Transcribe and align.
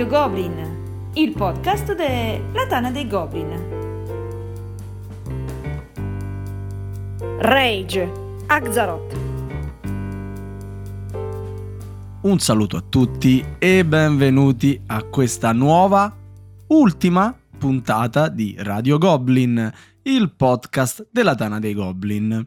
Radio 0.00 0.18
Goblin, 0.18 1.10
il 1.12 1.32
podcast 1.32 1.94
della 1.94 2.66
Tana 2.66 2.90
dei 2.90 3.06
Goblin. 3.06 3.50
Rage, 7.38 8.10
Axaroth. 8.46 9.18
Un 12.22 12.38
saluto 12.38 12.78
a 12.78 12.80
tutti 12.80 13.44
e 13.58 13.84
benvenuti 13.84 14.80
a 14.86 15.02
questa 15.02 15.52
nuova, 15.52 16.16
ultima 16.68 17.38
puntata 17.58 18.28
di 18.28 18.54
Radio 18.58 18.96
Goblin, 18.96 19.70
il 20.04 20.34
podcast 20.34 21.08
della 21.12 21.34
Tana 21.34 21.58
dei 21.58 21.74
Goblin. 21.74 22.46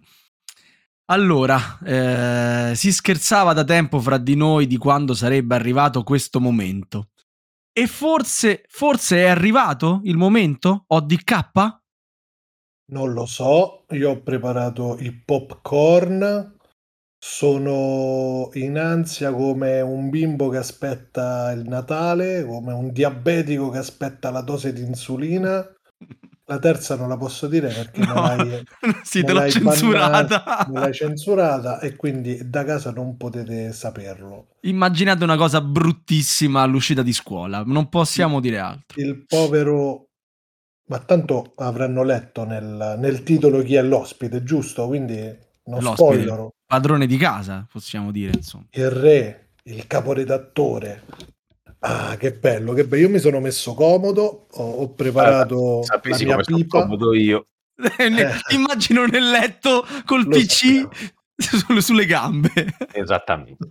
Allora, 1.05 1.77
eh, 1.85 2.71
si 2.73 2.91
scherzava 2.91 3.53
da 3.53 3.63
tempo 3.63 3.99
fra 3.99 4.17
di 4.17 4.35
noi 4.35 4.65
di 4.65 4.77
quando 4.77 5.13
sarebbe 5.13 5.53
arrivato 5.53 6.01
questo 6.01 6.39
momento. 6.39 7.09
E 7.75 7.87
forse, 7.87 8.65
forse 8.67 9.17
è 9.17 9.27
arrivato 9.27 10.01
il 10.03 10.15
momento? 10.15 10.83
ODK? 10.85 11.81
Non 12.91 13.13
lo 13.13 13.25
so, 13.25 13.85
io 13.89 14.11
ho 14.11 14.21
preparato 14.21 14.95
il 14.99 15.23
popcorn, 15.23 16.55
sono 17.17 18.51
in 18.53 18.77
ansia 18.77 19.33
come 19.33 19.81
un 19.81 20.11
bimbo 20.11 20.49
che 20.49 20.57
aspetta 20.57 21.51
il 21.51 21.67
Natale, 21.67 22.45
come 22.45 22.73
un 22.73 22.91
diabetico 22.91 23.71
che 23.71 23.79
aspetta 23.79 24.29
la 24.29 24.41
dose 24.41 24.71
di 24.71 24.81
insulina. 24.81 25.65
La 26.53 26.59
terza 26.59 26.95
non 26.95 27.09
la 27.09 27.17
posso 27.17 27.47
dire 27.47 27.67
perché 27.69 28.01
No, 28.01 28.13
non 28.13 28.23
l'hai, 28.23 28.63
sì, 29.03 29.21
non 29.21 29.25
te 29.25 29.33
l'ho 29.33 29.39
l'hai 29.39 29.51
censurata. 29.51 30.43
bannata, 30.43 30.65
non 30.69 30.81
l'hai 30.81 30.93
censurata 30.93 31.79
e 31.79 31.95
quindi 31.95 32.47
da 32.49 32.63
casa 32.63 32.91
non 32.91 33.17
potete 33.17 33.71
saperlo. 33.73 34.47
Immaginate 34.61 35.23
una 35.23 35.35
cosa 35.37 35.61
bruttissima 35.61 36.61
all'uscita 36.61 37.01
di 37.01 37.11
scuola, 37.13 37.63
non 37.65 37.89
possiamo 37.89 38.39
dire 38.39 38.59
altro. 38.59 39.01
Il 39.01 39.25
povero... 39.25 40.07
Ma 40.85 40.99
tanto 40.99 41.53
avranno 41.55 42.03
letto 42.03 42.43
nel, 42.43 42.95
nel 42.99 43.23
titolo 43.23 43.61
chi 43.63 43.75
è 43.75 43.81
l'ospite, 43.81 44.43
giusto? 44.43 44.85
Quindi 44.87 45.15
non 45.65 45.81
L'ospite, 45.81 45.93
spoilerò. 45.95 46.49
padrone 46.65 47.07
di 47.07 47.17
casa, 47.17 47.65
possiamo 47.71 48.11
dire, 48.11 48.33
insomma. 48.35 48.65
Il 48.71 48.91
re, 48.91 49.53
il 49.63 49.87
caporedattore. 49.87 51.03
Ah, 51.85 52.15
che 52.17 52.31
bello, 52.33 52.71
che 52.73 52.85
bello. 52.85 53.01
Io 53.03 53.09
mi 53.09 53.19
sono 53.19 53.41
messo 53.41 53.73
comodo, 53.73 54.47
ho, 54.51 54.63
ho 54.63 54.93
preparato 54.93 55.79
la 55.79 55.85
Sapessi 55.85 56.23
mia 56.23 56.33
come 56.33 56.43
sono 56.45 56.57
pipa. 56.57 56.81
comodo 56.81 57.13
io. 57.13 57.47
Eh. 57.97 58.29
Immagino 58.55 59.05
nel 59.05 59.29
letto 59.29 59.85
col 60.05 60.23
Lo 60.23 60.29
PC 60.29 60.87
sulle, 61.35 61.81
sulle 61.81 62.05
gambe. 62.05 62.51
Esattamente. 62.93 63.67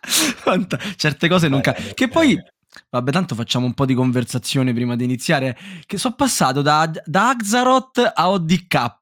Fanta- 0.00 0.78
Certe 0.96 1.28
cose 1.28 1.48
non 1.48 1.60
cambiano. 1.60 1.90
Che 1.92 2.08
poi, 2.08 2.36
bene. 2.36 2.54
vabbè, 2.88 3.10
tanto 3.10 3.34
facciamo 3.34 3.66
un 3.66 3.74
po' 3.74 3.84
di 3.84 3.94
conversazione 3.94 4.72
prima 4.72 4.96
di 4.96 5.04
iniziare. 5.04 5.58
Che 5.84 5.98
sono 5.98 6.14
passato 6.14 6.62
da, 6.62 6.90
da 7.04 7.28
Axaroth 7.30 8.12
a 8.14 8.30
ODK, 8.30 8.92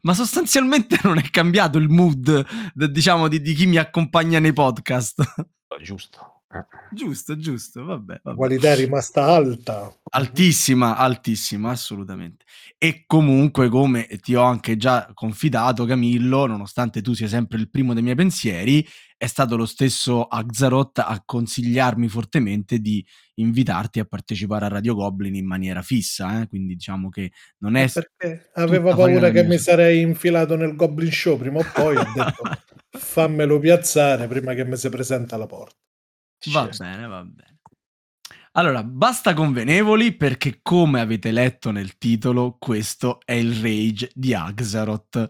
ma 0.00 0.14
sostanzialmente 0.14 0.98
non 1.04 1.18
è 1.18 1.22
cambiato 1.30 1.78
il 1.78 1.88
mood, 1.88 2.44
diciamo, 2.74 3.28
di, 3.28 3.40
di 3.40 3.54
chi 3.54 3.66
mi 3.66 3.76
accompagna 3.76 4.40
nei 4.40 4.52
podcast. 4.52 5.22
Giusto. 5.80 6.33
Giusto, 6.90 7.36
giusto, 7.36 7.84
vabbè. 7.84 8.12
La 8.12 8.20
vabbè. 8.22 8.36
qualità 8.36 8.72
è 8.72 8.76
rimasta 8.76 9.24
alta. 9.24 9.92
Altissima, 10.10 10.96
altissima, 10.96 11.70
assolutamente. 11.70 12.44
E 12.78 13.04
comunque, 13.06 13.68
come 13.68 14.06
ti 14.20 14.34
ho 14.34 14.42
anche 14.42 14.76
già 14.76 15.10
confidato, 15.12 15.84
Camillo, 15.84 16.46
nonostante 16.46 17.02
tu 17.02 17.12
sia 17.14 17.28
sempre 17.28 17.58
il 17.58 17.70
primo 17.70 17.94
dei 17.94 18.02
miei 18.02 18.14
pensieri, 18.14 18.86
è 19.16 19.26
stato 19.26 19.56
lo 19.56 19.66
stesso 19.66 20.24
Axaroth 20.24 20.98
a 20.98 21.22
consigliarmi 21.24 22.08
fortemente 22.08 22.78
di 22.78 23.04
invitarti 23.36 23.98
a 23.98 24.04
partecipare 24.04 24.66
a 24.66 24.68
Radio 24.68 24.94
Goblin 24.94 25.34
in 25.34 25.46
maniera 25.46 25.82
fissa. 25.82 26.42
eh, 26.42 26.48
Quindi 26.48 26.74
diciamo 26.74 27.08
che 27.08 27.32
non 27.58 27.74
è... 27.76 27.90
Perché 27.90 28.50
aveva 28.54 28.94
farina 28.94 29.20
paura 29.20 29.30
che 29.30 29.44
mi 29.44 29.58
sarei 29.58 30.00
infilato 30.00 30.56
nel 30.56 30.76
Goblin 30.76 31.10
Show 31.10 31.38
prima 31.38 31.58
o 31.58 31.64
poi. 31.72 31.96
Ho 31.96 32.04
detto 32.14 32.42
fammelo 32.98 33.58
piazzare 33.58 34.28
prima 34.28 34.54
che 34.54 34.64
mi 34.64 34.76
si 34.76 34.88
presenta 34.88 35.34
alla 35.34 35.46
porta. 35.46 35.74
Va 36.52 36.70
Certo. 36.70 36.84
bene, 36.84 37.06
va 37.06 37.24
bene. 37.24 37.58
Allora, 38.56 38.84
basta 38.84 39.34
convenevoli 39.34 40.14
perché 40.14 40.60
come 40.62 41.00
avete 41.00 41.32
letto 41.32 41.70
nel 41.72 41.98
titolo, 41.98 42.56
questo 42.58 43.18
è 43.24 43.32
il 43.32 43.54
rage 43.60 44.10
di 44.14 44.32
Axaroth. 44.32 45.28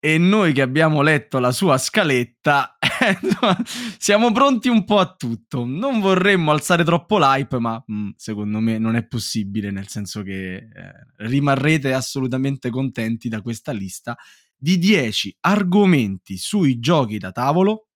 E 0.00 0.16
noi 0.16 0.52
che 0.52 0.62
abbiamo 0.62 1.02
letto 1.02 1.38
la 1.40 1.50
sua 1.50 1.76
scaletta, 1.76 2.76
siamo 3.98 4.30
pronti 4.32 4.68
un 4.68 4.84
po' 4.84 4.98
a 4.98 5.14
tutto. 5.16 5.64
Non 5.64 5.98
vorremmo 6.00 6.52
alzare 6.52 6.84
troppo 6.84 7.18
l'hype, 7.18 7.58
ma 7.58 7.82
mm, 7.90 8.10
secondo 8.16 8.60
me 8.60 8.78
non 8.78 8.94
è 8.96 9.04
possibile, 9.06 9.70
nel 9.70 9.88
senso 9.88 10.22
che 10.22 10.54
eh, 10.56 10.68
rimarrete 11.16 11.92
assolutamente 11.94 12.70
contenti 12.70 13.28
da 13.28 13.40
questa 13.42 13.72
lista 13.72 14.16
di 14.56 14.78
10 14.78 15.36
argomenti 15.40 16.36
sui 16.36 16.78
giochi 16.78 17.18
da 17.18 17.32
tavolo 17.32 17.87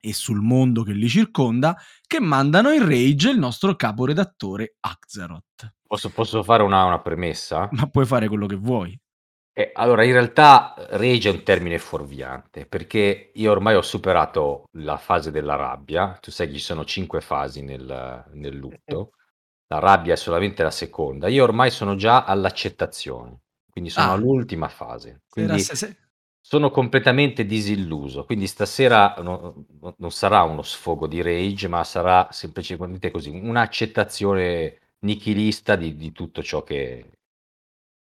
e 0.00 0.12
sul 0.12 0.40
mondo 0.40 0.82
che 0.82 0.92
li 0.92 1.08
circonda 1.08 1.76
che 2.06 2.20
mandano 2.20 2.70
in 2.70 2.86
rage 2.88 3.30
il 3.30 3.38
nostro 3.38 3.74
caporedattore 3.76 4.76
Axaroth. 4.80 5.74
Posso, 5.86 6.10
posso 6.10 6.42
fare 6.42 6.62
una, 6.62 6.84
una 6.84 7.00
premessa? 7.00 7.68
Ma 7.72 7.86
puoi 7.88 8.06
fare 8.06 8.28
quello 8.28 8.46
che 8.46 8.56
vuoi. 8.56 8.98
Eh, 9.52 9.72
allora, 9.74 10.04
in 10.04 10.12
realtà 10.12 10.74
rage 10.90 11.28
è 11.30 11.32
un 11.32 11.42
termine 11.42 11.78
fuorviante, 11.80 12.64
perché 12.66 13.32
io 13.34 13.50
ormai 13.50 13.74
ho 13.74 13.82
superato 13.82 14.64
la 14.78 14.96
fase 14.98 15.32
della 15.32 15.56
rabbia. 15.56 16.16
Tu 16.20 16.30
sai 16.30 16.46
che 16.46 16.52
ci 16.54 16.60
sono 16.60 16.84
cinque 16.84 17.20
fasi 17.20 17.62
nel, 17.62 18.24
nel 18.34 18.54
lutto. 18.54 19.10
La 19.66 19.80
rabbia 19.80 20.12
è 20.14 20.16
solamente 20.16 20.62
la 20.62 20.70
seconda. 20.70 21.26
Io 21.26 21.42
ormai 21.42 21.70
sono 21.72 21.96
già 21.96 22.24
all'accettazione, 22.24 23.40
quindi 23.68 23.90
sono 23.90 24.10
Ah. 24.10 24.12
all'ultima 24.12 24.68
fase. 24.68 25.22
Quindi 25.28 25.58
se- 25.60 25.74
se- 25.74 25.96
sono 26.48 26.70
completamente 26.70 27.44
disilluso. 27.44 28.24
Quindi 28.24 28.46
stasera 28.46 29.16
no- 29.18 29.66
no- 29.82 29.94
non 29.98 30.10
sarà 30.10 30.44
uno 30.44 30.62
sfogo 30.62 31.06
di 31.06 31.20
rage, 31.20 31.68
ma 31.68 31.84
sarà 31.84 32.28
semplicemente 32.30 33.10
così, 33.10 33.28
un'accettazione 33.28 34.78
nichilista 35.00 35.76
di, 35.76 35.94
di 35.94 36.10
tutto 36.10 36.42
ciò 36.42 36.62
che... 36.62 37.10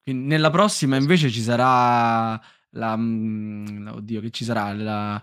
nella 0.05 0.49
prossima 0.51 0.95
invece 0.95 1.29
ci 1.29 1.41
sarà 1.41 2.39
la... 2.69 2.95
mm, 2.95 3.87
Oddio, 3.87 4.21
che 4.21 4.29
ci 4.29 4.45
sarà? 4.45 4.71
La... 4.71 5.21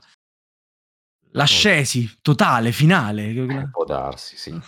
L'ascesi 1.31 2.19
totale, 2.21 2.71
finale. 2.71 3.29
Eh, 3.31 3.71
può 3.71 3.85
darsi, 3.85 4.37
sì. 4.37 4.51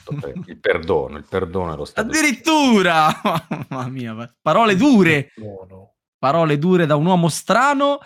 Il 0.47 0.56
perdono, 0.56 1.19
il 1.19 1.26
perdono 1.28 1.75
è 1.75 1.76
lo 1.76 1.84
stato... 1.84 2.08
Addirittura! 2.08 3.08
Mamma 3.69 3.88
mia, 3.91 4.14
pa- 4.14 4.34
parole 4.41 4.75
dure! 4.75 5.34
Parole 6.19 6.58
dure 6.58 6.87
da 6.87 6.97
un 6.97 7.04
uomo 7.04 7.28
strano 7.28 8.00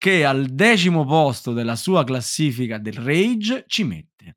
che 0.00 0.24
al 0.24 0.46
decimo 0.46 1.04
posto 1.04 1.52
della 1.52 1.76
sua 1.76 2.04
classifica 2.04 2.78
del 2.78 2.94
Rage 2.94 3.64
ci 3.66 3.84
mette 3.84 4.36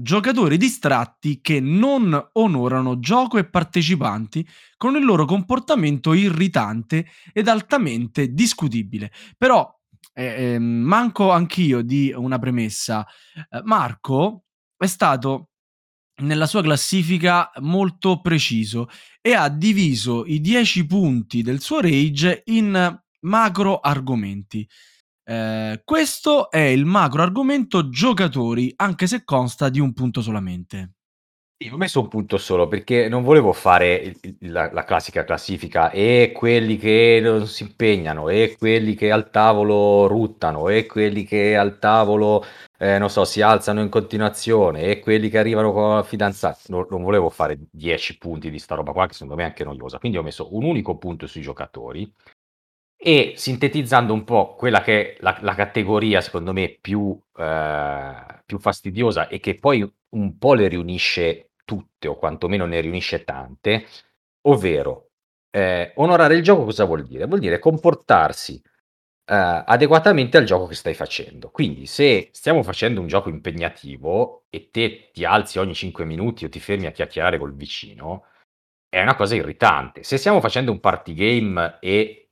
giocatori 0.00 0.56
distratti 0.56 1.40
che 1.40 1.58
non 1.58 2.30
onorano 2.34 3.00
gioco 3.00 3.38
e 3.38 3.44
partecipanti 3.44 4.46
con 4.76 4.94
il 4.94 5.04
loro 5.04 5.24
comportamento 5.24 6.12
irritante 6.14 7.06
ed 7.32 7.48
altamente 7.48 8.32
discutibile. 8.32 9.10
Però 9.36 9.68
eh, 10.14 10.52
ehm, 10.54 10.62
manco 10.62 11.32
anch'io 11.32 11.82
di 11.82 12.12
una 12.14 12.38
premessa. 12.38 13.04
Eh, 13.34 13.62
Marco 13.64 14.44
è 14.76 14.86
stato 14.86 15.48
nella 16.20 16.46
sua 16.46 16.62
classifica 16.62 17.50
molto 17.60 18.20
preciso 18.20 18.88
e 19.20 19.34
ha 19.34 19.48
diviso 19.48 20.24
i 20.24 20.40
10 20.40 20.86
punti 20.86 21.42
del 21.42 21.60
suo 21.60 21.80
rage 21.80 22.42
in 22.46 23.00
macro 23.20 23.80
argomenti. 23.80 24.66
Eh, 25.24 25.82
questo 25.84 26.50
è 26.50 26.58
il 26.58 26.84
macro 26.84 27.22
argomento 27.22 27.88
giocatori, 27.88 28.72
anche 28.76 29.06
se 29.06 29.24
consta 29.24 29.68
di 29.68 29.80
un 29.80 29.92
punto 29.92 30.22
solamente. 30.22 30.92
Sì, 31.62 31.68
ho 31.68 31.76
messo 31.76 32.00
un 32.00 32.08
punto 32.08 32.38
solo 32.38 32.68
perché 32.68 33.06
non 33.10 33.22
volevo 33.22 33.52
fare 33.52 34.14
la, 34.40 34.72
la 34.72 34.82
classica 34.84 35.24
classifica 35.24 35.90
e 35.90 36.32
quelli 36.34 36.78
che 36.78 37.20
non 37.22 37.46
si 37.46 37.64
impegnano 37.64 38.30
e 38.30 38.56
quelli 38.58 38.94
che 38.94 39.10
al 39.10 39.28
tavolo 39.28 40.06
ruttano 40.06 40.70
e 40.70 40.86
quelli 40.86 41.22
che 41.24 41.58
al 41.58 41.78
tavolo 41.78 42.42
eh, 42.78 42.96
non 42.96 43.10
so, 43.10 43.26
si 43.26 43.42
alzano 43.42 43.82
in 43.82 43.90
continuazione 43.90 44.84
e 44.84 45.00
quelli 45.00 45.28
che 45.28 45.36
arrivano 45.36 45.70
con 45.72 45.96
la 45.96 46.02
fidanzata. 46.02 46.60
Non, 46.68 46.86
non 46.88 47.02
volevo 47.02 47.28
fare 47.28 47.58
10 47.70 48.16
punti 48.16 48.50
di 48.50 48.58
sta 48.58 48.74
roba 48.74 48.92
qua 48.92 49.06
che 49.06 49.12
secondo 49.12 49.34
me 49.34 49.42
è 49.42 49.46
anche 49.46 49.64
noiosa. 49.64 49.98
Quindi 49.98 50.16
ho 50.16 50.22
messo 50.22 50.54
un 50.56 50.64
unico 50.64 50.96
punto 50.96 51.26
sui 51.26 51.42
giocatori 51.42 52.10
e 53.02 53.32
sintetizzando 53.34 54.12
un 54.12 54.24
po' 54.24 54.54
quella 54.56 54.82
che 54.82 55.14
è 55.14 55.16
la, 55.20 55.38
la 55.40 55.54
categoria 55.54 56.20
secondo 56.20 56.52
me 56.52 56.76
più, 56.78 57.18
eh, 57.38 58.14
più 58.44 58.58
fastidiosa 58.58 59.28
e 59.28 59.40
che 59.40 59.58
poi 59.58 59.90
un 60.10 60.36
po' 60.36 60.52
le 60.52 60.68
riunisce 60.68 61.52
tutte 61.64 62.08
o 62.08 62.16
quantomeno 62.16 62.66
ne 62.66 62.80
riunisce 62.80 63.24
tante, 63.24 63.86
ovvero 64.42 65.12
eh, 65.50 65.92
onorare 65.96 66.34
il 66.34 66.42
gioco 66.42 66.64
cosa 66.64 66.84
vuol 66.84 67.04
dire? 67.06 67.26
Vuol 67.26 67.40
dire 67.40 67.58
comportarsi 67.58 68.60
eh, 69.24 69.62
adeguatamente 69.64 70.36
al 70.36 70.44
gioco 70.44 70.66
che 70.66 70.74
stai 70.74 70.94
facendo. 70.94 71.50
Quindi 71.50 71.86
se 71.86 72.28
stiamo 72.32 72.62
facendo 72.62 73.00
un 73.00 73.06
gioco 73.06 73.30
impegnativo 73.30 74.44
e 74.50 74.68
te 74.70 75.10
ti 75.12 75.24
alzi 75.24 75.58
ogni 75.58 75.74
5 75.74 76.04
minuti 76.04 76.44
o 76.44 76.50
ti 76.50 76.60
fermi 76.60 76.86
a 76.86 76.92
chiacchierare 76.92 77.38
col 77.38 77.54
vicino, 77.54 78.24
è 78.88 79.00
una 79.00 79.14
cosa 79.16 79.36
irritante. 79.36 80.02
Se 80.02 80.18
stiamo 80.18 80.40
facendo 80.40 80.72
un 80.72 80.80
party 80.80 81.14
game 81.14 81.78
e 81.80 82.29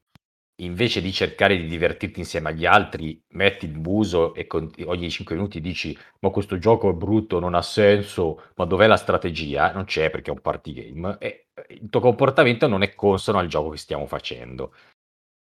invece 0.60 1.00
di 1.00 1.12
cercare 1.12 1.56
di 1.56 1.66
divertirti 1.66 2.20
insieme 2.20 2.50
agli 2.50 2.66
altri, 2.66 3.20
metti 3.30 3.66
il 3.66 3.78
muso 3.78 4.34
e 4.34 4.46
con- 4.46 4.70
ogni 4.84 5.10
5 5.10 5.34
minuti 5.34 5.60
dici 5.60 5.96
ma 6.20 6.30
questo 6.30 6.58
gioco 6.58 6.90
è 6.90 6.92
brutto, 6.92 7.38
non 7.38 7.54
ha 7.54 7.62
senso, 7.62 8.50
ma 8.56 8.64
dov'è 8.64 8.86
la 8.86 8.96
strategia? 8.96 9.72
Non 9.72 9.84
c'è 9.84 10.10
perché 10.10 10.30
è 10.30 10.34
un 10.34 10.40
party 10.40 10.72
game. 10.72 11.16
E 11.20 11.48
il 11.68 11.88
tuo 11.90 12.00
comportamento 12.00 12.66
non 12.66 12.82
è 12.82 12.94
consono 12.94 13.38
al 13.38 13.46
gioco 13.46 13.70
che 13.70 13.78
stiamo 13.78 14.06
facendo. 14.06 14.72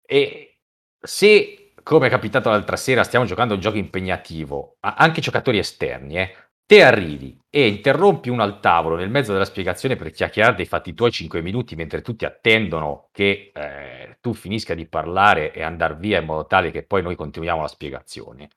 E 0.06 0.58
se, 1.00 1.72
come 1.82 2.06
è 2.06 2.10
capitato 2.10 2.50
l'altra 2.50 2.76
sera, 2.76 3.04
stiamo 3.04 3.24
giocando 3.26 3.52
a 3.52 3.56
un 3.56 3.62
gioco 3.62 3.76
impegnativo, 3.76 4.76
anche 4.80 5.20
giocatori 5.20 5.58
esterni, 5.58 6.18
eh, 6.18 6.34
te 6.66 6.82
arrivi 6.82 7.37
e 7.50 7.66
interrompi 7.66 8.28
uno 8.28 8.42
al 8.42 8.60
tavolo 8.60 8.96
nel 8.96 9.08
mezzo 9.08 9.32
della 9.32 9.44
spiegazione 9.44 9.96
per 9.96 10.10
chiacchierare 10.10 10.56
dei 10.56 10.66
fatti 10.66 10.92
tuoi 10.92 11.10
5 11.10 11.40
minuti 11.40 11.76
mentre 11.76 12.02
tutti 12.02 12.24
attendono 12.24 13.08
che 13.10 13.50
eh, 13.54 14.18
tu 14.20 14.34
finisca 14.34 14.74
di 14.74 14.86
parlare 14.86 15.52
e 15.52 15.62
andare 15.62 15.96
via 15.96 16.18
in 16.18 16.26
modo 16.26 16.46
tale 16.46 16.70
che 16.70 16.84
poi 16.84 17.02
noi 17.02 17.16
continuiamo 17.16 17.62
la 17.62 17.68
spiegazione. 17.68 18.50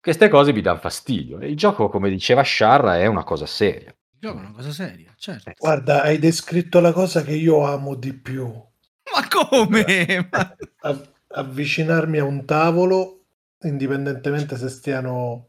Queste 0.00 0.28
cose 0.28 0.52
mi 0.52 0.60
danno 0.60 0.78
fastidio. 0.78 1.38
Il 1.38 1.56
gioco, 1.56 1.88
come 1.88 2.08
diceva 2.08 2.42
Sciarra, 2.42 2.96
è 2.96 3.06
una 3.06 3.24
cosa 3.24 3.44
seria. 3.44 3.88
Il 3.88 4.20
gioco 4.20 4.38
è 4.38 4.40
una 4.40 4.52
cosa 4.52 4.70
seria, 4.70 5.12
certo. 5.16 5.52
Guarda, 5.58 6.02
hai 6.02 6.20
descritto 6.20 6.78
la 6.78 6.92
cosa 6.92 7.22
che 7.22 7.32
io 7.32 7.64
amo 7.64 7.96
di 7.96 8.12
più. 8.12 8.44
Ma 8.44 9.28
come? 9.28 10.28
Ma- 10.30 10.56
Av- 10.82 11.12
avvicinarmi 11.26 12.18
a 12.18 12.24
un 12.24 12.44
tavolo, 12.44 13.24
indipendentemente 13.62 14.56
se 14.56 14.68
stiano 14.68 15.48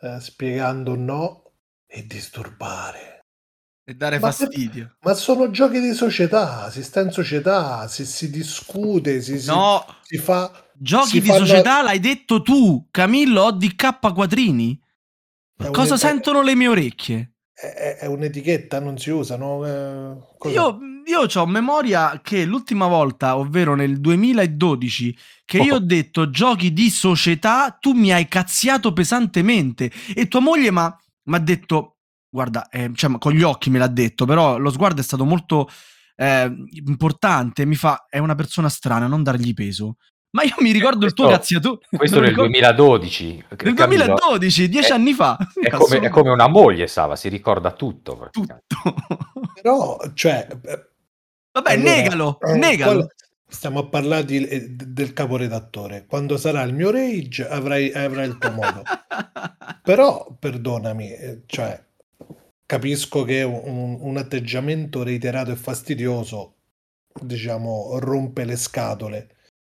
eh, 0.00 0.20
spiegando 0.20 0.92
o 0.92 0.96
no, 0.96 1.45
e 1.86 2.06
disturbare. 2.06 3.20
E 3.88 3.94
dare 3.94 4.18
Ma- 4.18 4.32
fastidio. 4.32 4.96
Ma 5.02 5.14
sono 5.14 5.50
giochi 5.50 5.80
di 5.80 5.92
società, 5.94 6.68
si 6.70 6.82
sta 6.82 7.00
in 7.02 7.12
società, 7.12 7.86
si, 7.86 8.04
si 8.04 8.30
discute, 8.30 9.20
si, 9.22 9.38
si- 9.40 9.48
No, 9.48 9.84
si 10.02 10.18
fa... 10.18 10.50
giochi 10.74 11.08
si 11.08 11.20
di 11.20 11.28
società 11.28 11.82
l'hai 11.82 12.00
detto 12.00 12.42
tu, 12.42 12.88
Camillo 12.90 13.44
ODK 13.44 14.12
Quattrini. 14.12 14.78
è 15.56 15.70
Cosa 15.70 15.92
un- 15.92 15.98
sentono 15.98 16.42
le 16.42 16.56
mie 16.56 16.68
orecchie? 16.68 17.32
È, 17.54 17.96
è- 18.00 18.06
un'etichetta, 18.06 18.80
non 18.80 18.98
si 18.98 19.10
usano. 19.10 19.64
eh, 19.64 20.16
cosa- 20.36 20.54
Io, 20.54 20.78
io 21.06 21.20
ho 21.32 21.46
memoria 21.46 22.20
che 22.20 22.44
l'ultima 22.44 22.88
volta, 22.88 23.36
ovvero 23.36 23.76
nel 23.76 24.00
2012, 24.00 25.16
che 25.44 25.58
io 25.58 25.76
ho 25.76 25.80
detto 25.80 26.28
giochi 26.28 26.72
di 26.72 26.90
società, 26.90 27.70
tu 27.70 27.92
mi 27.92 28.12
hai 28.12 28.26
cazziato 28.26 28.92
pesantemente 28.92 29.92
e 30.14 30.26
tua 30.26 30.40
moglie 30.40 30.70
mi 31.26 31.36
ha 31.36 31.38
detto, 31.40 31.98
guarda, 32.28 32.68
eh, 32.68 32.90
cioè, 32.94 33.16
con 33.18 33.32
gli 33.32 33.42
occhi 33.42 33.70
me 33.70 33.78
l'ha 33.78 33.86
detto, 33.88 34.24
però 34.24 34.58
lo 34.58 34.70
sguardo 34.70 35.00
è 35.00 35.04
stato 35.04 35.24
molto 35.24 35.68
eh, 36.16 36.50
importante, 36.86 37.64
mi 37.66 37.74
fa, 37.74 38.06
è 38.08 38.18
una 38.18 38.34
persona 38.34 38.68
strana, 38.68 39.06
non 39.06 39.22
dargli 39.22 39.52
peso. 39.54 39.96
Ma 40.30 40.42
io 40.42 40.54
mi 40.58 40.70
ricordo 40.70 41.06
il 41.06 41.14
tuo 41.14 41.26
Questo- 41.26 41.40
cazziato. 41.40 41.80
Questo 41.88 42.20
nel 42.20 42.28
ricordo- 42.30 42.50
2012. 42.50 43.44
Nel 43.62 43.74
Camillo, 43.74 44.04
2012, 44.04 44.68
dieci 44.68 44.90
è- 44.90 44.94
anni 44.94 45.14
fa. 45.14 45.38
È 45.58 45.70
come, 45.70 45.98
è 46.00 46.08
come 46.10 46.30
una 46.30 46.46
moglie, 46.48 46.86
Sava, 46.88 47.16
si 47.16 47.28
ricorda 47.28 47.72
tutto. 47.72 48.28
tutto. 48.30 48.56
Però, 49.54 49.98
cioè... 50.14 50.46
eh, 50.62 50.90
Vabbè, 51.52 51.72
allora, 51.72 51.90
negalo, 51.90 52.40
eh, 52.40 52.54
negalo. 52.56 53.06
Stiamo 53.48 53.78
a 53.78 53.88
parlare 53.88 54.24
di- 54.26 54.46
eh, 54.46 54.68
del 54.68 55.14
caporedattore. 55.14 56.04
Quando 56.06 56.36
sarà 56.36 56.60
il 56.62 56.74
mio 56.74 56.90
rage 56.90 57.48
avrai, 57.48 57.90
avrai 57.92 58.28
il 58.28 58.36
tuo 58.36 58.50
modo. 58.50 58.82
Però, 59.86 60.36
perdonami, 60.36 61.12
eh, 61.12 61.42
cioè, 61.46 61.80
capisco 62.66 63.22
che 63.22 63.44
un, 63.44 63.98
un 64.00 64.16
atteggiamento 64.16 65.04
reiterato 65.04 65.52
e 65.52 65.56
fastidioso, 65.56 66.54
diciamo, 67.22 67.96
rompe 68.00 68.44
le 68.44 68.56
scatole. 68.56 69.28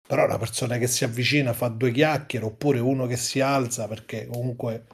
Però 0.06 0.24
una 0.24 0.38
persona 0.38 0.78
che 0.78 0.86
si 0.86 1.02
avvicina 1.02 1.52
fa 1.52 1.66
due 1.66 1.90
chiacchiere, 1.90 2.44
oppure 2.44 2.78
uno 2.78 3.06
che 3.06 3.16
si 3.16 3.40
alza 3.40 3.88
perché 3.88 4.28
comunque, 4.28 4.86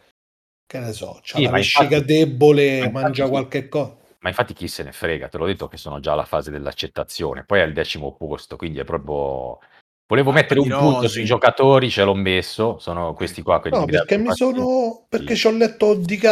che 0.64 0.78
ne 0.78 0.92
so, 0.94 1.20
c'ha 1.22 1.36
Sì, 1.36 1.42
la 1.44 1.50
vescica 1.50 1.96
infatti- 1.96 2.04
debole, 2.06 2.90
ma 2.90 3.02
mangia 3.02 3.24
chi- 3.24 3.30
qualche 3.30 3.68
cosa. 3.68 3.98
Ma 4.20 4.30
infatti 4.30 4.54
chi 4.54 4.68
se 4.68 4.84
ne 4.84 4.92
frega, 4.92 5.28
te 5.28 5.36
l'ho 5.36 5.44
detto 5.46 5.68
che 5.68 5.76
sono 5.76 6.00
già 6.00 6.12
alla 6.12 6.24
fase 6.24 6.50
dell'accettazione, 6.50 7.44
poi 7.44 7.58
è 7.58 7.62
al 7.62 7.74
decimo 7.74 8.14
posto, 8.16 8.56
quindi 8.56 8.78
è 8.78 8.84
proprio... 8.84 9.58
Volevo 10.10 10.32
Ah, 10.32 10.32
mettere 10.32 10.58
un 10.60 10.74
punto 10.74 11.06
sui 11.08 11.24
giocatori, 11.24 11.88
ce 11.88 12.02
l'ho 12.04 12.14
messo, 12.14 12.78
sono 12.80 13.14
questi 13.14 13.42
qua. 13.42 13.60
quelli 13.60 13.76
No, 13.76 13.84
che 13.84 13.86
mi 13.86 13.96
perché 13.96 14.18
mi 14.18 14.32
sono. 14.32 15.06
Perché 15.08 15.36
ci 15.36 15.46
ho 15.46 15.52
letto 15.52 15.94
DK 15.94 16.24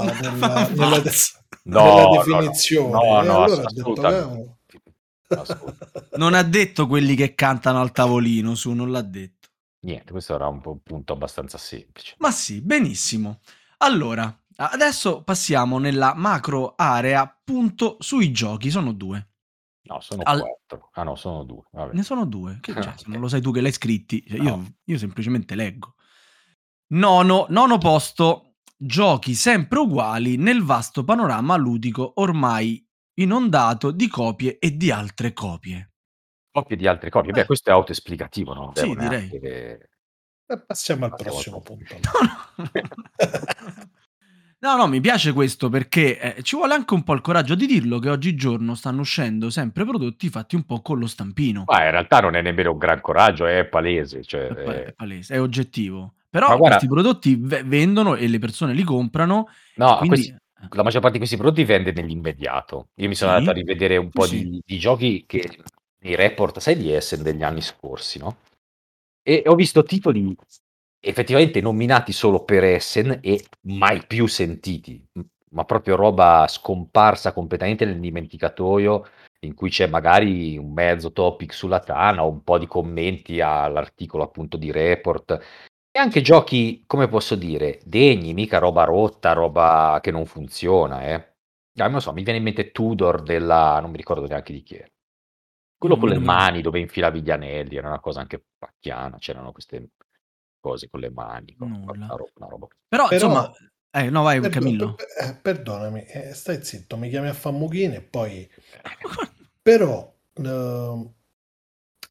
nella, 0.00 0.68
nella, 0.76 1.00
pazzo. 1.00 1.38
No, 1.64 1.82
nella 1.82 2.06
no, 2.06 2.24
no. 2.26 2.42
definizione. 2.42 2.90
No, 2.90 3.18
e 3.18 3.22
no, 3.22 3.42
allora 3.42 3.54
ho 3.54 3.66
detto, 3.70 3.96
assolutamente. 3.96 3.98
cavolo. 3.98 4.58
Ascolta. 5.34 5.86
Non 6.14 6.34
ha 6.34 6.42
detto 6.42 6.86
quelli 6.86 7.14
che 7.14 7.34
cantano 7.34 7.80
al 7.80 7.92
tavolino, 7.92 8.54
su, 8.54 8.72
non 8.72 8.90
l'ha 8.90 9.02
detto. 9.02 9.48
Niente, 9.80 10.12
questo 10.12 10.34
era 10.34 10.46
un, 10.48 10.60
un 10.64 10.82
punto 10.82 11.12
abbastanza 11.12 11.58
semplice. 11.58 12.14
Ma 12.18 12.30
sì, 12.30 12.60
benissimo. 12.62 13.40
Allora, 13.78 14.34
adesso 14.56 15.22
passiamo 15.24 15.78
nella 15.78 16.14
macro 16.14 16.74
area 16.76 17.26
punto 17.44 17.96
sui 18.00 18.30
giochi, 18.32 18.70
sono 18.70 18.92
due. 18.92 19.31
No, 19.84 20.00
sono 20.00 20.22
Al- 20.22 20.40
quattro. 20.40 20.90
Ah 20.92 21.02
no, 21.02 21.16
sono 21.16 21.42
due. 21.44 21.62
Vabbè. 21.72 21.94
Ne 21.94 22.02
sono 22.02 22.24
due. 22.24 22.58
Che 22.60 22.72
c'è? 22.74 22.92
Se 22.96 23.04
non 23.08 23.20
lo 23.20 23.28
sai 23.28 23.40
tu 23.40 23.50
che 23.52 23.60
l'hai 23.60 23.72
scritti, 23.72 24.24
cioè, 24.26 24.38
io, 24.38 24.56
No. 24.56 24.74
io 24.84 24.98
semplicemente 24.98 25.54
leggo. 25.54 25.94
Nono, 26.92 27.46
nono 27.48 27.78
posto, 27.78 28.56
giochi 28.76 29.34
sempre 29.34 29.78
uguali 29.78 30.36
nel 30.36 30.62
vasto 30.62 31.04
panorama 31.04 31.56
ludico 31.56 32.12
ormai 32.16 32.86
inondato 33.14 33.90
di 33.90 34.08
copie 34.08 34.58
e 34.58 34.76
di 34.76 34.90
altre 34.90 35.32
copie. 35.32 35.92
Copie 36.50 36.76
di 36.76 36.86
altre 36.86 37.08
copie. 37.10 37.30
Eh. 37.30 37.34
Beh, 37.34 37.46
questo 37.46 37.70
è 37.70 37.72
autoesplicativo, 37.72 38.52
no? 38.52 38.72
Sì, 38.74 38.82
Devo 38.82 38.94
direi. 38.94 39.08
neanche 39.18 39.40
che- 39.40 39.88
E 40.46 40.60
passiamo 40.64 41.06
al 41.06 41.10
Passiamo 41.12 41.32
prossimo 41.32 41.60
punto. 41.62 41.94
No, 41.94 42.10
no. 42.56 42.68
No, 44.62 44.76
no, 44.76 44.86
mi 44.86 45.00
piace 45.00 45.32
questo 45.32 45.68
perché 45.68 46.36
eh, 46.36 46.42
ci 46.44 46.54
vuole 46.54 46.74
anche 46.74 46.94
un 46.94 47.02
po' 47.02 47.14
il 47.14 47.20
coraggio 47.20 47.56
di 47.56 47.66
dirlo 47.66 47.98
che 47.98 48.08
oggigiorno 48.10 48.76
stanno 48.76 49.00
uscendo 49.00 49.50
sempre 49.50 49.84
prodotti 49.84 50.28
fatti 50.28 50.54
un 50.54 50.62
po' 50.64 50.80
con 50.82 51.00
lo 51.00 51.08
stampino. 51.08 51.64
Ma 51.66 51.84
in 51.84 51.90
realtà 51.90 52.20
non 52.20 52.36
è 52.36 52.42
nemmeno 52.42 52.70
un 52.70 52.78
gran 52.78 53.00
coraggio, 53.00 53.44
è 53.46 53.64
palese. 53.64 54.22
Cioè, 54.22 54.46
È, 54.46 54.62
pa- 54.62 54.74
eh, 54.74 54.84
è 54.84 54.92
palese, 54.92 55.34
è 55.34 55.40
oggettivo. 55.40 56.14
Però 56.30 56.46
Ma 56.48 56.54
guarda- 56.56 56.76
questi 56.76 56.92
prodotti 56.94 57.34
ve- 57.36 57.64
vendono 57.64 58.14
e 58.14 58.28
le 58.28 58.38
persone 58.38 58.72
li 58.72 58.84
comprano. 58.84 59.48
no, 59.76 59.96
quindi... 59.96 60.08
questi- 60.08 60.36
la 60.70 60.82
maggior 60.84 61.00
parte 61.00 61.14
di 61.14 61.18
questi 61.18 61.36
prodotti 61.36 61.64
vende 61.64 61.90
nell'immediato. 61.90 62.90
Io 62.94 63.08
mi 63.08 63.16
sono 63.16 63.32
andato 63.32 63.50
a 63.50 63.54
rivedere 63.54 63.96
un 63.96 64.10
po' 64.10 64.26
Sì. 64.26 64.48
di, 64.48 64.62
di 64.64 64.78
giochi 64.78 65.24
che 65.26 65.58
nei 66.04 66.14
report, 66.14 66.60
sai, 66.60 66.76
di 66.76 66.92
Essen 66.92 67.20
degli 67.24 67.42
anni 67.42 67.60
scorsi, 67.62 68.20
no? 68.20 68.36
E 69.24 69.42
ho 69.44 69.56
visto 69.56 69.82
titoli 69.82 70.20
effettivamente 71.02 71.60
nominati 71.60 72.12
solo 72.12 72.44
per 72.44 72.64
Essen 72.64 73.18
e 73.22 73.44
mai 73.62 74.06
più 74.06 74.26
sentiti, 74.26 75.04
m- 75.14 75.20
ma 75.50 75.64
proprio 75.64 75.96
roba 75.96 76.46
scomparsa 76.48 77.32
completamente 77.32 77.84
nel 77.84 78.00
dimenticatoio, 78.00 79.04
in 79.40 79.54
cui 79.54 79.70
c'è 79.70 79.86
magari 79.88 80.56
un 80.56 80.72
mezzo 80.72 81.12
topic 81.12 81.52
sulla 81.52 81.80
Tana 81.80 82.24
o 82.24 82.30
un 82.30 82.42
po' 82.44 82.58
di 82.58 82.66
commenti 82.66 83.40
all'articolo 83.40 84.22
appunto 84.22 84.56
di 84.56 84.70
report. 84.70 85.38
E 85.94 85.98
anche 85.98 86.22
giochi, 86.22 86.84
come 86.86 87.08
posso 87.08 87.34
dire, 87.34 87.80
degni, 87.84 88.32
mica 88.34 88.58
roba 88.58 88.84
rotta, 88.84 89.32
roba 89.32 89.98
che 90.02 90.10
non 90.10 90.24
funziona, 90.26 91.04
eh. 91.08 91.14
Ah, 91.78 91.84
non 91.84 91.94
lo 91.94 92.00
so, 92.00 92.12
mi 92.12 92.22
viene 92.22 92.38
in 92.38 92.44
mente 92.44 92.70
Tudor 92.70 93.22
della... 93.22 93.78
non 93.80 93.90
mi 93.90 93.96
ricordo 93.96 94.26
neanche 94.26 94.52
di 94.52 94.62
chi 94.62 94.76
è. 94.76 94.90
Quello 95.76 95.96
Mm, 95.96 95.98
con 95.98 96.08
le 96.08 96.18
mi- 96.18 96.20
mani 96.20 96.62
dove 96.62 96.78
infilavi 96.80 97.22
gli 97.22 97.30
anelli, 97.30 97.76
era 97.76 97.88
una 97.88 98.00
cosa 98.00 98.20
anche 98.20 98.42
pacchiana, 98.58 99.18
c'erano 99.18 99.52
queste 99.52 99.90
cose 100.62 100.88
con 100.88 101.00
le 101.00 101.10
mani, 101.10 101.54
con- 101.56 101.70
Nulla. 101.70 101.92
una 101.92 102.06
roba, 102.06 102.30
una 102.36 102.46
roba. 102.48 102.66
Però, 102.88 103.08
Però- 103.08 103.26
insomma... 103.26 103.52
Eh, 103.94 104.08
no, 104.08 104.22
vai 104.22 104.40
Perdo- 104.40 104.58
Camillo. 104.58 104.94
per- 104.94 105.06
eh, 105.20 105.34
perdonami, 105.34 106.04
eh, 106.06 106.32
stai 106.32 106.64
zitto, 106.64 106.96
mi 106.96 107.10
chiami 107.10 107.28
a 107.28 107.34
Fammuchini 107.34 107.96
e 107.96 108.00
poi... 108.00 108.48
Però 109.60 110.16
ehm, 110.34 111.12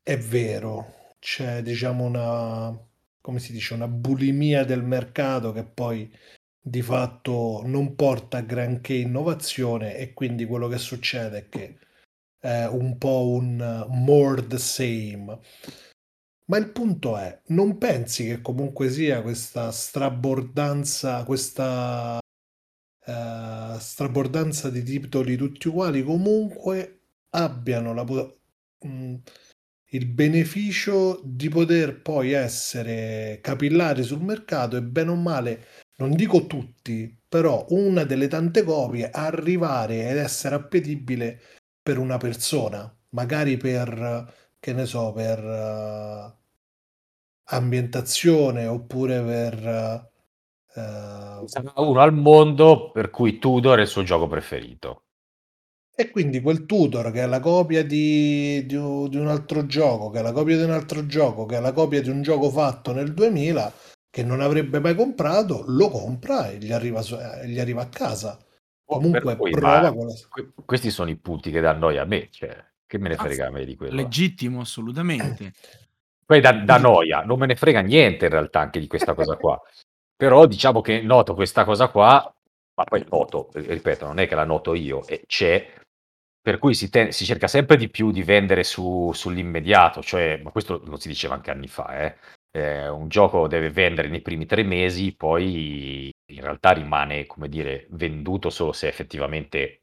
è 0.03 0.17
vero, 0.17 1.13
c'è 1.19 1.61
diciamo 1.63 2.03
una, 2.05 2.77
come 3.19 3.39
si 3.39 3.51
dice, 3.51 3.73
una 3.73 3.87
bulimia 3.87 4.63
del 4.63 4.83
mercato 4.83 5.51
che 5.51 5.63
poi 5.63 6.11
di 6.63 6.81
fatto 6.83 7.61
non 7.65 7.95
porta 7.95 8.37
a 8.37 8.41
granché 8.41 8.93
innovazione 8.93 9.97
e 9.97 10.13
quindi 10.13 10.45
quello 10.45 10.67
che 10.67 10.77
succede 10.77 11.37
è 11.39 11.49
che 11.49 11.79
è 12.39 12.65
un 12.65 12.97
po' 12.97 13.27
un 13.29 13.59
uh, 13.59 13.91
more 13.91 14.45
the 14.45 14.57
same. 14.59 15.39
Ma 16.45 16.57
il 16.57 16.71
punto 16.71 17.17
è, 17.17 17.41
non 17.47 17.77
pensi 17.77 18.25
che 18.25 18.41
comunque 18.41 18.89
sia 18.89 19.21
questa 19.21 19.71
strabordanza, 19.71 21.23
questa 21.23 22.19
eh, 23.05 23.77
strabordanza 23.79 24.69
di 24.69 24.83
titoli 24.83 25.35
tutti 25.37 25.67
uguali 25.67 26.03
comunque 26.03 27.01
abbiano 27.29 27.93
la 27.93 28.03
mh, 28.03 29.15
il 29.93 30.05
beneficio 30.07 31.21
di 31.23 31.49
poter 31.49 32.01
poi 32.01 32.31
essere 32.31 33.39
capillari 33.41 34.03
sul 34.03 34.21
mercato 34.21 34.77
e 34.77 34.83
bene 34.83 35.11
o 35.11 35.15
male, 35.15 35.65
non 35.97 36.15
dico 36.15 36.47
tutti, 36.47 37.13
però 37.27 37.65
una 37.69 38.03
delle 38.05 38.27
tante 38.27 38.63
copie 38.63 39.09
arrivare 39.09 40.09
ed 40.09 40.17
essere 40.17 40.55
appetibile 40.55 41.41
per 41.81 41.97
una 41.97 42.17
persona, 42.17 42.89
magari 43.09 43.57
per, 43.57 44.33
che 44.61 44.73
ne 44.73 44.85
so, 44.85 45.11
per 45.11 45.43
uh, 45.43 46.33
ambientazione 47.45 48.67
oppure 48.67 49.21
per... 49.21 50.09
Uh, 50.73 51.45
uno 51.75 51.99
al 51.99 52.13
mondo 52.13 52.91
per 52.91 53.09
cui 53.09 53.39
Tudor 53.39 53.79
è 53.79 53.81
il 53.81 53.87
suo 53.87 54.03
gioco 54.03 54.27
preferito. 54.27 55.03
E 55.93 56.09
quindi 56.11 56.41
quel 56.41 56.65
tutor 56.65 57.11
che 57.11 57.23
è 57.23 57.25
la 57.25 57.39
copia 57.39 57.83
di, 57.83 58.65
di, 58.65 58.75
un, 58.75 59.09
di, 59.09 59.17
un 59.17 59.27
altro 59.27 59.65
gioco, 59.65 60.09
che 60.09 60.19
è 60.19 60.21
la 60.21 60.31
copia 60.31 60.55
di 60.55 60.63
un 60.63 60.71
altro 60.71 61.05
gioco, 61.05 61.45
che 61.45 61.57
è 61.57 61.59
la 61.59 61.73
copia 61.73 62.01
di 62.01 62.09
un 62.09 62.21
gioco 62.21 62.49
fatto 62.49 62.93
nel 62.93 63.13
2000, 63.13 63.73
che 64.09 64.23
non 64.23 64.39
avrebbe 64.39 64.79
mai 64.79 64.95
comprato, 64.95 65.63
lo 65.67 65.89
compra 65.89 66.49
e 66.49 66.57
gli 66.57 66.71
arriva, 66.71 67.01
eh, 67.01 67.47
gli 67.47 67.59
arriva 67.59 67.81
a 67.81 67.89
casa. 67.89 68.39
Oh, 68.85 68.95
Comunque 68.95 69.35
cui, 69.35 69.51
prova 69.51 69.93
con 69.93 70.07
la... 70.07 70.13
Questi 70.63 70.91
sono 70.91 71.09
i 71.09 71.17
punti 71.17 71.51
che 71.51 71.59
dà 71.59 71.73
noia 71.73 72.03
a 72.03 72.05
me, 72.05 72.29
cioè, 72.31 72.55
che 72.91 72.97
me 72.97 73.07
ne 73.07 73.15
frega 73.15 73.47
a 73.47 73.49
me 73.51 73.63
di 73.63 73.77
quello. 73.77 73.95
Legittimo, 73.95 74.59
assolutamente. 74.59 75.53
Poi 76.25 76.41
da, 76.41 76.51
da 76.51 76.77
noia, 76.77 77.21
non 77.21 77.39
me 77.39 77.45
ne 77.45 77.55
frega 77.55 77.79
niente 77.79 78.25
in 78.25 78.31
realtà 78.31 78.59
anche 78.59 78.81
di 78.81 78.87
questa 78.87 79.13
cosa 79.13 79.37
qua. 79.37 79.57
Però 80.13 80.45
diciamo 80.45 80.81
che 80.81 81.01
noto 81.01 81.33
questa 81.33 81.63
cosa 81.63 81.87
qua, 81.87 82.21
ma 82.75 82.83
poi 82.83 83.05
noto, 83.09 83.49
ripeto, 83.53 84.05
non 84.05 84.19
è 84.19 84.27
che 84.27 84.35
la 84.35 84.43
noto 84.43 84.73
io, 84.73 85.07
e 85.07 85.23
c'è, 85.25 85.73
per 86.41 86.57
cui 86.57 86.73
si, 86.73 86.89
te- 86.89 87.13
si, 87.13 87.23
cerca 87.23 87.47
sempre 87.47 87.77
di 87.77 87.89
più 87.89 88.11
di 88.11 88.23
vendere 88.23 88.65
su, 88.65 89.11
sull'immediato, 89.13 90.01
cioè, 90.01 90.41
ma 90.43 90.51
questo 90.51 90.81
lo 90.83 90.97
si 90.97 91.07
diceva 91.07 91.35
anche 91.35 91.51
anni 91.51 91.67
fa, 91.67 91.97
eh? 91.97 92.17
Eh, 92.53 92.89
un 92.89 93.07
gioco 93.07 93.47
deve 93.47 93.69
vendere 93.69 94.09
nei 94.09 94.21
primi 94.21 94.45
tre 94.45 94.63
mesi, 94.63 95.15
poi 95.15 96.11
in 96.29 96.41
realtà 96.41 96.71
rimane, 96.71 97.25
come 97.25 97.47
dire, 97.47 97.87
venduto 97.91 98.49
solo 98.49 98.73
se 98.73 98.89
effettivamente 98.89 99.80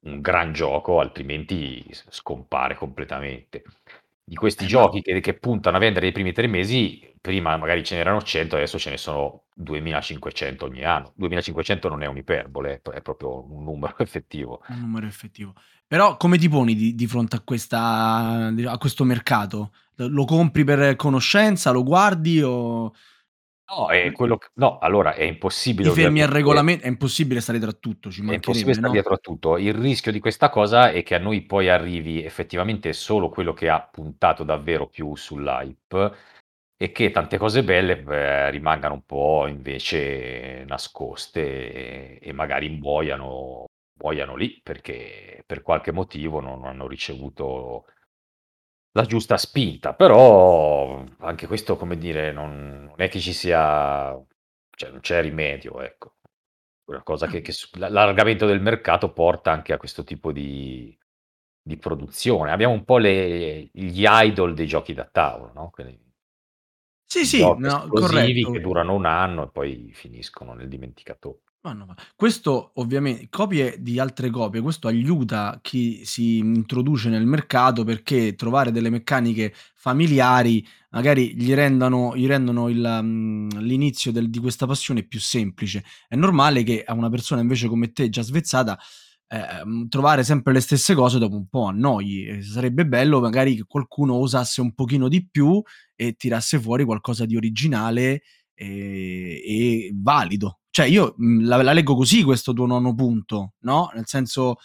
un 0.00 0.20
gran 0.20 0.52
gioco, 0.52 1.00
altrimenti 1.00 1.84
scompare 2.08 2.74
completamente. 2.74 3.62
Di 4.24 4.34
questi 4.36 4.64
eh, 4.64 4.68
giochi 4.68 5.02
che, 5.02 5.20
che, 5.20 5.34
puntano 5.34 5.76
a 5.76 5.80
vendere 5.80 6.06
nei 6.06 6.12
primi 6.12 6.32
tre 6.32 6.46
mesi, 6.46 7.12
prima 7.20 7.56
magari 7.56 7.84
ce 7.84 7.96
n'erano 7.96 8.22
100, 8.22 8.56
adesso 8.56 8.78
ce 8.78 8.90
ne 8.90 8.96
sono 8.96 9.44
2500 9.54 10.64
ogni 10.64 10.84
anno. 10.84 11.12
2500 11.16 11.88
non 11.88 12.02
è 12.02 12.06
un'iperbole, 12.06 12.80
è 12.92 13.00
proprio 13.00 13.44
un 13.50 13.64
numero 13.64 13.96
effettivo. 14.00 14.62
Un 14.68 14.80
numero 14.80 15.06
effettivo. 15.06 15.54
Però 15.86 16.16
come 16.16 16.38
ti 16.38 16.48
poni 16.48 16.74
di, 16.74 16.94
di 16.94 17.06
fronte 17.06 17.36
a, 17.36 17.40
questa, 17.40 18.50
a 18.66 18.78
questo 18.78 19.04
mercato? 19.04 19.72
Lo 19.96 20.24
compri 20.24 20.64
per 20.64 20.96
conoscenza, 20.96 21.70
lo 21.70 21.82
guardi 21.82 22.40
o... 22.42 22.94
No, 23.74 23.88
è 23.88 24.12
quello 24.12 24.36
che, 24.36 24.48
no, 24.54 24.78
allora 24.78 25.14
è 25.14 25.22
impossibile. 25.22 25.88
Ti 25.88 25.94
fermi 25.94 26.20
al 26.20 26.28
regolamento, 26.28 26.84
è 26.84 26.88
impossibile 26.88 27.40
stare 27.40 27.58
tra 27.58 27.72
tutto. 27.72 28.10
Ci 28.10 28.22
è 28.28 28.34
impossibile 28.34 28.74
stare 28.74 28.88
no? 28.88 28.92
dietro 28.92 29.14
a 29.14 29.18
tutto. 29.18 29.56
Il 29.56 29.72
rischio 29.72 30.12
di 30.12 30.20
questa 30.20 30.50
cosa 30.50 30.90
è 30.90 31.02
che 31.02 31.14
a 31.14 31.18
noi 31.18 31.40
poi 31.42 31.70
arrivi 31.70 32.22
effettivamente 32.22 32.92
solo 32.92 33.30
quello 33.30 33.54
che 33.54 33.70
ha 33.70 33.80
puntato 33.80 34.44
davvero 34.44 34.88
più 34.88 35.14
sull'hype 35.16 36.12
e 36.76 36.92
che 36.92 37.10
tante 37.10 37.38
cose 37.38 37.62
belle 37.64 37.98
beh, 37.98 38.50
rimangano 38.50 38.94
un 38.94 39.04
po' 39.06 39.46
invece 39.46 40.64
nascoste 40.66 41.72
e, 41.72 42.18
e 42.20 42.32
magari 42.32 42.68
muoiano 42.68 43.66
muoiano 44.02 44.34
lì 44.34 44.60
perché 44.62 45.44
per 45.46 45.62
qualche 45.62 45.92
motivo 45.92 46.40
non 46.40 46.64
hanno 46.64 46.88
ricevuto 46.88 47.84
la 48.92 49.04
giusta 49.04 49.36
spinta. 49.36 49.94
Però 49.94 51.04
anche 51.18 51.46
questo, 51.46 51.76
come 51.76 51.96
dire, 51.98 52.32
non, 52.32 52.84
non 52.88 53.00
è 53.00 53.08
che 53.08 53.20
ci 53.20 53.32
sia, 53.32 54.18
cioè 54.76 54.90
non 54.90 55.00
c'è 55.00 55.20
rimedio, 55.22 55.80
ecco. 55.80 56.16
Una 56.84 57.02
cosa 57.02 57.26
che, 57.26 57.40
che 57.40 57.54
l'allargamento 57.74 58.46
del 58.46 58.60
mercato 58.60 59.12
porta 59.12 59.52
anche 59.52 59.72
a 59.72 59.78
questo 59.78 60.04
tipo 60.04 60.32
di, 60.32 60.96
di 61.62 61.76
produzione. 61.76 62.50
Abbiamo 62.50 62.74
un 62.74 62.84
po' 62.84 62.98
le, 62.98 63.68
gli 63.72 64.04
idol 64.06 64.54
dei 64.54 64.66
giochi 64.66 64.92
da 64.92 65.08
tavolo, 65.10 65.52
no? 65.54 65.70
Quelli, 65.70 65.98
sì, 67.12 67.26
sì, 67.26 67.40
no, 67.40 67.88
corretto. 67.88 68.50
che 68.52 68.60
durano 68.60 68.94
un 68.94 69.04
anno 69.04 69.44
e 69.44 69.50
poi 69.50 69.90
finiscono 69.92 70.54
nel 70.54 70.68
dimenticatoio. 70.68 71.42
Ma 71.64 71.72
no, 71.74 71.86
ma 71.86 71.94
questo 72.16 72.72
ovviamente 72.74 73.28
copie 73.30 73.76
di 73.80 74.00
altre 74.00 74.30
copie, 74.30 74.60
questo 74.60 74.88
aiuta 74.88 75.60
chi 75.62 76.04
si 76.04 76.38
introduce 76.38 77.08
nel 77.08 77.24
mercato 77.24 77.84
perché 77.84 78.34
trovare 78.34 78.72
delle 78.72 78.90
meccaniche 78.90 79.54
familiari 79.76 80.66
magari 80.90 81.36
gli 81.36 81.54
rendano, 81.54 82.16
gli 82.16 82.26
rendono 82.26 82.68
il, 82.68 82.80
mhmm, 82.80 83.60
l'inizio 83.60 84.10
del 84.10 84.28
di 84.28 84.40
questa 84.40 84.66
passione 84.66 85.04
più 85.04 85.20
semplice. 85.20 85.84
È 86.08 86.16
normale 86.16 86.64
che 86.64 86.82
a 86.82 86.94
una 86.94 87.08
persona 87.10 87.40
invece 87.42 87.68
come 87.68 87.92
te 87.92 88.08
già 88.08 88.22
svezzata, 88.22 88.76
ehm, 89.28 89.86
trovare 89.88 90.24
sempre 90.24 90.52
le 90.52 90.60
stesse 90.60 90.94
cose 90.94 91.20
dopo 91.20 91.36
un 91.36 91.46
po' 91.46 91.66
annoi. 91.66 92.26
E 92.26 92.42
sarebbe 92.42 92.84
bello 92.86 93.20
magari 93.20 93.54
che 93.54 93.64
qualcuno 93.68 94.14
osasse 94.14 94.60
un 94.60 94.74
pochino 94.74 95.06
di 95.06 95.24
più 95.30 95.62
e 95.94 96.14
tirasse 96.14 96.58
fuori 96.60 96.82
qualcosa 96.84 97.24
di 97.24 97.36
originale, 97.36 98.22
ehm, 98.54 98.66
e 99.44 99.90
valido. 99.94 100.56
Cioè 100.72 100.86
io 100.86 101.12
mh, 101.18 101.44
la, 101.44 101.62
la, 101.62 101.74
leggo 101.74 101.94
così 101.94 102.22
questo 102.22 102.54
tuo 102.54 102.64
nono 102.64 102.94
punto, 102.94 103.52
no? 103.60 103.90
Nel 103.92 104.06
senso, 104.06 104.56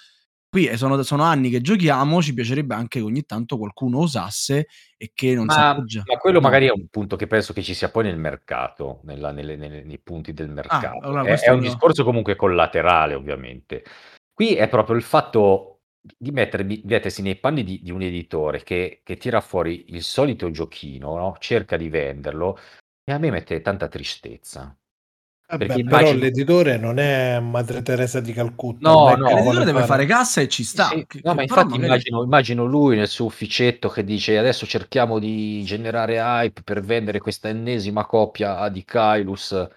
qui 0.50 0.76
sono, 0.78 1.04
sono, 1.04 1.24
anni 1.24 1.50
che 1.50 1.60
giochiamo, 1.60 2.22
ci 2.22 2.34
piacerebbe 2.34 2.76
anche 2.76 3.00
che 3.00 3.06
ogni 3.06 3.26
tanto 3.26 3.58
qualcuno 3.58 4.00
osasse 4.00 4.68
e 4.96 5.12
che 5.14 5.36
non 5.36 5.48
ma, 5.48 5.72
appoggia. 5.72 6.04
Ma 6.06 6.18
quello 6.18 6.40
no. 6.40 6.46
magari 6.46 6.68
è 6.68 6.72
un 6.72 6.88
punto 6.88 7.18
che 7.18 7.28
penso 7.28 7.52
che 7.52 7.62
ci 7.62 7.74
sia 7.74 7.90
poi 7.90 8.06
nel 8.06 8.18
mercato, 8.18 9.02
nella, 9.04 9.32
nelle, 9.32 9.58
nelle, 9.58 9.84
nei 9.84 10.00
punti 10.00 10.32
del 10.32 10.48
ah, 10.48 10.54
mercato. 10.54 10.86
Ah, 10.86 11.06
allora 11.08 11.24
è, 11.24 11.40
è, 11.40 11.50
un 11.50 11.62
io... 11.62 11.70
discorso 11.70 12.06
comunque 12.06 12.38
collaterale, 12.38 13.14
ovviamente. 13.14 13.84
Qui 14.32 14.56
è 14.56 14.70
proprio 14.70 14.96
il 14.96 15.04
fatto 15.04 15.82
di 16.18 16.32
mettersi 16.32 17.22
nei 17.22 17.36
panni 17.36 17.66
di, 17.66 17.82
di 17.84 17.92
un 17.92 18.02
editore 18.02 18.64
che, 18.64 19.02
che, 19.04 19.18
tira 19.18 19.42
fuori 19.42 19.88
il 19.90 20.04
solito 20.04 20.50
giochino, 20.52 21.18
no? 21.18 21.36
cerca 21.38 21.76
di 21.76 21.90
venderlo, 21.90 22.58
e 23.04 23.12
a 23.12 23.18
me 23.18 23.30
mette 23.30 23.60
tanta 23.60 23.90
tristezza. 23.90 24.77
Vabbè, 25.50 25.84
però 25.86 26.12
l'editore 26.12 26.78
non 26.78 27.00
è 27.00 27.40
Madre 27.40 27.82
Teresa 27.82 28.20
di 28.20 28.34
Calcutta. 28.34 28.90
No, 28.90 29.16
no, 29.16 29.34
l'editore 29.34 29.60
deve 29.64 29.80
fare... 29.80 29.86
fare 29.86 30.06
cassa 30.06 30.42
e 30.42 30.50
ci 30.50 30.66
sta. 30.66 30.88
Sì, 30.90 31.06
no, 31.24 31.36
ma 31.36 31.42
infatti 31.42 31.70
magari... 31.70 31.86
immagino, 31.86 32.24
immagino, 32.24 32.66
lui 32.66 32.98
nel 32.98 33.08
suo 33.08 33.26
ufficetto 33.26 33.88
che 33.88 34.04
dice 34.04 34.38
adesso 34.38 34.66
cerchiamo 34.66 35.20
di 35.20 35.64
generare 35.64 36.18
hype 36.18 36.64
per 36.64 36.82
vendere 36.82 37.20
questa 37.20 37.48
ennesima 37.48 38.06
coppia 38.06 38.68
di 38.68 38.84
Kylus 38.84 39.70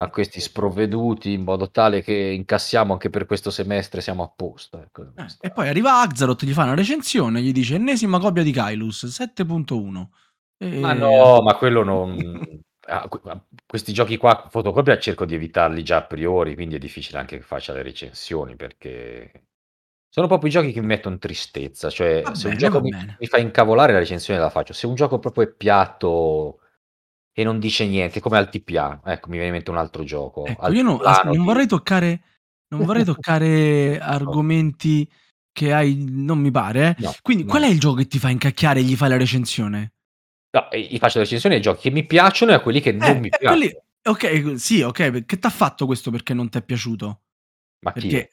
a 0.00 0.10
questi 0.10 0.40
sprovveduti 0.40 1.32
in 1.32 1.42
modo 1.42 1.70
tale 1.70 2.02
che 2.02 2.14
incassiamo 2.14 2.92
anche 2.92 3.10
per 3.10 3.26
questo 3.26 3.50
semestre 3.50 4.00
siamo 4.00 4.22
a 4.22 4.32
posto. 4.34 4.80
Ecco, 4.80 5.12
eh, 5.14 5.26
e 5.40 5.50
poi 5.50 5.68
arriva 5.68 6.00
Axaroth, 6.00 6.44
gli 6.44 6.52
fa 6.52 6.62
una 6.62 6.74
recensione, 6.74 7.42
gli 7.42 7.52
dice 7.52 7.74
ennesima 7.74 8.18
copia 8.18 8.42
di 8.42 8.52
Kylus 8.52 9.04
7.1. 9.04 10.06
E... 10.56 10.78
Ma 10.78 10.94
no, 10.94 11.42
ma 11.42 11.54
quello 11.54 11.82
non... 11.82 12.16
Ah, 12.90 13.08
questi 13.66 13.92
giochi 13.92 14.16
qua, 14.16 14.46
fotocopia, 14.48 14.98
cerco 14.98 15.26
di 15.26 15.34
evitarli 15.34 15.84
già 15.84 15.98
a 15.98 16.04
priori, 16.04 16.54
quindi 16.54 16.76
è 16.76 16.78
difficile 16.78 17.18
anche 17.18 17.36
che 17.36 17.42
faccia 17.42 17.74
le 17.74 17.82
recensioni 17.82 18.56
perché 18.56 19.48
sono 20.08 20.26
proprio 20.26 20.48
i 20.48 20.52
giochi 20.52 20.72
che 20.72 20.80
mi 20.80 20.86
mettono 20.86 21.18
tristezza. 21.18 21.90
Cioè, 21.90 22.22
va 22.22 22.34
se 22.34 22.48
bene, 22.48 22.54
un 22.54 22.58
gioco 22.58 22.80
mi, 22.80 22.90
mi, 23.18 23.26
fa 23.26 23.38
incavolare, 23.38 23.92
la 23.92 23.98
recensione 23.98 24.40
la 24.40 24.48
faccio. 24.48 24.72
Se 24.72 24.86
un 24.86 24.94
gioco 24.94 25.18
proprio 25.18 25.44
è 25.44 25.48
piatto 25.48 26.60
e 27.32 27.44
non 27.44 27.58
dice 27.58 27.86
niente, 27.86 28.20
come 28.20 28.38
al 28.38 28.48
TPA, 28.48 29.02
ecco, 29.04 29.28
mi 29.28 29.34
viene 29.34 29.48
in 29.48 29.52
mente 29.52 29.70
un 29.70 29.76
altro 29.76 30.02
gioco. 30.04 30.46
Ecco, 30.46 30.72
io 30.72 30.82
non, 30.82 30.98
non 31.24 31.32
di... 31.32 31.38
vorrei 31.38 31.66
toccare, 31.66 32.22
non 32.68 32.84
vorrei 32.84 33.04
toccare 33.06 33.98
argomenti 34.00 35.08
che 35.52 35.72
hai, 35.74 36.06
non 36.08 36.38
mi 36.38 36.50
pare. 36.50 36.96
Eh. 36.98 37.02
No, 37.02 37.14
Quindi, 37.20 37.44
qual 37.44 37.62
è 37.64 37.68
il 37.68 37.78
gioco 37.78 37.96
che 37.96 38.06
ti 38.06 38.18
fa 38.18 38.30
incacchiare 38.30 38.80
e 38.80 38.82
gli 38.82 38.96
fai 38.96 39.10
la 39.10 39.18
recensione? 39.18 39.92
No, 40.58 40.76
io 40.76 40.98
faccio 40.98 41.18
la 41.18 41.24
recensione 41.24 41.54
ai 41.54 41.60
giochi 41.60 41.82
che 41.82 41.90
mi 41.90 42.04
piacciono 42.04 42.50
e 42.50 42.54
a 42.54 42.60
quelli 42.60 42.80
che 42.80 42.92
non 42.92 43.10
eh, 43.10 43.20
mi 43.20 43.28
piacciono. 43.28 43.56
Quelli... 43.56 43.76
Ok, 44.02 44.58
sì, 44.58 44.82
ok, 44.82 45.24
che 45.24 45.38
ti 45.38 45.46
ha 45.46 45.50
fatto 45.50 45.86
questo 45.86 46.10
perché 46.10 46.34
non 46.34 46.48
ti 46.48 46.58
è 46.58 46.62
piaciuto? 46.62 47.20
Ma 47.80 47.92
perché 47.92 48.30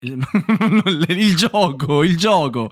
il... 0.00 0.24
il 1.08 1.36
gioco, 1.36 2.02
il 2.04 2.16
gioco. 2.16 2.70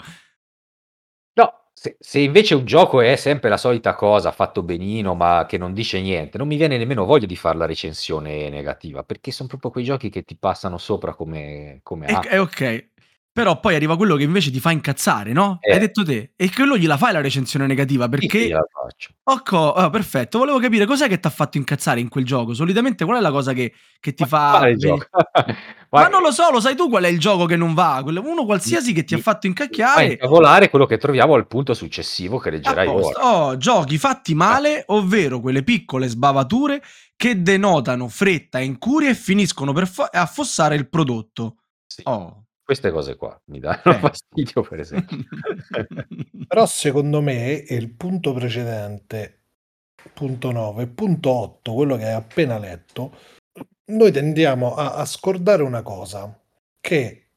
No, 1.34 1.52
se, 1.72 1.96
se, 1.98 2.20
invece 2.20 2.54
un 2.54 2.64
gioco 2.64 3.00
è 3.00 3.16
sempre 3.16 3.50
la 3.50 3.56
solita 3.56 3.94
cosa, 3.94 4.32
fatto 4.32 4.62
benino, 4.62 5.14
ma 5.14 5.44
che 5.46 5.58
non 5.58 5.74
dice 5.74 6.00
niente, 6.00 6.38
non 6.38 6.46
mi 6.46 6.56
viene 6.56 6.78
nemmeno 6.78 7.04
voglia 7.04 7.26
di 7.26 7.36
fare 7.36 7.58
la 7.58 7.66
recensione 7.66 8.48
negativa, 8.48 9.02
perché 9.02 9.32
sono 9.32 9.48
proprio 9.48 9.70
quei 9.72 9.84
giochi 9.84 10.08
che 10.08 10.22
ti 10.22 10.36
passano 10.36 10.78
sopra 10.78 11.14
come, 11.14 11.80
come 11.82 12.06
è, 12.06 12.18
è 12.20 12.40
ok. 12.40 12.90
Però 13.36 13.60
poi 13.60 13.74
arriva 13.74 13.98
quello 13.98 14.16
che 14.16 14.22
invece 14.22 14.50
ti 14.50 14.60
fa 14.60 14.70
incazzare, 14.70 15.34
no? 15.34 15.58
Eh. 15.60 15.74
Hai 15.74 15.78
detto 15.78 16.02
te. 16.02 16.32
E 16.36 16.50
quello 16.50 16.78
gliela 16.78 16.96
fai 16.96 17.12
la 17.12 17.20
recensione 17.20 17.66
negativa 17.66 18.04
Sì, 18.04 18.08
perché... 18.08 18.46
gliela 18.46 18.64
faccio. 18.72 19.10
Occo, 19.24 19.74
ah, 19.74 19.90
perfetto. 19.90 20.38
Volevo 20.38 20.58
capire 20.58 20.86
cos'è 20.86 21.06
che 21.06 21.20
ti 21.20 21.26
ha 21.26 21.30
fatto 21.30 21.58
incazzare 21.58 22.00
in 22.00 22.08
quel 22.08 22.24
gioco. 22.24 22.54
Solitamente 22.54 23.04
qual 23.04 23.18
è 23.18 23.20
la 23.20 23.30
cosa 23.30 23.52
che, 23.52 23.74
che 24.00 24.14
ti 24.14 24.22
Ma 24.22 24.28
fa... 24.30 24.60
Ma 25.90 26.08
non 26.08 26.22
lo 26.22 26.30
so, 26.30 26.50
lo 26.50 26.60
sai 26.60 26.74
tu 26.74 26.88
qual 26.88 27.04
è 27.04 27.08
il 27.08 27.18
gioco 27.18 27.44
che 27.44 27.56
non 27.56 27.74
va? 27.74 28.02
Uno 28.06 28.46
qualsiasi 28.46 28.94
che 28.94 29.04
ti 29.04 29.12
ha 29.12 29.18
fatto 29.18 29.40
Fa 29.42 29.46
incacchiare. 29.48 30.12
incavolare 30.12 30.70
quello 30.70 30.86
che 30.86 30.96
troviamo 30.96 31.34
al 31.34 31.46
punto 31.46 31.74
successivo 31.74 32.38
che 32.38 32.48
leggerai 32.48 32.86
ora. 32.88 33.22
Oh, 33.22 33.56
giochi 33.58 33.98
fatti 33.98 34.34
male, 34.34 34.82
ovvero 34.86 35.40
quelle 35.40 35.62
piccole 35.62 36.08
sbavature 36.08 36.82
che 37.14 37.42
denotano 37.42 38.08
fretta 38.08 38.60
e 38.60 38.64
incuria 38.64 39.10
e 39.10 39.14
finiscono 39.14 39.74
per 39.74 39.86
fa- 39.88 40.08
affossare 40.10 40.74
il 40.74 40.88
prodotto. 40.88 41.56
Sì, 41.86 42.00
Oh. 42.06 42.45
Queste 42.66 42.90
cose 42.90 43.14
qua 43.14 43.40
mi 43.44 43.60
danno 43.60 43.80
Eh. 43.84 43.98
fastidio, 44.00 44.62
per 44.62 44.80
esempio. 44.80 45.18
Però 46.48 46.66
secondo 46.66 47.20
me 47.20 47.64
il 47.68 47.90
punto 47.90 48.32
precedente, 48.32 49.42
punto 50.12 50.50
9, 50.50 50.88
punto 50.88 51.30
8, 51.30 51.74
quello 51.74 51.96
che 51.96 52.06
hai 52.06 52.14
appena 52.14 52.58
letto, 52.58 53.16
noi 53.92 54.10
tendiamo 54.10 54.74
a, 54.74 54.94
a 54.94 55.04
scordare 55.04 55.62
una 55.62 55.82
cosa, 55.82 56.36
che 56.80 57.28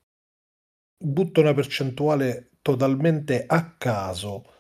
butto 0.98 1.42
una 1.42 1.54
percentuale 1.54 2.50
totalmente 2.64 3.46
a 3.46 3.76
caso, 3.78 4.54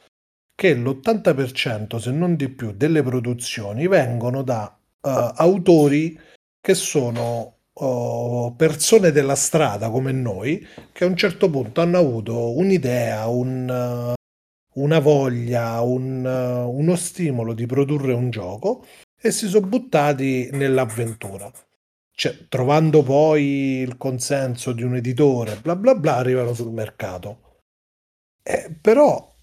che 0.53 0.75
l'80% 0.75 1.97
se 1.97 2.11
non 2.11 2.35
di 2.35 2.47
più 2.47 2.73
delle 2.73 3.01
produzioni 3.01 3.87
vengono 3.87 4.43
da 4.43 4.71
eh, 5.01 5.31
autori 5.35 6.15
che 6.61 6.75
sono 6.75 7.58
oh, 7.79 8.53
persone 8.55 9.11
della 9.11 9.35
strada 9.35 9.89
come 9.89 10.11
noi, 10.11 10.65
che 10.91 11.03
a 11.03 11.07
un 11.07 11.15
certo 11.15 11.49
punto 11.49 11.81
hanno 11.81 11.97
avuto 11.97 12.57
un'idea, 12.57 13.27
un, 13.27 14.13
una 14.73 14.99
voglia, 14.99 15.81
un, 15.81 16.25
uno 16.25 16.95
stimolo 16.95 17.53
di 17.53 17.65
produrre 17.65 18.13
un 18.13 18.29
gioco 18.29 18.85
e 19.19 19.31
si 19.31 19.47
sono 19.47 19.67
buttati 19.67 20.49
nell'avventura. 20.51 21.51
Cioè, 22.11 22.47
trovando 22.49 23.01
poi 23.01 23.79
il 23.81 23.95
consenso 23.97 24.73
di 24.73 24.83
un 24.83 24.95
editore, 24.95 25.55
bla 25.55 25.75
bla 25.75 25.95
bla, 25.95 26.17
arrivano 26.17 26.53
sul 26.53 26.71
mercato. 26.71 27.61
Eh, 28.43 28.75
però, 28.81 29.33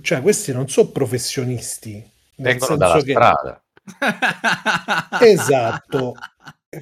cioè, 0.00 0.22
questi 0.22 0.52
non 0.52 0.68
sono 0.68 0.88
professionisti, 0.88 2.02
Vengono 2.36 2.76
dalla 2.76 3.02
che... 3.02 3.10
strada. 3.10 3.60
Esatto. 5.20 6.14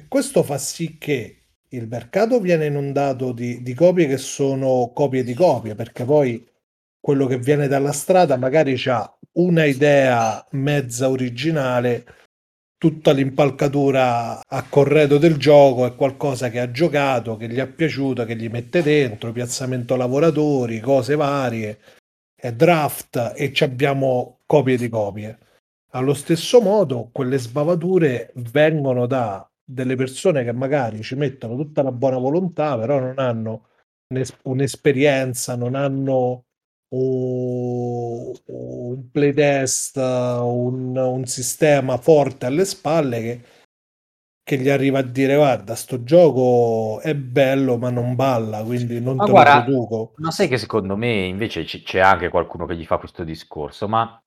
Questo 0.07 0.43
fa 0.43 0.57
sì 0.57 0.97
che 0.97 1.39
il 1.69 1.87
mercato 1.87 2.39
viene 2.39 2.65
inondato 2.65 3.31
di, 3.31 3.61
di 3.61 3.73
copie 3.73 4.07
che 4.07 4.17
sono 4.17 4.91
copie 4.93 5.23
di 5.23 5.33
copie, 5.33 5.75
perché 5.75 6.03
poi 6.03 6.45
quello 6.99 7.27
che 7.27 7.37
viene 7.37 7.67
dalla 7.67 7.91
strada 7.91 8.37
magari 8.37 8.81
ha 8.87 9.17
una 9.33 9.65
idea 9.65 10.45
mezza 10.51 11.09
originale, 11.09 12.05
tutta 12.77 13.11
l'impalcatura 13.11 14.41
a 14.45 14.63
corredo 14.69 15.17
del 15.17 15.37
gioco 15.37 15.85
è 15.85 15.95
qualcosa 15.95 16.49
che 16.49 16.59
ha 16.59 16.71
giocato, 16.71 17.37
che 17.37 17.47
gli 17.47 17.57
è 17.57 17.67
piaciuto, 17.67 18.25
che 18.25 18.35
gli 18.35 18.49
mette 18.49 18.81
dentro, 18.81 19.31
piazzamento 19.31 19.95
lavoratori, 19.95 20.79
cose 20.79 21.15
varie, 21.15 21.79
draft 22.53 23.33
e 23.35 23.51
ci 23.53 23.63
abbiamo 23.63 24.39
copie 24.45 24.77
di 24.77 24.89
copie. 24.89 25.37
Allo 25.91 26.13
stesso 26.13 26.61
modo, 26.61 27.09
quelle 27.11 27.37
sbavature 27.37 28.31
vengono 28.35 29.07
da 29.07 29.47
delle 29.65 29.95
persone 29.95 30.43
che 30.43 30.53
magari 30.53 31.01
ci 31.03 31.15
mettono 31.15 31.55
tutta 31.55 31.81
la 31.81 31.91
buona 31.91 32.17
volontà, 32.17 32.77
però 32.77 32.99
non 32.99 33.17
hanno 33.19 33.67
un'es- 34.09 34.37
un'esperienza, 34.43 35.55
non 35.55 35.75
hanno 35.75 36.45
un, 36.89 38.31
playtest, 39.11 39.97
un, 39.97 40.95
un 40.97 41.25
sistema 41.25 41.97
forte 41.97 42.45
alle 42.45 42.65
spalle 42.65 43.21
che, 43.21 43.41
che 44.43 44.57
gli 44.57 44.69
arriva 44.69 44.99
a 44.99 45.03
dire 45.03 45.35
guarda, 45.35 45.75
sto 45.75 46.03
gioco 46.03 47.01
è 47.01 47.13
bello 47.15 47.77
ma 47.77 47.89
non 47.89 48.15
balla, 48.15 48.63
quindi 48.63 49.01
non 49.01 49.21
Ma 49.21 49.25
te 49.25 49.33
guarda, 49.33 49.45
lo 49.45 49.45
produco. 49.45 50.17
Ma 50.17 50.31
sai 50.31 50.47
che 50.47 50.57
secondo 50.57 50.95
me 50.95 51.25
invece 51.25 51.65
ci- 51.65 51.81
c'è 51.83 51.99
anche 51.99 52.29
qualcuno 52.29 52.65
che 52.65 52.75
gli 52.75 52.85
fa 52.85 52.97
questo 52.97 53.23
discorso, 53.23 53.87
ma 53.87 54.21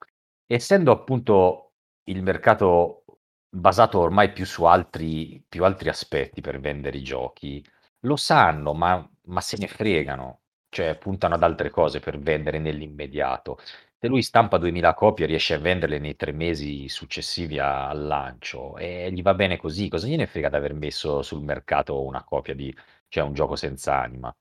essendo 0.45 0.91
appunto 0.91 1.73
il 2.05 2.21
mercato 2.23 3.03
basato 3.49 3.99
ormai 3.99 4.31
più 4.31 4.45
su 4.45 4.63
altri, 4.65 5.43
più 5.47 5.63
altri 5.65 5.89
aspetti 5.89 6.41
per 6.41 6.59
vendere 6.59 6.97
i 6.97 7.03
giochi, 7.03 7.63
lo 8.01 8.15
sanno, 8.15 8.73
ma, 8.73 9.07
ma 9.25 9.41
se 9.41 9.57
ne 9.57 9.67
fregano, 9.67 10.41
cioè 10.69 10.97
puntano 10.97 11.35
ad 11.35 11.43
altre 11.43 11.69
cose 11.69 11.99
per 11.99 12.19
vendere 12.19 12.59
nell'immediato. 12.59 13.57
Se 14.01 14.07
lui 14.07 14.21
stampa 14.23 14.57
2000 14.57 14.93
copie 14.93 15.25
e 15.25 15.27
riesce 15.27 15.53
a 15.55 15.57
venderle 15.59 15.99
nei 15.99 16.15
tre 16.15 16.31
mesi 16.31 16.87
successivi 16.89 17.59
a- 17.59 17.89
al 17.89 18.05
lancio 18.05 18.77
e 18.77 19.11
gli 19.11 19.21
va 19.21 19.33
bene 19.33 19.57
così, 19.57 19.89
cosa 19.89 20.07
gliene 20.07 20.25
frega 20.27 20.49
di 20.49 20.55
aver 20.55 20.73
messo 20.73 21.21
sul 21.21 21.43
mercato 21.43 22.01
una 22.03 22.23
copia 22.23 22.53
di, 22.55 22.73
cioè 23.09 23.23
un 23.23 23.33
gioco 23.33 23.55
senza 23.57 23.99
anima? 24.01 24.33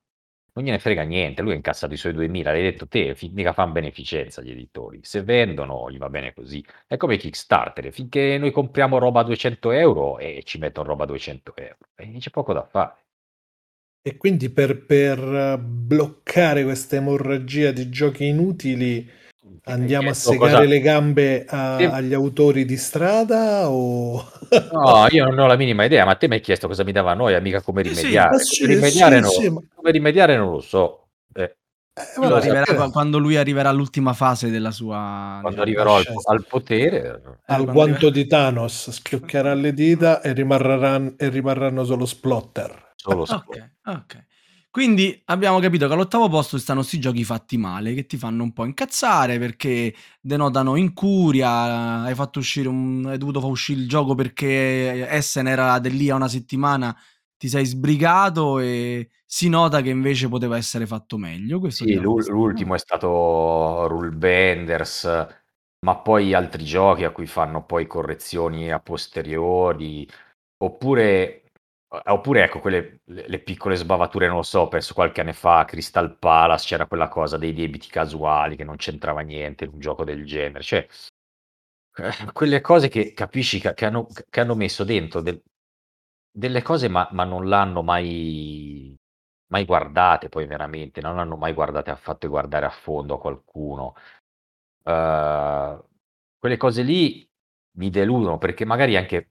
Non 0.58 0.66
gliene 0.66 0.80
frega 0.80 1.02
niente, 1.04 1.40
lui 1.40 1.52
ha 1.52 1.54
incassato 1.54 1.94
i 1.94 1.96
suoi 1.96 2.12
2000, 2.14 2.50
l'hai 2.50 2.62
detto 2.62 2.88
te, 2.88 3.14
fi- 3.14 3.30
mica 3.32 3.52
fanno 3.52 3.70
beneficenza 3.70 4.42
gli 4.42 4.50
editori. 4.50 4.98
Se 5.04 5.22
vendono, 5.22 5.88
gli 5.88 5.98
va 5.98 6.10
bene 6.10 6.34
così. 6.34 6.64
È 6.84 6.96
come 6.96 7.16
Kickstarter, 7.16 7.92
finché 7.92 8.36
noi 8.38 8.50
compriamo 8.50 8.98
roba 8.98 9.20
a 9.20 9.22
200 9.22 9.70
euro 9.70 10.18
e 10.18 10.42
ci 10.44 10.58
mettono 10.58 10.88
roba 10.88 11.04
a 11.04 11.06
200 11.06 11.54
euro. 11.54 11.76
E 11.94 12.16
c'è 12.18 12.30
poco 12.30 12.52
da 12.52 12.64
fare. 12.64 12.96
E 14.02 14.16
quindi 14.16 14.50
per, 14.50 14.84
per 14.84 15.20
eh, 15.20 15.58
bloccare 15.60 16.64
questa 16.64 16.96
emorragia 16.96 17.70
di 17.70 17.88
giochi 17.88 18.26
inutili 18.26 19.08
andiamo 19.64 20.10
a 20.10 20.14
segare 20.14 20.52
cosa- 20.52 20.64
le 20.64 20.80
gambe 20.80 21.44
a- 21.46 21.76
Sì. 21.78 21.84
agli 21.84 22.14
autori 22.14 22.64
di 22.64 22.76
strada 22.76 23.68
o... 23.70 24.24
No, 24.72 25.06
io 25.10 25.24
non 25.24 25.38
ho 25.38 25.46
la 25.46 25.56
minima 25.56 25.84
idea, 25.84 26.04
ma 26.04 26.14
te 26.14 26.28
mi 26.28 26.34
hai 26.34 26.40
chiesto 26.40 26.66
cosa 26.68 26.84
mi 26.84 26.92
dava 26.92 27.14
noia, 27.14 27.40
mica 27.40 27.60
come 27.62 27.84
Sì, 27.84 27.94
sì. 27.94 28.00
rimediare. 28.00 28.30
Ma 28.30 28.38
sì, 28.38 28.60
come, 28.62 28.74
rimediare 28.74 29.14
sì, 29.16 29.20
non, 29.20 29.30
sì, 29.30 29.48
ma- 29.50 29.60
come 29.74 29.90
rimediare 29.90 30.36
non 30.36 30.50
lo 30.52 30.60
so. 30.60 31.08
Eh, 31.34 31.56
Eh, 31.98 32.20
vabbè, 32.20 32.34
arriverà 32.48 32.90
quando 32.90 33.18
lui 33.18 33.36
arriverà 33.36 33.70
all'ultima 33.70 34.12
fase 34.12 34.50
della 34.50 34.70
sua... 34.70 35.38
quando 35.42 35.60
arriverò 35.62 35.96
al, 35.96 36.04
al 36.26 36.46
potere... 36.46 37.20
al 37.46 37.64
guanto 37.64 38.06
arriva- 38.06 38.10
di 38.10 38.26
Thanos 38.26 38.90
schioccherà 38.90 39.54
le 39.54 39.72
dita 39.72 40.20
e 40.20 40.32
rimarranno, 40.32 41.14
e 41.16 41.28
rimarranno 41.28 41.84
solo 41.84 42.06
splotter. 42.06 42.92
Solo 42.94 43.24
sport. 43.24 43.72
Ok, 43.84 43.96
ok. 43.96 44.26
Quindi 44.74 45.18
abbiamo 45.26 45.58
capito 45.60 45.86
che 45.86 45.94
all'ottavo 45.94 46.28
posto 46.28 46.58
stanno 46.58 46.80
questi 46.80 47.00
giochi 47.00 47.24
fatti 47.24 47.56
male 47.56 47.94
che 47.94 48.04
ti 48.06 48.18
fanno 48.18 48.42
un 48.42 48.52
po' 48.52 48.66
incazzare 48.66 49.38
perché 49.38 49.94
denotano 50.20 50.76
incuria. 50.76 52.02
Hai 52.02 52.14
fatto 52.14 52.38
uscire 52.38 52.68
un, 52.68 53.04
hai 53.06 53.16
dovuto 53.16 53.40
far 53.40 53.48
uscire 53.50 53.80
il 53.80 53.88
gioco 53.88 54.14
perché 54.14 55.08
Essen 55.08 55.48
era 55.48 55.78
di 55.78 55.90
lì 55.96 56.10
a 56.10 56.16
una 56.16 56.28
settimana. 56.28 56.94
Ti 57.38 57.48
sei 57.48 57.64
sbrigato 57.64 58.58
e 58.58 59.08
si 59.24 59.48
nota 59.48 59.80
che 59.80 59.88
invece 59.88 60.28
poteva 60.28 60.56
essere 60.58 60.86
fatto 60.86 61.16
meglio. 61.16 61.60
Questo 61.60 61.84
Sì, 61.84 61.94
l'ultimo 61.94 62.74
è 62.74 62.78
stato 62.78 63.86
Rule 63.86 64.10
Benders, 64.10 65.04
ma 65.86 65.96
poi 65.96 66.34
altri 66.34 66.64
giochi 66.64 67.04
a 67.04 67.10
cui 67.10 67.26
fanno 67.26 67.64
poi 67.64 67.86
correzioni 67.86 68.70
a 68.70 68.80
posteriori, 68.80 70.06
oppure, 70.58 71.44
eh, 71.90 72.02
oppure 72.10 72.44
ecco, 72.44 72.60
quelle 72.60 73.00
le, 73.04 73.28
le 73.28 73.38
piccole 73.40 73.76
sbavature, 73.76 74.26
non 74.26 74.36
lo 74.36 74.42
so, 74.42 74.68
penso 74.68 74.94
qualche 74.94 75.20
anno 75.20 75.32
fa 75.32 75.60
a 75.60 75.64
Crystal 75.64 76.16
Palace 76.18 76.66
c'era 76.66 76.86
quella 76.86 77.08
cosa 77.08 77.36
dei 77.38 77.52
debiti 77.54 77.88
casuali 77.88 78.56
che 78.56 78.64
non 78.64 78.76
c'entrava 78.76 79.20
niente 79.20 79.64
in 79.64 79.72
un 79.72 79.80
gioco 79.80 80.04
del 80.04 80.24
genere, 80.26 80.62
cioè 80.62 80.86
eh, 81.96 82.32
quelle 82.32 82.60
cose 82.60 82.88
che 82.88 83.12
capisci 83.12 83.60
che, 83.60 83.84
hanno, 83.84 84.06
che 84.28 84.40
hanno 84.40 84.54
messo 84.54 84.84
dentro 84.84 85.20
del- 85.20 85.42
delle 86.30 86.62
cose 86.62 86.88
ma, 86.88 87.08
ma 87.12 87.24
non 87.24 87.48
l'hanno 87.48 87.82
mai, 87.82 88.94
mai 89.48 89.64
guardate 89.64 90.28
poi 90.28 90.46
veramente, 90.46 91.00
non 91.00 91.18
hanno 91.18 91.36
mai 91.36 91.52
guardate 91.52 91.90
affatto 91.90 92.26
e 92.26 92.28
guardare 92.28 92.66
a 92.66 92.70
fondo 92.70 93.14
a 93.14 93.20
qualcuno. 93.20 93.94
Eh, 94.84 95.78
quelle 96.38 96.56
cose 96.56 96.82
lì 96.82 97.28
mi 97.78 97.90
deludono 97.90 98.38
perché 98.38 98.64
magari 98.64 98.96
anche 98.96 99.30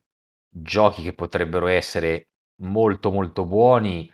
giochi 0.49 1.03
che 1.03 1.13
potrebbero 1.13 1.67
essere 1.67 2.27
molto 2.61 3.11
molto 3.11 3.45
buoni 3.45 4.11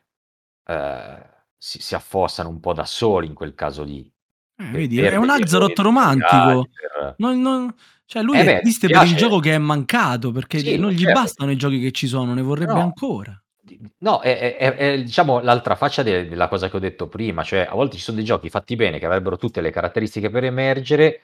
eh, 0.66 1.30
si, 1.58 1.82
si 1.82 1.96
affossano 1.96 2.50
un 2.50 2.60
po' 2.60 2.74
da 2.74 2.86
soli 2.86 3.28
in 3.28 3.34
quel 3.34 3.54
caso 3.54 3.84
lì. 3.84 4.10
Eh, 4.56 4.66
vedi, 4.66 5.00
è 5.00 5.16
un 5.16 5.30
errori 5.30 5.74
romantico. 5.76 6.68
per- 6.72 7.16
Non- 7.18 7.42
non- 7.42 7.74
cioè 8.06 8.22
lui 8.22 8.40
Eh 8.40 8.44
beh, 8.44 8.60
esiste 8.62 8.88
per 8.88 9.04
il 9.04 9.16
gioco 9.16 9.40
che 9.40 9.54
è 9.54 9.58
mancato 9.58 10.32
perché 10.32 10.60
Sì, 10.60 10.78
non 10.78 10.92
gli 10.92 11.00
certo. 11.04 11.20
bastano 11.20 11.52
i 11.52 11.56
giochi 11.56 11.80
che 11.80 11.92
ci 11.92 12.08
sono, 12.08 12.34
ne 12.34 12.42
vorrebbe 12.42 12.74
No. 12.74 12.82
ancora. 12.82 13.38
No, 14.00 14.20
è, 14.20 14.58
è- 14.58 14.76
è- 14.76 15.04
diciamo 15.04 15.40
l'altra 15.40 15.76
faccia 15.76 16.04
de- 16.04 16.28
della 16.28 16.50
cosa 16.50 16.70
che 16.70 16.76
ho 16.76 16.80
detto 16.80 17.08
prima, 17.08 17.44
cioè 17.44 17.66
a 17.70 17.74
volte 17.74 17.96
ci 17.96 18.04
sono 18.04 18.18
dei 18.18 18.26
giochi 18.26 18.50
fatti 18.50 18.76
bene 18.76 19.00
che 19.00 19.06
avrebbero 19.06 19.38
tutte 19.38 19.62
le 19.62 19.72
caratteristiche 19.72 20.30
per 20.30 20.44
emergere 20.44 21.24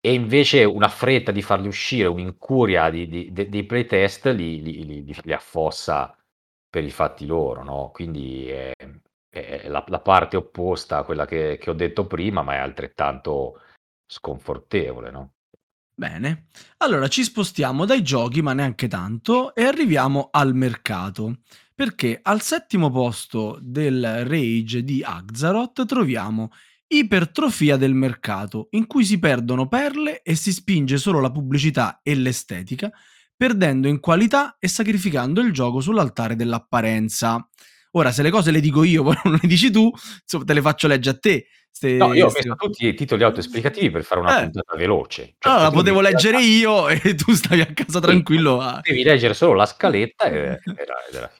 e 0.00 0.12
invece 0.14 0.62
una 0.64 0.88
fretta 0.88 1.32
di 1.32 1.42
farli 1.42 1.66
uscire, 1.66 2.06
un'incuria 2.06 2.88
di- 2.88 3.08
di- 3.08 3.32
de- 3.32 3.48
dei 3.48 3.64
playtest 3.64 4.26
li- 4.26 4.62
li- 4.62 4.84
li- 4.86 5.16
li 5.22 5.32
affossa 5.32 6.16
per 6.72 6.84
i 6.84 6.90
fatti 6.90 7.26
loro, 7.26 7.62
no? 7.62 7.90
Quindi 7.92 8.48
è, 8.48 8.72
è 9.28 9.68
la 9.68 9.84
la 9.88 10.00
parte 10.00 10.38
opposta 10.38 10.96
a 10.98 11.04
quella 11.04 11.26
che 11.26 11.58
che 11.60 11.68
ho 11.68 11.74
detto 11.74 12.06
prima, 12.06 12.40
ma 12.42 12.54
è 12.54 12.58
altrettanto 12.58 13.60
sconfortevole, 14.06 15.10
no? 15.10 15.34
Bene, 15.94 16.46
allora 16.78 17.08
ci 17.08 17.22
spostiamo 17.22 17.84
dai 17.84 18.02
giochi, 18.02 18.40
ma 18.40 18.54
neanche 18.54 18.88
tanto, 18.88 19.54
e 19.54 19.64
arriviamo 19.64 20.28
al 20.32 20.54
mercato. 20.54 21.40
Perché 21.74 22.18
al 22.22 22.40
settimo 22.40 22.90
posto 22.90 23.58
del 23.60 24.24
Rage 24.24 24.82
di 24.82 25.02
Axaroth 25.04 25.84
troviamo 25.84 26.50
Ipertrofia 26.86 27.76
del 27.76 27.94
mercato, 27.94 28.68
in 28.70 28.86
cui 28.86 29.04
si 29.04 29.18
perdono 29.18 29.68
perle 29.68 30.22
e 30.22 30.34
si 30.34 30.52
spinge 30.52 30.96
solo 30.96 31.20
la 31.20 31.30
pubblicità 31.30 32.00
e 32.02 32.14
l'estetica, 32.14 32.90
perdendo 33.46 33.88
in 33.88 33.98
qualità 33.98 34.56
e 34.60 34.68
sacrificando 34.68 35.40
il 35.40 35.52
gioco 35.52 35.80
sull'altare 35.80 36.36
dell'apparenza. 36.36 37.44
Ora, 37.92 38.12
se 38.12 38.22
le 38.22 38.30
cose 38.30 38.52
le 38.52 38.60
dico 38.60 38.84
io, 38.84 39.02
poi 39.04 39.16
non 39.24 39.38
le 39.40 39.48
dici 39.48 39.70
tu, 39.70 39.90
insomma, 40.22 40.44
te 40.44 40.52
le 40.54 40.60
faccio 40.62 40.86
leggere 40.86 41.16
a 41.16 41.20
te. 41.20 41.46
Ste, 41.74 41.94
No, 41.94 42.12
io 42.14 42.26
ho 42.28 42.30
messo 42.32 42.54
tutti 42.54 42.86
i 42.86 42.94
titoli 42.94 43.24
autoesplicativi 43.24 43.90
per 43.90 44.04
fare 44.04 44.20
una 44.20 44.38
Eh. 44.38 44.42
puntata 44.44 44.76
veloce. 44.76 45.34
Cioè, 45.38 45.52
Allora, 45.52 45.68
tu 45.70 45.74
potevo 45.74 46.00
leggere 46.00 46.40
io 46.42 46.88
e 46.88 47.14
tu 47.16 47.32
stavi 47.32 47.60
a 47.62 47.66
casa 47.72 47.98
tranquillo. 47.98 48.60
a- 48.60 48.78
Devi 48.82 49.02
leggere 49.02 49.34
solo 49.34 49.54
la 49.54 49.66
scaletta 49.66 50.26
e 50.26 50.60
era, 50.76 50.94
era- 51.10 51.30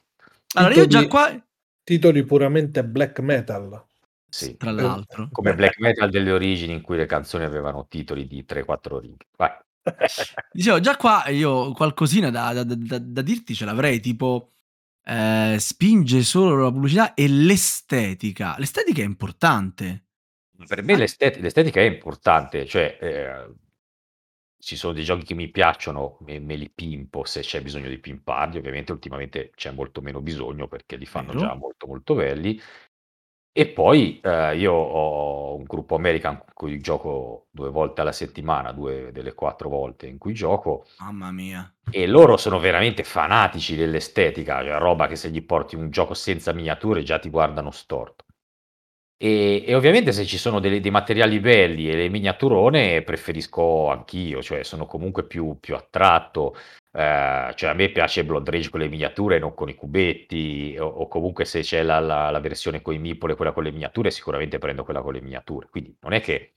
Allora, 0.55 0.73
io 0.73 0.87
già 0.87 0.99
Titoli- 1.01 1.07
qua... 1.07 1.45
Titoli 1.83 2.23
puramente 2.25 2.83
black 2.83 3.19
metal. 3.19 3.81
sì. 4.27 4.57
Tra 4.57 4.71
l'altro. 4.71 5.29
Come 5.31 5.53
black 5.55 5.79
metal 5.79 6.09
delle 6.09 6.31
origini 6.31 6.73
in 6.73 6.81
cui 6.81 6.97
le 6.97 7.05
canzoni 7.05 7.43
avevano 7.45 7.85
titoli 7.87 8.25
di 8.27 8.43
3-4 8.47 8.99
righe. 8.99 9.25
Vai. 9.37 9.51
Dicevo, 10.51 10.79
già 10.79 10.95
qua 10.95 11.27
io 11.27 11.71
qualcosina 11.73 12.29
da, 12.29 12.53
da- 12.53 12.63
da- 12.63 12.99
da 12.99 13.21
dirti 13.21 13.53
ce 13.53 13.65
l'avrei, 13.65 13.99
tipo 13.99 14.53
eh, 15.05 15.57
spinge 15.59 16.23
solo 16.23 16.63
la 16.63 16.71
pubblicità 16.71 17.13
e 17.13 17.27
l'estetica. 17.27 18.55
L'estetica 18.57 19.01
è 19.01 19.05
importante. 19.05 20.05
Per 20.65 20.83
me 20.83 20.95
l'esteti- 20.95 21.41
l'estetica 21.41 21.81
è 21.81 21.83
importante, 21.83 22.65
cioè 22.65 22.97
eh, 23.01 23.53
ci 24.59 24.77
sono 24.77 24.93
dei 24.93 25.03
giochi 25.03 25.25
che 25.25 25.33
mi 25.33 25.49
piacciono, 25.49 26.17
me, 26.21 26.39
me 26.39 26.55
li 26.55 26.69
pimpo 26.69 27.25
se 27.25 27.41
c'è 27.41 27.61
bisogno 27.61 27.89
di 27.89 27.97
pimparli, 27.97 28.59
ovviamente 28.59 28.93
ultimamente 28.93 29.51
c'è 29.55 29.71
molto 29.71 29.99
meno 29.99 30.21
bisogno 30.21 30.69
perché 30.69 30.95
li 30.95 31.05
fanno 31.05 31.33
Vero. 31.33 31.39
già 31.39 31.53
molto 31.55 31.85
molto 31.85 32.15
belli. 32.15 32.61
E 33.55 33.67
poi 33.67 34.19
eh, 34.21 34.57
io 34.57 34.73
ho 34.73 35.55
un 35.55 35.63
gruppo 35.63 35.95
American 35.95 36.37
con 36.39 36.47
cui 36.53 36.79
gioco 36.79 37.47
due 37.51 37.69
volte 37.69 38.01
alla 38.01 38.11
settimana, 38.11 38.71
due 38.71 39.11
delle 39.11 39.33
quattro 39.35 39.69
volte 39.69 40.07
in 40.07 40.17
cui 40.17 40.33
gioco, 40.33 40.85
Mamma 40.99 41.31
mia. 41.31 41.71
e 41.91 42.07
loro 42.07 42.35
sono 42.37 42.57
veramente 42.59 43.03
fanatici 43.03 43.75
dell'estetica, 43.75 44.63
cioè 44.63 44.79
roba 44.79 45.05
che 45.05 45.15
se 45.15 45.29
gli 45.29 45.43
porti 45.43 45.75
un 45.75 45.91
gioco 45.91 46.15
senza 46.15 46.51
miniature 46.51 47.03
già 47.03 47.19
ti 47.19 47.29
guardano 47.29 47.69
storto. 47.69 48.25
E, 49.17 49.63
e 49.65 49.75
ovviamente 49.75 50.11
se 50.11 50.25
ci 50.25 50.37
sono 50.37 50.59
delle- 50.59 50.79
dei 50.81 50.91
materiali 50.91 51.39
belli 51.39 51.89
e 51.89 51.95
le 51.95 52.09
miniaturone 52.09 53.03
preferisco 53.03 53.89
anch'io, 53.89 54.41
cioè 54.41 54.63
sono 54.63 54.85
comunque 54.85 55.25
più, 55.25 55.57
più 55.59 55.75
attratto. 55.75 56.55
Eh, 56.93 57.53
cioè 57.55 57.69
a 57.69 57.73
me 57.73 57.89
piace 57.89 58.23
Blood 58.25 58.49
Rage 58.49 58.69
con 58.69 58.79
le 58.79 58.87
miniature 58.89 59.39
non 59.39 59.53
con 59.53 59.69
i 59.69 59.75
cubetti, 59.75 60.75
o, 60.79 60.85
o 60.87 61.07
comunque 61.07 61.45
se 61.45 61.61
c'è 61.61 61.83
la, 61.83 61.99
la- 61.99 62.29
la 62.31 62.39
versione 62.39 62.81
con 62.81 62.93
i 62.93 62.99
meeple 62.99 63.33
e 63.33 63.35
quella 63.35 63.51
con 63.53 63.63
le 63.63 63.71
miniature, 63.71 64.11
sicuramente 64.11 64.57
prendo 64.59 64.83
quella 64.83 65.01
con 65.01 65.13
le 65.13 65.21
miniature. 65.21 65.67
Quindi 65.69 65.95
non 66.01 66.13
è 66.13 66.21
che, 66.21 66.55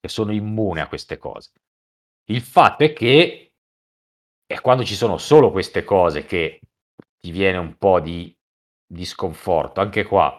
che 0.00 0.08
sono 0.08 0.32
immune 0.32 0.80
a 0.80 0.88
queste 0.88 1.18
cose. 1.18 1.50
Il 2.26 2.40
fatto 2.42 2.84
è 2.84 2.92
che 2.92 3.52
è 4.46 4.60
quando 4.60 4.84
ci 4.84 4.94
sono 4.94 5.18
solo 5.18 5.50
queste 5.50 5.84
cose 5.84 6.24
che 6.24 6.60
ti 7.18 7.30
viene 7.30 7.58
un 7.58 7.76
po' 7.78 8.00
di, 8.00 8.34
di 8.86 9.04
sconforto. 9.04 9.80
Anche 9.80 10.04
qua 10.04 10.36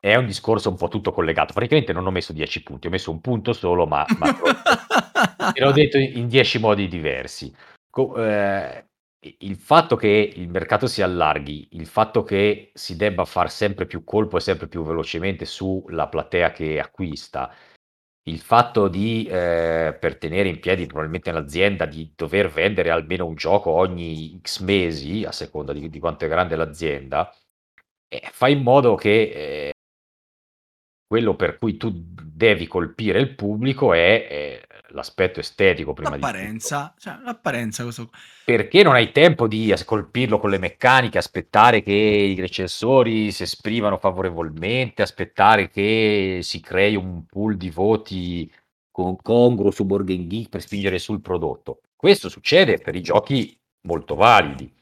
è 0.00 0.14
un 0.16 0.26
discorso 0.26 0.68
un 0.70 0.76
po' 0.76 0.88
tutto 0.88 1.12
collegato. 1.12 1.52
Praticamente 1.52 1.92
non 1.92 2.06
ho 2.06 2.10
messo 2.10 2.32
10 2.32 2.62
punti, 2.62 2.86
ho 2.86 2.90
messo 2.90 3.10
un 3.10 3.20
punto 3.20 3.52
solo, 3.52 3.86
ma, 3.86 4.04
ma 4.18 4.32
te 5.52 5.60
l'ho 5.60 5.72
detto 5.72 5.98
in 5.98 6.16
in 6.18 6.28
10 6.28 6.58
modi 6.58 6.88
diversi. 6.88 7.52
Co- 7.98 8.14
eh, 8.24 8.86
il 9.38 9.56
fatto 9.56 9.96
che 9.96 10.32
il 10.36 10.48
mercato 10.48 10.86
si 10.86 11.02
allarghi, 11.02 11.70
il 11.72 11.86
fatto 11.88 12.22
che 12.22 12.70
si 12.72 12.94
debba 12.94 13.24
far 13.24 13.50
sempre 13.50 13.86
più 13.86 14.04
colpo 14.04 14.36
e 14.36 14.40
sempre 14.40 14.68
più 14.68 14.84
velocemente 14.84 15.44
sulla 15.44 16.06
platea 16.06 16.52
che 16.52 16.78
acquista, 16.78 17.52
il 18.28 18.38
fatto 18.38 18.86
di, 18.86 19.26
eh, 19.26 19.96
per 19.98 20.16
tenere 20.16 20.48
in 20.48 20.60
piedi 20.60 20.86
probabilmente 20.86 21.32
l'azienda, 21.32 21.86
di 21.86 22.12
dover 22.14 22.48
vendere 22.50 22.90
almeno 22.90 23.26
un 23.26 23.34
gioco 23.34 23.70
ogni 23.72 24.38
X 24.40 24.60
mesi, 24.60 25.24
a 25.24 25.32
seconda 25.32 25.72
di, 25.72 25.88
di 25.90 25.98
quanto 25.98 26.24
è 26.24 26.28
grande 26.28 26.54
l'azienda, 26.54 27.34
eh, 28.08 28.22
fa 28.32 28.46
in 28.48 28.62
modo 28.62 28.94
che 28.94 29.70
eh, 29.70 29.72
quello 31.04 31.34
per 31.34 31.58
cui 31.58 31.76
tu 31.76 31.90
devi 31.92 32.68
colpire 32.68 33.18
il 33.18 33.34
pubblico 33.34 33.92
è, 33.92 34.28
eh, 34.30 34.66
l'aspetto 34.88 35.40
estetico 35.40 35.92
prima 35.92 36.10
di 36.10 36.20
tutto. 36.20 36.26
L'apparenza, 36.26 36.94
cioè, 36.98 37.18
l'apparenza 37.22 37.82
questo... 37.82 38.10
Perché 38.44 38.82
non 38.82 38.94
hai 38.94 39.12
tempo 39.12 39.46
di 39.46 39.74
colpirlo 39.84 40.38
con 40.38 40.50
le 40.50 40.58
meccaniche, 40.58 41.18
aspettare 41.18 41.82
che 41.82 41.92
i 41.92 42.38
recensori 42.40 43.30
si 43.30 43.42
esprimano 43.42 43.98
favorevolmente, 43.98 45.02
aspettare 45.02 45.68
che 45.68 46.40
si 46.42 46.60
crei 46.60 46.96
un 46.96 47.26
pool 47.26 47.56
di 47.56 47.70
voti 47.70 48.52
con- 48.90 49.16
congruo 49.16 49.70
su 49.70 49.86
Game 49.86 50.26
Geek 50.26 50.48
per 50.48 50.62
spingere 50.62 50.98
sul 50.98 51.20
prodotto. 51.20 51.80
Questo 51.94 52.28
succede 52.28 52.78
per 52.78 52.94
i 52.94 53.02
giochi 53.02 53.56
molto 53.82 54.14
validi 54.14 54.72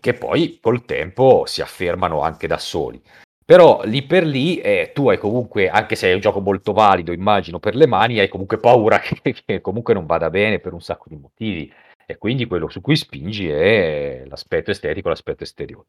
che 0.00 0.14
poi 0.14 0.58
col 0.60 0.84
tempo 0.84 1.44
si 1.46 1.62
affermano 1.62 2.20
anche 2.20 2.46
da 2.46 2.58
soli. 2.58 3.00
Però 3.48 3.80
lì 3.84 4.02
per 4.02 4.26
lì 4.26 4.58
eh, 4.60 4.90
tu 4.92 5.08
hai 5.08 5.16
comunque, 5.16 5.70
anche 5.70 5.96
se 5.96 6.10
è 6.10 6.12
un 6.12 6.20
gioco 6.20 6.38
molto 6.40 6.74
valido, 6.74 7.12
immagino, 7.12 7.58
per 7.58 7.76
le 7.76 7.86
mani, 7.86 8.18
hai 8.18 8.28
comunque 8.28 8.58
paura 8.58 8.98
che, 9.00 9.32
che 9.32 9.62
comunque 9.62 9.94
non 9.94 10.04
vada 10.04 10.28
bene 10.28 10.58
per 10.58 10.74
un 10.74 10.82
sacco 10.82 11.08
di 11.08 11.16
motivi. 11.16 11.72
E 12.04 12.18
quindi 12.18 12.44
quello 12.44 12.68
su 12.68 12.82
cui 12.82 12.94
spingi 12.94 13.48
è 13.48 14.24
l'aspetto 14.26 14.70
estetico, 14.70 15.08
l'aspetto 15.08 15.44
esteriore. 15.44 15.86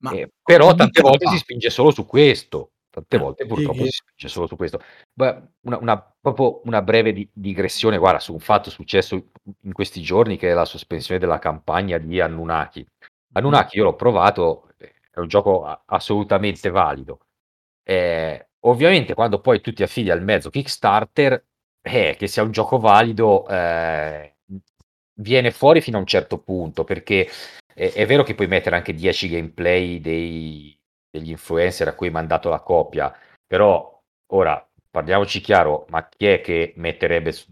Ma 0.00 0.12
Eh, 0.12 0.30
però 0.42 0.74
tante 0.74 1.00
volte 1.00 1.24
capa- 1.24 1.30
si 1.36 1.38
spinge 1.38 1.70
solo 1.70 1.90
su 1.92 2.04
questo. 2.06 2.72
Tante 2.90 3.16
Eh, 3.16 3.18
volte 3.20 3.46
purtroppo 3.46 3.84
si 3.84 3.90
spinge 3.90 4.28
solo 4.28 4.46
su 4.48 4.56
questo. 4.56 4.80
Beh, 5.12 5.42
una, 5.62 5.78
una- 5.78 6.14
proprio 6.20 6.60
una 6.64 6.82
breve 6.82 7.12
di- 7.12 7.28
digressione, 7.32 7.98
guarda, 7.98 8.18
su 8.20 8.32
un 8.32 8.40
fatto 8.40 8.70
successo 8.70 9.14
in 9.62 9.72
questi 9.72 10.00
giorni 10.00 10.36
che 10.36 10.50
è 10.50 10.54
la 10.54 10.64
sospensione 10.64 11.20
della 11.20 11.38
campagna 11.38 11.98
di 11.98 12.20
Anunnaki. 12.20 12.84
Anunnaki 13.34 13.76
io 13.76 13.84
l'ho 13.84 13.94
provato, 13.94 14.67
è 15.18 15.22
un 15.22 15.28
gioco 15.28 15.64
assolutamente 15.86 16.70
valido. 16.70 17.20
Eh, 17.84 18.48
ovviamente 18.60 19.14
quando 19.14 19.40
poi 19.40 19.60
tu 19.60 19.72
ti 19.72 19.82
affidi 19.82 20.10
al 20.10 20.22
mezzo 20.22 20.50
Kickstarter, 20.50 21.44
eh, 21.82 22.16
che 22.18 22.26
sia 22.26 22.42
un 22.42 22.50
gioco 22.52 22.78
valido, 22.78 23.46
eh, 23.48 24.36
viene 25.20 25.50
fuori 25.50 25.80
fino 25.80 25.96
a 25.96 26.00
un 26.00 26.06
certo 26.06 26.38
punto, 26.38 26.84
perché 26.84 27.28
è, 27.74 27.92
è 27.92 28.06
vero 28.06 28.22
che 28.22 28.34
puoi 28.34 28.46
mettere 28.48 28.76
anche 28.76 28.94
10 28.94 29.28
gameplay 29.28 30.00
dei- 30.00 30.78
degli 31.10 31.30
influencer 31.30 31.88
a 31.88 31.94
cui 31.94 32.06
hai 32.08 32.12
mandato 32.12 32.48
la 32.48 32.60
copia, 32.60 33.12
però 33.46 34.00
ora 34.32 34.62
parliamoci 34.90 35.40
chiaro, 35.40 35.86
ma 35.90 36.08
chi 36.08 36.26
è 36.26 36.40
che 36.40 36.72
metterebbe 36.76 37.32
su... 37.32 37.46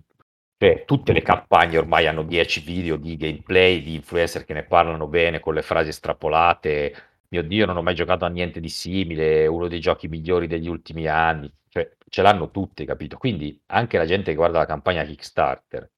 Cioè, 0.59 0.85
tutte 0.87 1.12
le 1.12 1.20
campagne 1.20 1.76
ormai 1.76 2.07
hanno 2.07 2.22
10 2.22 2.61
video 2.61 2.96
di 2.96 3.16
gameplay 3.16 3.83
di 3.83 3.94
influencer 3.96 4.44
che 4.46 4.55
ne 4.55 4.64
parlano 4.64 5.07
bene 5.07 5.38
con 5.38 5.52
le 5.52 5.61
frasi 5.62 5.90
estrapolate. 5.90 6.94
Mio 7.29 7.43
Dio, 7.43 7.67
non 7.67 7.77
ho 7.77 7.83
mai 7.83 7.95
giocato 7.95 8.25
a 8.25 8.29
niente 8.29 8.61
di 8.61 8.69
simile, 8.69 9.45
è 9.45 9.47
uno 9.47 9.69
dei 9.69 9.81
giochi 9.81 10.09
migliori 10.09 10.47
degli 10.47 10.69
ultimi 10.69 11.07
anni. 11.07 11.53
Cioè, 11.69 11.97
ce 12.09 12.23
l'hanno 12.23 12.51
tutti, 12.51 12.85
capito? 12.85 13.17
Quindi 13.17 13.61
anche 13.67 13.99
la 13.99 14.07
gente 14.07 14.31
che 14.31 14.37
guarda 14.37 14.59
la 14.59 14.67
campagna 14.67 15.05
Kickstarter. 15.05 15.91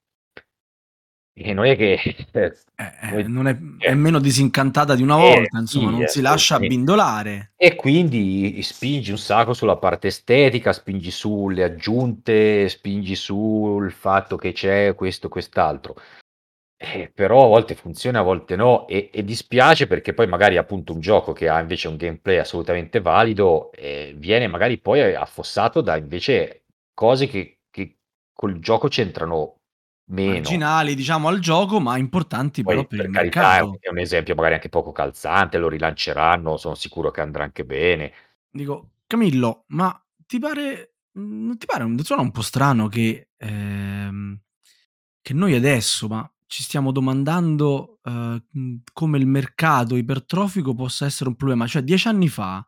E 1.41 1.53
non 1.53 1.65
è 1.65 1.77
che... 1.77 1.93
eh, 2.31 2.53
eh, 3.15 3.23
non 3.23 3.47
è, 3.47 3.57
eh, 3.77 3.91
è 3.91 3.93
meno 3.93 4.19
disincantata 4.19 4.93
di 4.93 5.03
una 5.03 5.17
eh, 5.17 5.35
volta, 5.35 5.59
insomma, 5.59 5.91
sì, 5.91 5.97
non 5.97 6.07
si 6.07 6.21
lascia 6.21 6.55
assolutamente. 6.55 6.65
abbindolare. 6.65 7.51
E 7.55 7.75
quindi 7.75 8.61
spingi 8.61 9.11
un 9.11 9.17
sacco 9.17 9.53
sulla 9.53 9.77
parte 9.77 10.07
estetica, 10.07 10.73
spingi 10.73 11.11
sulle 11.11 11.63
aggiunte, 11.63 12.67
spingi 12.67 13.15
sul 13.15 13.91
fatto 13.91 14.35
che 14.35 14.51
c'è 14.51 14.93
questo 14.95 15.29
quest'altro. 15.29 15.95
Eh, 16.81 17.11
però 17.13 17.43
a 17.43 17.47
volte 17.47 17.75
funziona, 17.75 18.19
a 18.19 18.21
volte 18.21 18.55
no, 18.55 18.87
e, 18.87 19.09
e 19.11 19.25
dispiace 19.25 19.85
perché 19.85 20.13
poi 20.13 20.27
magari 20.27 20.55
appunto 20.55 20.93
un 20.93 21.01
gioco 21.01 21.33
che 21.33 21.49
ha 21.49 21.59
invece 21.59 21.89
un 21.89 21.97
gameplay 21.97 22.37
assolutamente 22.37 23.01
valido 23.01 23.69
eh, 23.73 24.13
viene 24.15 24.47
magari 24.47 24.77
poi 24.77 25.13
affossato 25.13 25.81
da 25.81 25.97
invece 25.97 26.63
cose 26.93 27.27
che, 27.27 27.63
che 27.69 27.97
col 28.33 28.59
gioco 28.59 28.87
c'entrano 28.87 29.57
meno. 30.11 30.35
Marginali, 30.35 30.95
diciamo, 30.95 31.27
al 31.27 31.39
gioco, 31.39 31.81
ma 31.81 31.97
importanti 31.97 32.63
Poi 32.63 32.75
però 32.75 32.87
per, 32.87 32.97
per 32.97 33.05
il 33.07 33.11
carità 33.11 33.57
è 33.57 33.59
un, 33.61 33.71
mercato. 33.71 33.87
è 33.87 33.89
un 33.89 33.97
esempio 33.99 34.35
magari 34.35 34.53
anche 34.53 34.69
poco 34.69 34.93
calzante, 34.93 35.57
lo 35.57 35.67
rilanceranno, 35.67 36.55
sono 36.55 36.75
sicuro 36.75 37.11
che 37.11 37.19
andrà 37.19 37.43
anche 37.43 37.65
bene. 37.65 38.13
Dico, 38.49 38.91
Camillo, 39.05 39.63
ma 39.67 40.01
ti 40.25 40.39
pare, 40.39 40.93
non 41.13 41.57
ti 41.57 41.65
pare, 41.65 41.83
un- 41.83 41.99
suona 42.03 42.21
un 42.21 42.31
po' 42.31 42.41
strano 42.41 42.87
che, 42.87 43.29
ehm, 43.37 44.39
che 45.21 45.33
noi 45.33 45.55
adesso, 45.55 46.07
ma 46.07 46.31
ci 46.49 46.63
stiamo 46.63 46.91
domandando 46.91 47.99
eh, 48.03 48.43
come 48.91 49.17
il 49.19 49.27
mercato 49.27 49.95
ipertrofico 49.95 50.73
possa 50.73 51.05
essere 51.05 51.29
un 51.29 51.35
problema? 51.35 51.67
Cioè, 51.67 51.83
dieci 51.83 52.07
anni 52.07 52.27
fa 52.27 52.65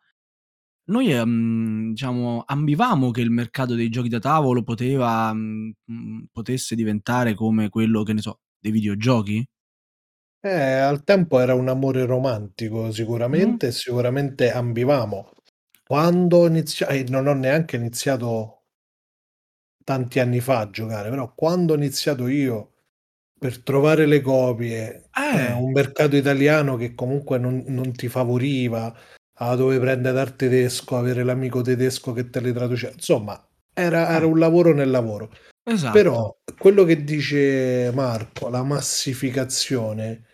noi 0.85 1.11
ehm, 1.11 1.91
diciamo, 1.91 2.43
ambivamo 2.45 3.11
che 3.11 3.21
il 3.21 3.31
mercato 3.31 3.75
dei 3.75 3.89
giochi 3.89 4.09
da 4.09 4.19
tavolo 4.19 4.63
poteva, 4.63 5.33
mh, 5.33 6.25
potesse 6.31 6.75
diventare 6.75 7.33
come 7.35 7.69
quello, 7.69 8.03
che 8.03 8.13
ne 8.13 8.21
so, 8.21 8.41
dei 8.59 8.71
videogiochi? 8.71 9.45
Eh, 10.43 10.49
al 10.77 11.03
tempo 11.03 11.39
era 11.39 11.55
un 11.55 11.67
amore 11.67 12.05
romantico, 12.05 12.91
Mm? 13.35 13.55
sicuramente, 13.55 13.67
e 13.67 13.71
sicuramente 13.71 14.51
ambivamo. 14.51 15.31
Quando 15.83 16.45
inizia- 16.47 16.87
eh, 16.89 17.05
non 17.09 17.25
ho 17.27 17.33
neanche 17.33 17.75
iniziato 17.77 18.65
tanti 19.83 20.19
anni 20.19 20.39
fa 20.39 20.59
a 20.59 20.69
giocare, 20.69 21.09
però 21.09 21.33
quando 21.35 21.73
ho 21.73 21.75
iniziato 21.75 22.27
io 22.27 22.70
per 23.41 23.63
trovare 23.63 24.05
le 24.05 24.21
copie, 24.21 25.09
eh, 25.33 25.47
Eh, 25.49 25.53
un 25.53 25.71
mercato 25.71 26.15
italiano 26.15 26.75
che 26.75 26.93
comunque 26.93 27.39
non, 27.39 27.63
non 27.69 27.91
ti 27.91 28.07
favoriva, 28.07 28.95
a 29.39 29.55
dove 29.55 29.79
prendere 29.79 30.13
dal 30.13 30.35
tedesco, 30.35 30.95
avere 30.95 31.23
l'amico 31.23 31.61
tedesco 31.61 32.13
che 32.13 32.29
te 32.29 32.39
le 32.39 32.53
traduce, 32.53 32.91
insomma, 32.93 33.33
era, 33.73 34.09
era 34.09 34.25
eh, 34.25 34.27
un 34.27 34.37
lavoro 34.37 34.73
nel 34.75 34.91
lavoro. 34.91 35.31
esatto. 35.63 35.91
Però 35.97 36.37
quello 36.55 36.83
che 36.83 37.03
dice 37.03 37.89
Marco, 37.95 38.47
la 38.49 38.61
massificazione, 38.61 40.25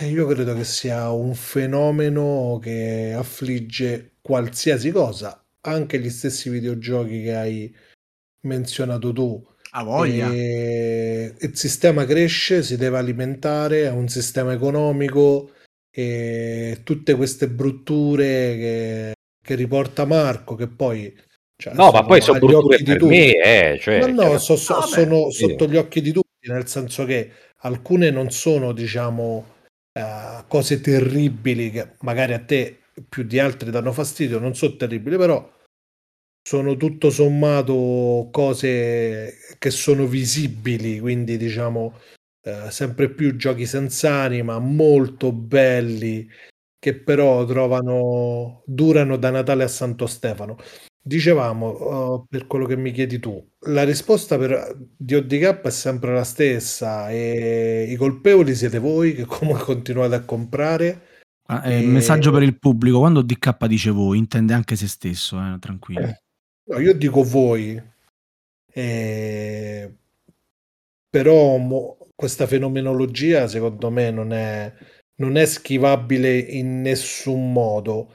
eh, 0.00 0.08
io 0.08 0.26
credo 0.26 0.52
che 0.54 0.64
sia 0.64 1.10
un 1.12 1.32
fenomeno 1.34 2.58
che 2.60 3.14
affligge 3.16 4.16
qualsiasi 4.20 4.90
cosa, 4.90 5.46
anche 5.60 6.00
gli 6.00 6.10
stessi 6.10 6.50
videogiochi 6.50 7.22
che 7.22 7.36
hai 7.36 7.76
menzionato 8.40 9.12
tu. 9.12 9.46
Ha 9.76 9.82
voglia. 9.82 10.30
E 10.32 11.34
il 11.40 11.56
sistema 11.56 12.04
cresce, 12.04 12.62
si 12.62 12.76
deve 12.76 12.98
alimentare, 12.98 13.82
è 13.84 13.90
un 13.90 14.08
sistema 14.08 14.52
economico 14.52 15.50
e 15.90 16.80
tutte 16.84 17.14
queste 17.14 17.48
brutture 17.48 18.24
che, 18.56 19.12
che 19.44 19.54
riporta 19.56 20.04
Marco, 20.04 20.54
che 20.54 20.68
poi 20.68 21.12
cioè, 21.60 21.74
No, 21.74 21.90
ma 21.90 22.04
poi 22.04 22.20
sono 22.20 22.38
brutture 22.38 22.74
occhi 22.76 22.84
di 22.84 22.90
per 22.90 22.98
tutti. 22.98 23.10
me, 23.10 23.32
eh, 23.72 23.78
cioè, 23.80 23.98
No, 24.00 24.06
no, 24.06 24.14
chiaro- 24.14 24.38
so- 24.38 24.56
so- 24.56 24.74
Vabbè, 24.74 24.86
sono 24.86 25.30
sì. 25.30 25.44
sotto 25.48 25.66
gli 25.66 25.76
occhi 25.76 26.00
di 26.00 26.12
tutti, 26.12 26.48
nel 26.50 26.66
senso 26.68 27.04
che 27.04 27.30
alcune 27.62 28.10
non 28.10 28.30
sono, 28.30 28.72
diciamo, 28.72 29.44
eh, 29.92 30.44
cose 30.46 30.80
terribili 30.80 31.70
che 31.72 31.94
magari 32.00 32.32
a 32.34 32.38
te 32.40 32.78
più 33.08 33.24
di 33.24 33.40
altri 33.40 33.70
danno 33.70 33.92
fastidio, 33.92 34.38
non 34.38 34.54
sono 34.54 34.76
terribili, 34.76 35.16
però 35.16 35.48
sono 36.46 36.76
tutto 36.76 37.08
sommato 37.08 38.28
cose 38.30 39.34
che 39.58 39.70
sono 39.70 40.06
visibili, 40.06 41.00
quindi 41.00 41.38
diciamo 41.38 41.98
eh, 42.42 42.70
sempre 42.70 43.08
più 43.08 43.34
giochi 43.36 43.64
senza 43.64 44.12
anima, 44.12 44.58
molto 44.58 45.32
belli, 45.32 46.28
che 46.78 46.94
però 46.94 47.46
trovano, 47.46 48.62
durano 48.66 49.16
da 49.16 49.30
Natale 49.30 49.64
a 49.64 49.68
Santo 49.68 50.06
Stefano. 50.06 50.58
Dicevamo, 51.02 51.78
eh, 51.78 52.26
per 52.28 52.46
quello 52.46 52.66
che 52.66 52.76
mi 52.76 52.92
chiedi 52.92 53.18
tu, 53.18 53.42
la 53.68 53.84
risposta 53.84 54.36
per 54.36 54.76
DODK 54.96 55.62
è 55.62 55.70
sempre 55.70 56.12
la 56.12 56.24
stessa 56.24 57.10
e 57.10 57.86
i 57.88 57.96
colpevoli 57.96 58.54
siete 58.54 58.78
voi 58.78 59.14
che 59.14 59.24
comunque 59.24 59.64
continuate 59.64 60.14
a 60.14 60.24
comprare. 60.24 61.02
Ah, 61.46 61.70
eh, 61.70 61.82
E- 61.82 61.86
Messaggio 61.86 62.30
per 62.30 62.42
il 62.42 62.58
pubblico, 62.58 62.98
quando 62.98 63.22
DK 63.22 63.66
dice 63.66 63.90
voi, 63.90 64.18
intende 64.18 64.52
anche 64.52 64.76
se 64.76 64.88
stesso, 64.88 65.38
eh, 65.38 65.56
tranquillo. 65.58 66.23
No, 66.66 66.78
io 66.78 66.94
dico 66.94 67.22
voi, 67.22 67.80
eh, 68.72 69.94
però 71.08 71.56
mo- 71.58 71.98
questa 72.14 72.46
fenomenologia 72.46 73.46
secondo 73.48 73.90
me 73.90 74.10
non 74.10 74.32
è, 74.32 74.72
non 75.16 75.36
è 75.36 75.44
schivabile 75.46 76.38
in 76.38 76.80
nessun 76.80 77.52
modo. 77.52 78.14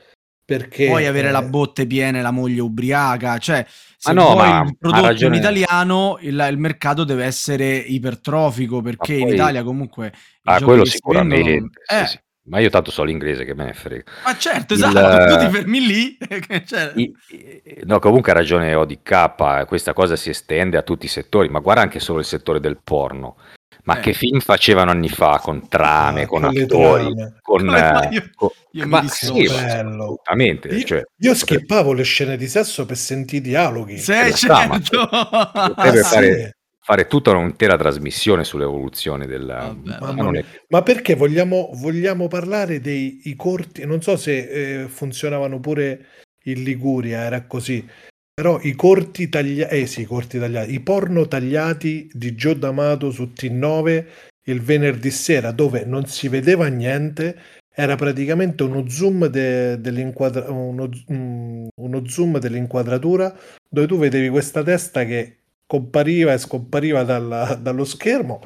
Perché 0.50 0.88
Puoi 0.88 1.06
avere 1.06 1.30
la 1.30 1.44
eh, 1.44 1.48
botte 1.48 1.86
piena 1.86 2.18
e 2.18 2.22
la 2.24 2.32
moglie 2.32 2.60
ubriaca, 2.62 3.38
cioè 3.38 3.64
se 3.96 4.14
no, 4.14 4.32
vuoi 4.32 4.36
ma 4.50 4.64
il 4.66 4.76
prodotto 4.80 5.26
in 5.26 5.36
italiano, 5.36 6.18
il, 6.22 6.48
il 6.50 6.58
mercato 6.58 7.04
deve 7.04 7.26
essere 7.26 7.76
ipertrofico 7.78 8.82
perché 8.82 9.14
in 9.14 9.26
poi- 9.26 9.34
Italia 9.36 9.62
comunque 9.62 10.12
Ah, 10.46 10.60
quello 10.60 10.86
sicuramente. 10.86 11.82
sì, 11.86 11.96
Eh, 11.96 12.06
sì. 12.08 12.20
Ma 12.50 12.60
io 12.60 12.70
tanto 12.70 12.90
so 12.92 13.04
l'inglese 13.04 13.46
che 13.46 13.54
me 13.54 13.66
ne 13.66 13.74
frega. 13.74 14.04
Ma 14.26 14.36
certo, 14.38 14.74
Il- 14.74 14.84
esatto, 14.84 15.36
tu 15.36 15.46
ti 15.46 15.50
fermi 15.52 15.86
lì. 15.86 16.18
cioè, 16.66 16.92
I- 16.96 17.14
i- 17.30 17.64
no, 17.84 18.00
comunque 18.00 18.32
ha 18.32 18.36
ragione 18.36 18.74
ODK, 18.74 19.66
questa 19.68 19.94
cosa 19.94 20.16
si 20.16 20.30
estende 20.32 20.76
a 20.78 20.82
tutti 20.82 21.06
i 21.06 21.10
settori, 21.10 21.48
ma 21.50 21.60
guarda 21.60 21.82
anche 21.82 22.00
solo 22.00 22.20
il 22.20 22.26
settore 22.26 22.60
del 22.60 22.80
porno. 22.84 23.38
Ma 23.84 23.98
Eh. 23.98 24.02
che 24.02 24.14
film 24.14 24.40
facevano 24.40 24.92
anni 24.92 25.10
fa 25.10 25.40
con 25.42 25.68
trame, 25.70 26.24
Ah, 26.24 26.28
con 26.28 26.42
con 26.42 26.58
attori, 26.58 27.14
trame. 27.14 27.38
con... 27.42 27.66
Come 27.66 27.80
eh, 28.10 28.14
Io- 28.14 28.30
co- 28.36 28.54
io 28.72 28.84
mi 28.84 28.90
ma 28.90 29.00
dissocio. 29.02 29.34
sì, 29.36 29.46
Bello. 29.66 30.04
assolutamente. 30.04 30.68
io, 30.70 30.84
cioè, 30.86 31.02
io 31.18 31.34
skippavo 31.36 31.94
le 31.94 32.04
scene 32.04 32.36
di 32.38 32.48
sesso 32.48 32.86
per 32.86 32.98
sentire 32.98 33.38
i 33.38 33.42
dialoghi. 33.50 33.98
Sì, 33.98 34.12
Eh, 34.12 34.34
certo. 34.34 35.08
potrebbe 35.08 36.00
Ah, 36.00 36.04
sì? 36.04 36.14
fare, 36.16 36.58
fare 36.90 37.06
tutta 37.06 37.30
un'intera 37.38 37.78
trasmissione 37.78 38.44
sull'evoluzione 38.44 39.28
del... 39.28 39.46
Vabbè, 39.46 40.00
ma 40.00 40.32
è- 40.32 40.44
Ma 40.70 40.82
perché 40.82 41.14
vogliamo, 41.14 41.70
vogliamo 41.76 42.28
parlare 42.28 42.82
dei 42.82 43.22
i 43.26 43.36
corti? 43.36 43.86
Non 43.86 44.02
so 44.02 44.18
se 44.18 44.82
eh, 44.82 44.88
funzionavano 44.88 45.60
pure 45.60 46.06
in 46.46 46.64
Liguria, 46.64 47.20
era 47.20 47.46
così. 47.46 47.88
Però 48.34 48.60
i 48.64 48.74
corti 48.74 49.30
tagliati, 49.30 49.76
eh 49.76 49.86
sì, 49.86 50.02
i 50.02 50.06
corti 50.06 50.40
tagliati, 50.40 50.74
i 50.74 50.80
porno 50.80 51.28
tagliati 51.28 52.10
di 52.12 52.34
Gio 52.34 52.56
D'Amato 52.56 53.12
su 53.12 53.34
T9 53.36 54.06
il 54.46 54.62
venerdì 54.62 55.12
sera, 55.12 55.52
dove 55.52 55.86
non 55.86 56.08
si 56.08 56.28
vedeva 56.28 56.66
niente, 56.70 57.38
era 57.72 57.96
praticamente 57.98 58.64
uno 58.64 58.90
zoom 58.90 59.28
de- 59.28 59.80
dell'inquadra- 59.80 60.50
uno, 60.50 60.90
mm, 61.14 61.68
uno 61.76 62.08
zoom 62.08 62.40
dell'inquadratura 62.40 63.38
dove 63.70 63.86
tu 63.86 64.00
vedevi 64.00 64.30
questa 64.30 64.64
testa 64.64 65.06
che 65.06 65.39
compariva 65.70 66.34
e 66.34 66.40
scompariva 66.40 67.04
dalla- 67.04 67.54
dallo 67.54 67.86
schermo 67.86 68.42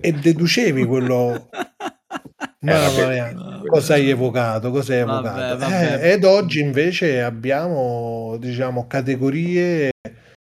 e 0.00 0.12
deducevi 0.12 0.84
quello. 0.84 1.48
Mamma 2.60 3.06
mia, 3.08 3.24
bellissimo. 3.26 3.62
cosa 3.66 3.94
hai 3.94 4.08
evocato? 4.10 4.70
Cosa 4.72 4.94
hai 4.94 5.04
Vabbè, 5.04 5.28
evocato? 5.28 5.58
vabbè. 5.58 5.98
Eh, 6.02 6.10
ed 6.12 6.24
oggi 6.24 6.58
invece 6.60 7.22
abbiamo, 7.22 8.36
diciamo, 8.40 8.86
categorie 8.88 9.90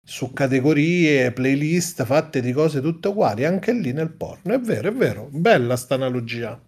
su 0.04 0.34
categorie, 0.34 1.32
playlist 1.32 2.04
fatte 2.04 2.42
di 2.42 2.52
cose 2.52 2.82
tutte 2.82 3.08
uguali, 3.10 3.46
anche 3.46 3.72
lì 3.72 3.94
nel 3.94 4.12
porno. 4.12 4.54
È 4.54 4.60
vero, 4.60 4.90
è 4.90 4.92
vero. 4.92 5.30
Bella 5.32 5.78
sta 5.78 5.96
analogia. 5.96 6.60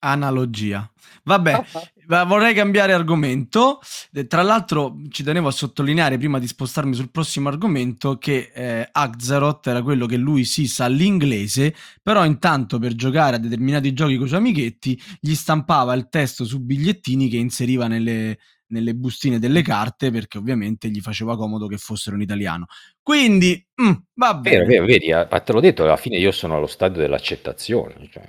Analogia. 0.00 0.90
Vabbè, 1.24 1.64
ma 2.06 2.24
vorrei 2.24 2.54
cambiare 2.54 2.92
argomento. 2.92 3.80
Eh, 4.12 4.26
Tra 4.26 4.42
l'altro, 4.42 4.96
ci 5.08 5.22
tenevo 5.22 5.48
a 5.48 5.52
sottolineare 5.52 6.18
prima 6.18 6.38
di 6.38 6.46
spostarmi 6.46 6.94
sul 6.94 7.10
prossimo 7.10 7.48
argomento 7.48 8.18
che 8.18 8.50
eh, 8.54 8.88
Axaroth 8.90 9.66
era 9.66 9.82
quello 9.82 10.06
che 10.06 10.16
lui 10.16 10.44
sì 10.44 10.66
sa 10.66 10.86
l'inglese, 10.86 11.74
però 12.02 12.24
intanto 12.24 12.78
per 12.78 12.94
giocare 12.94 13.36
a 13.36 13.38
determinati 13.38 13.92
giochi 13.92 14.16
con 14.16 14.26
i 14.26 14.28
suoi 14.28 14.40
amichetti 14.40 15.00
gli 15.20 15.34
stampava 15.34 15.94
il 15.94 16.08
testo 16.08 16.44
su 16.44 16.60
bigliettini 16.60 17.28
che 17.28 17.36
inseriva 17.36 17.86
nelle, 17.88 18.38
nelle 18.68 18.94
bustine 18.94 19.38
delle 19.38 19.62
carte 19.62 20.10
perché 20.10 20.38
ovviamente 20.38 20.88
gli 20.88 21.00
faceva 21.00 21.36
comodo 21.36 21.66
che 21.66 21.78
fossero 21.78 22.16
in 22.16 22.22
italiano. 22.22 22.66
Quindi, 23.02 23.64
mm, 23.80 23.92
va 24.14 24.34
bene. 24.34 24.56
Vero, 24.58 24.68
vero, 24.68 24.84
vedi, 24.84 25.08
eh, 25.08 25.26
te 25.42 25.52
l'ho 25.52 25.60
detto, 25.60 25.82
alla 25.82 25.96
fine 25.96 26.16
io 26.16 26.32
sono 26.32 26.56
allo 26.56 26.66
stadio 26.66 27.00
dell'accettazione. 27.00 28.08
Cioè. 28.10 28.24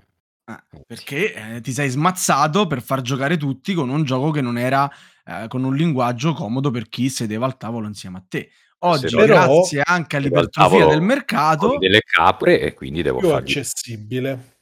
Ah, 0.49 0.63
perché 0.85 1.33
eh, 1.33 1.61
ti 1.61 1.73
sei 1.73 1.89
smazzato 1.89 2.67
per 2.67 2.81
far 2.81 3.01
giocare 3.01 3.35
tutti 3.35 3.73
con 3.73 3.89
un 3.89 4.05
gioco 4.05 4.31
che 4.31 4.39
non 4.39 4.57
era 4.57 4.89
eh, 5.25 5.47
con 5.49 5.65
un 5.65 5.75
linguaggio 5.75 6.31
comodo 6.31 6.71
per 6.71 6.87
chi 6.87 7.09
sedeva 7.09 7.45
al 7.45 7.57
tavolo 7.57 7.85
insieme 7.85 8.19
a 8.19 8.23
te. 8.25 8.49
Oggi, 8.79 9.13
no- 9.13 9.25
grazie 9.25 9.81
anche 9.83 10.15
Al 10.15 10.23
all'ipertrofia 10.23 10.85
del 10.85 11.01
mercato, 11.01 11.67
con 11.67 11.79
delle 11.79 11.99
capre 11.99 12.61
e 12.61 12.73
quindi 12.73 13.01
devo 13.01 13.19
Più 13.19 13.27
fargli... 13.27 13.49
accessibile. 13.49 14.59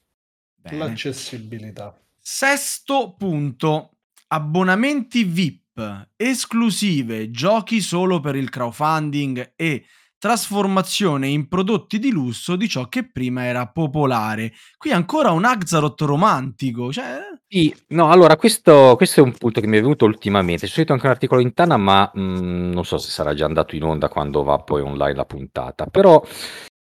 Bene. 0.56 0.78
L'accessibilità. 0.78 1.96
Sesto 2.20 3.14
punto, 3.16 3.98
abbonamenti 4.30 5.24
VIP, 5.24 6.08
esclusive, 6.16 7.30
giochi 7.30 7.80
solo 7.80 8.20
per 8.22 8.36
il 8.36 8.50
crowdfunding 8.50 9.54
e 9.56 9.86
trasformazione 10.26 11.28
in 11.28 11.48
prodotti 11.48 12.00
di 12.00 12.10
lusso 12.10 12.56
di 12.56 12.68
ciò 12.68 12.90
che 12.90 13.08
prima 13.08 13.46
era 13.46 13.68
popolare. 13.68 14.54
Qui 14.76 14.92
ancora 14.92 15.30
un 15.30 15.46
Axaroth 15.46 16.02
romantico, 16.02 16.92
cioè... 16.92 17.20
Sì, 17.48 17.72
no, 17.90 18.10
allora 18.10 18.36
questo, 18.36 18.96
questo 18.98 19.20
è 19.20 19.24
un 19.24 19.34
punto 19.34 19.62
che 19.62 19.68
mi 19.68 19.78
è 19.78 19.82
venuto 19.82 20.06
ultimamente. 20.06 20.66
C'è 20.66 20.72
scritto 20.74 20.94
anche 20.94 21.06
un 21.06 21.12
articolo 21.12 21.42
in 21.42 21.54
Tana, 21.54 21.78
ma 21.78 22.10
mh, 22.12 22.72
non 22.74 22.84
so 22.86 22.98
se 22.98 23.12
sarà 23.12 23.36
già 23.36 23.46
andato 23.46 23.76
in 23.76 23.84
onda 23.84 24.10
quando 24.10 24.42
va 24.42 24.58
poi 24.58 24.82
online 24.82 25.14
la 25.14 25.26
puntata. 25.26 25.86
Però 25.86 26.20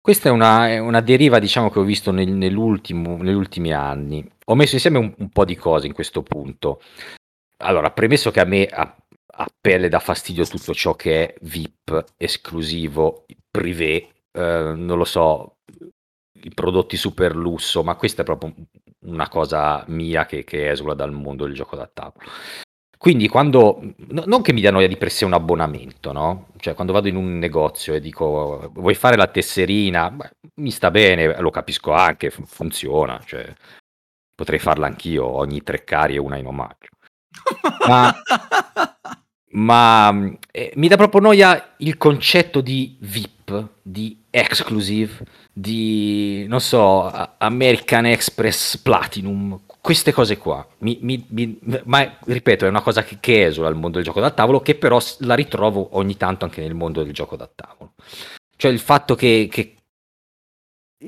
questa 0.00 0.28
è 0.28 0.30
una, 0.30 0.68
è 0.68 0.78
una 0.78 1.00
deriva, 1.00 1.40
diciamo, 1.40 1.70
che 1.70 1.80
ho 1.80 1.82
visto 1.82 2.12
nel- 2.12 2.30
negli 2.30 2.54
ultimi 2.54 3.72
anni. 3.72 4.24
Ho 4.44 4.54
messo 4.54 4.76
insieme 4.76 4.98
un, 4.98 5.12
un 5.18 5.28
po' 5.30 5.44
di 5.44 5.56
cose 5.56 5.88
in 5.88 5.92
questo 5.92 6.22
punto. 6.22 6.80
Allora, 7.64 7.90
premesso 7.90 8.30
che 8.30 8.38
a 8.38 8.44
me 8.44 8.66
a, 8.66 8.94
a 9.36 9.48
pelle 9.60 9.88
dà 9.88 9.98
fastidio 9.98 10.46
tutto 10.46 10.74
ciò 10.74 10.94
che 10.94 11.26
è 11.28 11.34
VIP, 11.42 12.04
esclusivo, 12.16 13.26
privé, 13.50 14.08
eh, 14.32 14.72
non 14.76 14.98
lo 14.98 15.04
so, 15.04 15.56
i 16.42 16.50
prodotti 16.54 16.96
super 16.96 17.34
lusso, 17.36 17.82
ma 17.82 17.94
questa 17.96 18.22
è 18.22 18.24
proprio 18.24 18.54
una 19.06 19.28
cosa 19.28 19.84
mia 19.88 20.26
che, 20.26 20.44
che 20.44 20.70
esula 20.70 20.94
dal 20.94 21.12
mondo 21.12 21.44
del 21.44 21.54
gioco 21.54 21.76
da 21.76 21.86
tavolo. 21.92 22.24
quindi 22.98 23.28
quando, 23.28 23.80
no- 24.08 24.24
non 24.26 24.40
che 24.42 24.52
mi 24.52 24.60
dia 24.60 24.70
noia 24.70 24.88
di 24.88 24.96
per 24.96 25.10
sé 25.10 25.24
un 25.26 25.34
abbonamento, 25.34 26.12
no? 26.12 26.48
Cioè 26.58 26.74
quando 26.74 26.92
vado 26.92 27.08
in 27.08 27.16
un 27.16 27.38
negozio 27.38 27.94
e 27.94 28.00
dico 28.00 28.70
vuoi 28.74 28.94
fare 28.94 29.16
la 29.16 29.26
tesserina, 29.26 30.10
Beh, 30.10 30.30
mi 30.56 30.70
sta 30.70 30.90
bene, 30.90 31.38
lo 31.40 31.50
capisco 31.50 31.92
anche, 31.92 32.30
fu- 32.30 32.44
funziona, 32.46 33.20
cioè, 33.26 33.52
potrei 34.34 34.58
farla 34.58 34.86
anch'io, 34.86 35.26
ogni 35.26 35.62
tre 35.62 35.84
cari 35.84 36.14
e 36.14 36.18
una 36.18 36.36
in 36.38 36.46
omaggio. 36.46 36.88
Ma, 37.88 38.12
ma 39.54 40.12
eh, 40.50 40.72
mi 40.76 40.88
dà 40.88 40.96
proprio 40.96 41.20
noia 41.20 41.74
il 41.78 41.96
concetto 41.96 42.60
di 42.60 42.96
VIP, 43.00 43.68
di 43.82 44.22
exclusive, 44.30 45.24
di, 45.52 46.44
non 46.48 46.60
so, 46.60 47.08
American 47.38 48.06
Express 48.06 48.76
Platinum, 48.78 49.60
queste 49.80 50.12
cose 50.12 50.38
qua. 50.38 50.66
Mi- 50.78 50.98
mi- 51.02 51.24
mi- 51.28 51.58
ma 51.84 52.18
ripeto, 52.24 52.64
è 52.66 52.68
una 52.68 52.82
cosa 52.82 53.04
che, 53.04 53.18
che 53.20 53.44
esula 53.46 53.68
dal 53.68 53.78
mondo 53.78 53.96
del 53.98 54.06
gioco 54.06 54.20
da 54.20 54.30
tavolo, 54.30 54.60
che 54.60 54.74
però 54.74 54.98
la 55.20 55.34
ritrovo 55.34 55.96
ogni 55.96 56.16
tanto 56.16 56.44
anche 56.44 56.60
nel 56.60 56.74
mondo 56.74 57.02
del 57.02 57.12
gioco 57.12 57.36
da 57.36 57.48
tavolo. 57.52 57.94
Cioè 58.56 58.70
il 58.72 58.80
fatto 58.80 59.14
che, 59.14 59.48
che 59.50 59.74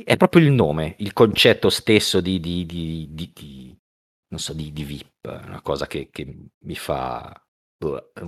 è 0.05 0.17
proprio 0.17 0.43
il 0.43 0.53
nome, 0.53 0.95
il 0.99 1.13
concetto 1.13 1.71
stesso 1.71 2.21
di, 2.21 2.39
di- 2.39 2.67
di- 2.67 3.09
di- 3.11 3.77
non 4.29 4.41
so, 4.41 4.53
di, 4.53 4.71
VIP, 4.71 5.43
una 5.47 5.61
cosa 5.63 5.87
che, 5.87 6.09
che 6.11 6.27
mi 6.65 6.75
fa, 6.77 7.33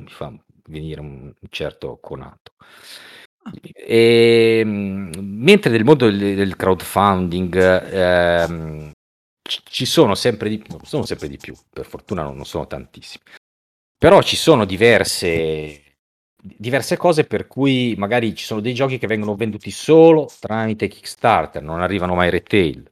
fa 0.09 0.33
venire 0.69 1.01
un 1.01 1.33
certo 1.51 1.99
conato. 2.01 2.53
E, 3.73 4.63
mm, 4.65 5.13
mentre 5.19 5.71
nel 5.71 5.85
mondo 5.85 6.11
del, 6.11 6.35
del 6.37 6.57
crowdfunding 6.57 7.57
ehm, 7.93 8.93
ci 9.43 9.87
sono 9.87 10.15
sempre 10.15 10.49
di, 10.51 10.63
sono 10.83 11.05
sempre 11.07 11.29
di 11.29 11.39
più, 11.39 11.55
per 11.71 11.87
fortuna 11.87 12.23
non, 12.23 12.37
non 12.37 12.45
sono 12.45 12.67
tantissimi, 12.67 13.23
però 13.97 14.21
ci 14.23 14.37
sono 14.37 14.65
diverse, 14.67 15.97
diverse 16.43 16.97
cose 16.99 17.25
per 17.25 17.47
cui 17.47 17.95
magari 17.97 18.35
ci 18.35 18.45
sono 18.45 18.61
dei 18.61 18.75
giochi 18.75 18.99
che 18.99 19.07
vengono 19.07 19.35
venduti 19.37 19.71
solo 19.71 20.31
tramite 20.41 20.89
Kickstarter, 20.89 21.63
non 21.63 21.81
arrivano 21.81 22.15
mai 22.15 22.31
retail, 22.31 22.91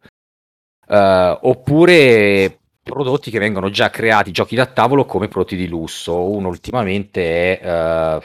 Eh, 0.88 1.38
oppure 1.42 2.60
prodotti 2.86 3.32
che 3.32 3.40
vengono 3.40 3.68
già 3.68 3.90
creati, 3.90 4.30
giochi 4.30 4.54
da 4.54 4.66
tavolo 4.66 5.04
come 5.06 5.26
prodotti 5.26 5.56
di 5.56 5.66
lusso. 5.66 6.30
Uno 6.30 6.46
ultimamente 6.46 7.58
è, 7.58 7.66
eh, 7.66 8.22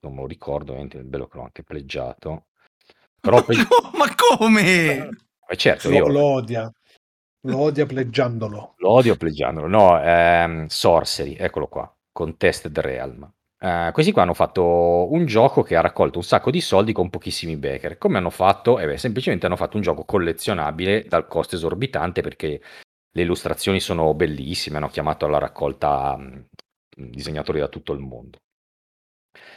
non 0.00 0.14
me 0.14 0.20
lo 0.20 0.26
ricordo, 0.26 0.70
ovviamente, 0.70 0.98
è 1.00 1.02
bello 1.02 1.26
che 1.26 1.36
l'ho 1.36 1.42
anche 1.44 1.62
pleggiato. 1.62 2.46
Però 3.20 3.36
ma, 3.36 3.42
poi- 3.42 3.56
co- 3.56 3.90
ma 3.94 4.06
come? 4.14 5.10
eh, 5.46 5.56
certo, 5.56 5.90
Lo, 5.90 5.96
io 5.96 6.08
lo 6.08 6.20
odia. 6.22 6.72
Lo 7.42 7.58
odia 7.58 7.84
pleggiandolo. 7.84 8.74
lo 8.78 8.90
odio 8.90 9.16
pleggiandolo. 9.16 9.66
No, 9.66 10.02
ehm, 10.02 10.66
Sorcery, 10.66 11.34
eccolo 11.38 11.68
qua, 11.68 11.94
Contested 12.10 12.78
Realm. 12.78 13.30
Eh, 13.58 13.90
questi 13.92 14.12
qua 14.12 14.22
hanno 14.22 14.34
fatto 14.34 15.12
un 15.12 15.26
gioco 15.26 15.62
che 15.62 15.76
ha 15.76 15.82
raccolto 15.82 16.16
un 16.18 16.24
sacco 16.24 16.50
di 16.50 16.62
soldi 16.62 16.92
con 16.94 17.10
pochissimi 17.10 17.56
backer. 17.56 17.98
Come 17.98 18.16
hanno 18.16 18.30
fatto? 18.30 18.78
Eh 18.78 18.86
beh, 18.86 18.96
semplicemente 18.96 19.44
hanno 19.44 19.56
fatto 19.56 19.76
un 19.76 19.82
gioco 19.82 20.04
collezionabile 20.04 21.04
dal 21.06 21.26
costo 21.26 21.54
esorbitante 21.54 22.22
perché 22.22 22.60
le 23.16 23.22
illustrazioni 23.22 23.80
sono 23.80 24.12
bellissime, 24.14 24.76
hanno 24.78 24.88
chiamato 24.88 25.26
alla 25.26 25.38
raccolta 25.38 26.16
mh, 26.16 26.46
disegnatori 26.96 27.60
da 27.60 27.68
tutto 27.68 27.92
il 27.92 28.00
mondo. 28.00 28.38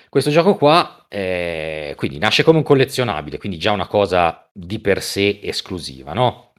Questo 0.10 0.30
gioco 0.30 0.56
qua, 0.56 1.06
eh, 1.10 1.94
quindi 1.98 2.18
nasce 2.18 2.44
come 2.44 2.58
un 2.60 2.64
collezionabile, 2.64 3.38
quindi 3.38 3.58
già 3.58 3.72
una 3.72 3.88
cosa 3.88 4.50
di 4.54 4.80
per 4.80 5.02
sé 5.02 5.40
esclusiva, 5.44 6.14
no? 6.14 6.54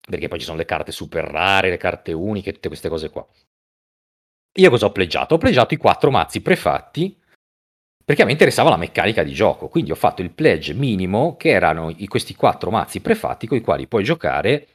Perché 0.00 0.28
poi 0.28 0.38
ci 0.38 0.44
sono 0.44 0.56
le 0.58 0.64
carte 0.64 0.92
super 0.92 1.24
rare, 1.24 1.70
le 1.70 1.76
carte 1.76 2.12
uniche, 2.12 2.52
tutte 2.52 2.68
queste 2.68 2.88
cose 2.88 3.10
qua. 3.10 3.26
Io 4.54 4.70
cosa 4.70 4.86
ho 4.86 4.92
pleggiato? 4.92 5.34
Ho 5.34 5.38
pleggiato 5.38 5.74
i 5.74 5.78
quattro 5.78 6.10
mazzi 6.10 6.40
prefatti 6.42 7.18
perché 8.04 8.22
a 8.22 8.24
me 8.26 8.32
interessava 8.32 8.68
la 8.70 8.76
meccanica 8.76 9.22
di 9.22 9.32
gioco, 9.32 9.68
quindi 9.68 9.92
ho 9.92 9.94
fatto 9.96 10.22
il 10.22 10.32
pledge 10.32 10.74
minimo 10.74 11.36
che 11.36 11.50
erano 11.50 11.90
i- 11.96 12.06
questi 12.08 12.34
quattro 12.34 12.70
mazzi 12.70 13.00
prefatti 13.00 13.46
con 13.46 13.56
i 13.56 13.60
quali 13.62 13.86
puoi 13.86 14.04
giocare 14.04 14.66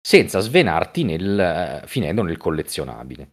senza 0.00 0.40
svenarti 0.40 1.04
nel, 1.04 1.38
eh, 1.38 1.86
finendo 1.86 2.22
nel 2.22 2.36
collezionabile. 2.36 3.32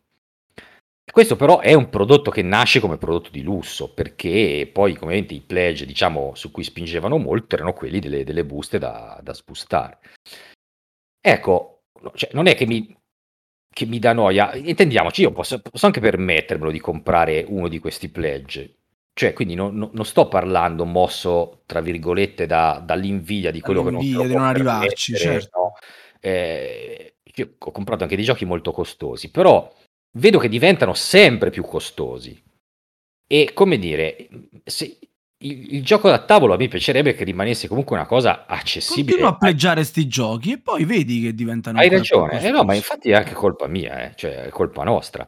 Questo 1.12 1.36
però 1.36 1.60
è 1.60 1.74
un 1.74 1.90
prodotto 1.90 2.32
che 2.32 2.42
nasce 2.42 2.80
come 2.80 2.98
prodotto 2.98 3.30
di 3.30 3.44
lusso, 3.44 3.94
perché 3.94 4.70
poi 4.72 4.96
come 4.96 5.14
vedete 5.14 5.36
i 5.36 5.42
pledge 5.42 5.86
diciamo, 5.86 6.34
su 6.36 6.52
cui 6.52 6.64
spingevano 6.64 7.18
molto 7.18 7.56
erano 7.56 7.74
quelli 7.74 8.00
delle, 8.00 8.24
delle 8.24 8.44
buste 8.44 8.80
da, 8.80 9.20
da 9.22 9.34
spustare. 9.34 10.00
Ecco, 11.22 11.84
no, 12.02 12.12
cioè, 12.16 12.32
non 12.34 12.48
è 12.48 12.56
che 12.56 12.66
mi, 12.66 12.94
che 13.72 13.86
mi 13.86 14.00
dà 14.00 14.14
noia, 14.14 14.56
intendiamoci, 14.56 15.22
io 15.22 15.32
posso, 15.32 15.62
posso 15.62 15.86
anche 15.86 16.00
permettermelo 16.00 16.72
di 16.72 16.80
comprare 16.80 17.46
uno 17.48 17.68
di 17.68 17.80
questi 17.80 18.10
pledge. 18.10 18.76
Cioè, 19.14 19.32
quindi 19.32 19.56
non, 19.56 19.76
non- 19.76 19.92
non 19.94 20.06
sto 20.06 20.28
parlando 20.28 20.84
mosso, 20.86 21.62
tra 21.66 21.80
virgolette, 21.80 22.46
da- 22.46 22.82
dall'invidia 22.84 23.52
di 23.52 23.62
quello 23.62 23.84
che 23.84 23.92
non 23.92 24.02
di 24.02 24.12
non 24.12 24.44
arrivarci, 24.44 25.16
certo. 25.16 25.60
no? 25.60 25.74
Eh, 26.20 27.16
io 27.24 27.56
ho 27.58 27.72
comprato 27.72 28.04
anche 28.04 28.16
dei 28.16 28.26
giochi 28.26 28.46
molto 28.46 28.72
costosi, 28.72 29.30
però 29.30 29.72
vedo 30.18 30.40
che 30.40 30.50
diventano 30.50 30.94
sempre 30.94 31.50
più 31.50 31.64
costosi. 31.64 32.42
E 33.28 33.52
come 33.54 33.78
dire, 33.78 34.30
se 34.64 34.98
il, 35.40 35.76
il 35.76 35.84
gioco 35.84 36.10
da 36.10 36.20
tavolo 36.20 36.54
a 36.54 36.58
me 36.58 36.68
piacerebbe 36.68 37.14
che 37.14 37.24
rimanesse 37.24 37.68
comunque 37.68 37.96
una 37.96 38.06
cosa 38.06 38.46
accessibile. 38.46 39.18
Continua 39.18 39.30
a 39.32 39.38
pleggiare 39.38 39.84
sti 39.84 40.08
giochi 40.08 40.52
e 40.54 40.60
poi 40.60 40.86
vedi 40.86 41.22
che 41.22 41.34
diventano 41.34 41.80
Hai 41.80 41.90
ragione, 41.90 42.42
eh 42.42 42.52
no, 42.52 42.64
ma 42.64 42.74
infatti 42.74 43.10
è 43.10 43.16
anche 43.16 43.34
colpa 43.34 43.68
mia, 43.68 44.04
eh, 44.04 44.16
cioè 44.16 44.44
è 44.44 44.50
colpa 44.50 44.84
nostra. 44.84 45.26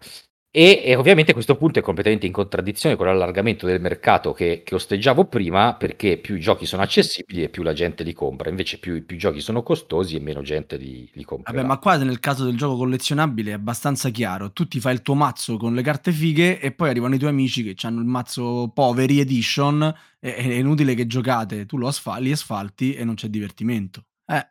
E, 0.57 0.81
e 0.83 0.95
ovviamente 0.95 1.29
a 1.29 1.33
questo 1.35 1.55
punto 1.55 1.77
è 1.77 1.83
completamente 1.83 2.25
in 2.25 2.31
contraddizione 2.31 2.95
con 2.95 3.05
l'allargamento 3.05 3.67
del 3.67 3.79
mercato 3.79 4.33
che, 4.33 4.63
che 4.65 4.73
osteggiavo 4.73 5.25
prima, 5.25 5.75
perché 5.75 6.17
più 6.17 6.33
i 6.33 6.39
giochi 6.39 6.65
sono 6.65 6.81
accessibili 6.81 7.43
e 7.43 7.49
più 7.49 7.61
la 7.61 7.73
gente 7.73 8.03
li 8.03 8.11
compra, 8.13 8.49
invece 8.49 8.79
più, 8.79 9.05
più 9.05 9.17
i 9.17 9.19
giochi 9.19 9.39
sono 9.39 9.61
costosi 9.61 10.15
e 10.15 10.19
meno 10.19 10.41
gente 10.41 10.77
li, 10.77 11.07
li 11.13 11.23
comprerà. 11.23 11.57
Vabbè, 11.57 11.67
ma 11.67 11.77
qua 11.77 11.97
nel 11.97 12.19
caso 12.19 12.43
del 12.43 12.57
gioco 12.57 12.75
collezionabile 12.75 13.51
è 13.51 13.53
abbastanza 13.53 14.09
chiaro. 14.09 14.51
Tu 14.51 14.67
ti 14.67 14.79
fai 14.79 14.95
il 14.95 15.03
tuo 15.03 15.13
mazzo 15.13 15.57
con 15.57 15.75
le 15.75 15.83
carte 15.83 16.11
fighe 16.11 16.59
e 16.59 16.71
poi 16.71 16.89
arrivano 16.89 17.13
i 17.13 17.19
tuoi 17.19 17.29
amici 17.29 17.61
che 17.61 17.75
hanno 17.85 17.99
il 17.99 18.07
mazzo 18.07 18.71
poveri 18.73 19.19
edition 19.19 19.93
e 20.19 20.35
è 20.35 20.53
inutile 20.53 20.95
che 20.95 21.05
giocate. 21.05 21.67
Tu 21.67 21.77
lo 21.77 21.85
asfal- 21.87 22.23
li 22.23 22.31
asfalti 22.31 22.95
e 22.95 23.03
non 23.05 23.13
c'è 23.13 23.27
divertimento. 23.27 24.05
Eh, 24.25 24.47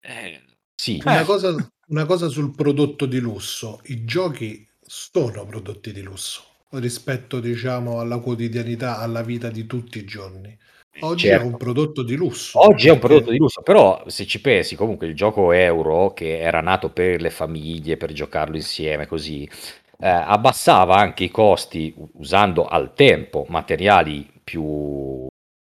Eh, 0.00 0.40
sì, 0.74 1.02
Una, 1.04 1.20
Eh. 1.20 1.24
cosa, 1.24 1.54
una 1.88 2.06
cosa 2.06 2.28
sul 2.28 2.54
prodotto 2.54 3.04
di 3.04 3.18
lusso. 3.18 3.80
I 3.88 4.06
giochi 4.06 4.66
sono 4.92 5.46
prodotti 5.46 5.92
di 5.92 6.02
lusso 6.02 6.42
rispetto, 6.70 7.38
diciamo, 7.38 8.00
alla 8.00 8.18
quotidianità, 8.18 8.98
alla 8.98 9.22
vita 9.22 9.48
di 9.48 9.64
tutti 9.64 9.98
i 9.98 10.04
giorni. 10.04 10.56
Oggi 11.02 11.28
certo. 11.28 11.44
è 11.44 11.46
un 11.46 11.56
prodotto 11.56 12.02
di 12.02 12.16
lusso. 12.16 12.58
Oggi 12.58 12.88
è 12.88 12.90
un 12.90 12.98
prodotto 12.98 13.30
di 13.30 13.38
lusso, 13.38 13.62
però 13.62 14.02
se 14.08 14.26
ci 14.26 14.40
pensi, 14.40 14.74
comunque 14.74 15.06
il 15.06 15.14
gioco 15.14 15.52
euro, 15.52 16.12
che 16.12 16.40
era 16.40 16.60
nato 16.60 16.90
per 16.90 17.20
le 17.20 17.30
famiglie, 17.30 17.96
per 17.96 18.12
giocarlo 18.12 18.56
insieme 18.56 19.06
così, 19.06 19.48
eh, 20.00 20.08
abbassava 20.08 20.96
anche 20.96 21.22
i 21.22 21.30
costi 21.30 21.94
usando 22.14 22.66
al 22.66 22.92
tempo 22.92 23.46
materiali 23.48 24.28
più 24.42 25.28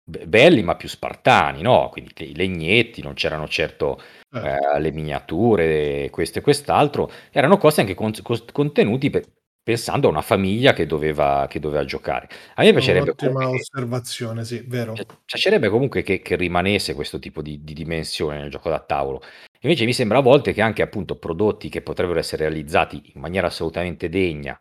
be- 0.04 0.26
belli 0.26 0.62
ma 0.62 0.76
più 0.76 0.88
spartani, 0.88 1.62
no? 1.62 1.88
Quindi 1.90 2.12
i 2.30 2.34
legnetti, 2.36 3.02
non 3.02 3.14
c'erano 3.14 3.48
certo 3.48 4.00
Eh, 4.34 4.40
eh, 4.76 4.80
le 4.80 4.90
miniature, 4.90 6.10
questo 6.10 6.40
e 6.40 6.42
quest'altro, 6.42 7.08
erano 7.30 7.56
costi 7.56 7.80
anche 7.80 7.94
con- 7.94 8.12
cos- 8.20 8.44
contenuti 8.50 9.08
pe- 9.08 9.24
pensando 9.62 10.08
a 10.08 10.10
una 10.10 10.22
famiglia 10.22 10.72
che 10.72 10.86
doveva, 10.86 11.46
che 11.48 11.60
doveva 11.60 11.84
giocare. 11.84 12.28
A 12.56 12.62
me 12.64 12.72
piacerebbe 12.72 13.02
un'ottima 13.04 13.32
comunque 13.32 13.56
che- 13.58 13.62
osservazione, 13.62 14.44
sì, 14.44 14.64
vero. 14.66 14.92
Pi- 14.94 15.06
Piacerebbe 15.24 15.68
comunque 15.68 16.02
che, 16.02 16.20
che 16.20 16.34
rimanesse 16.36 16.94
questo 16.94 17.20
tipo 17.20 17.42
di, 17.42 17.62
di 17.62 17.74
dimensione 17.74 18.38
nel 18.40 18.50
gioco 18.50 18.68
da 18.68 18.80
tavolo. 18.80 19.22
Invece 19.60 19.84
mi 19.84 19.92
sembra 19.94 20.18
a 20.18 20.22
volte 20.22 20.52
che 20.52 20.60
anche 20.60 20.82
appunto 20.82 21.16
prodotti 21.16 21.68
che 21.68 21.80
potrebbero 21.80 22.18
essere 22.18 22.44
realizzati 22.44 23.12
in 23.14 23.20
maniera 23.20 23.46
assolutamente 23.46 24.08
degna, 24.08 24.58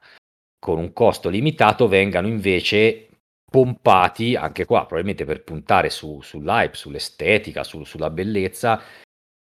con 0.60 0.78
un 0.78 0.94
costo 0.94 1.30
limitato, 1.30 1.88
vengano 1.88 2.28
invece 2.28 3.08
pompati 3.54 4.36
anche 4.36 4.66
qua, 4.66 4.80
probabilmente 4.80 5.26
per 5.26 5.44
puntare 5.44 5.92
su, 5.92 6.20
sull'hype, 6.24 6.76
sull'estetica, 6.76 7.64
su- 7.64 7.84
sulla 7.84 8.10
bellezza, 8.10 8.82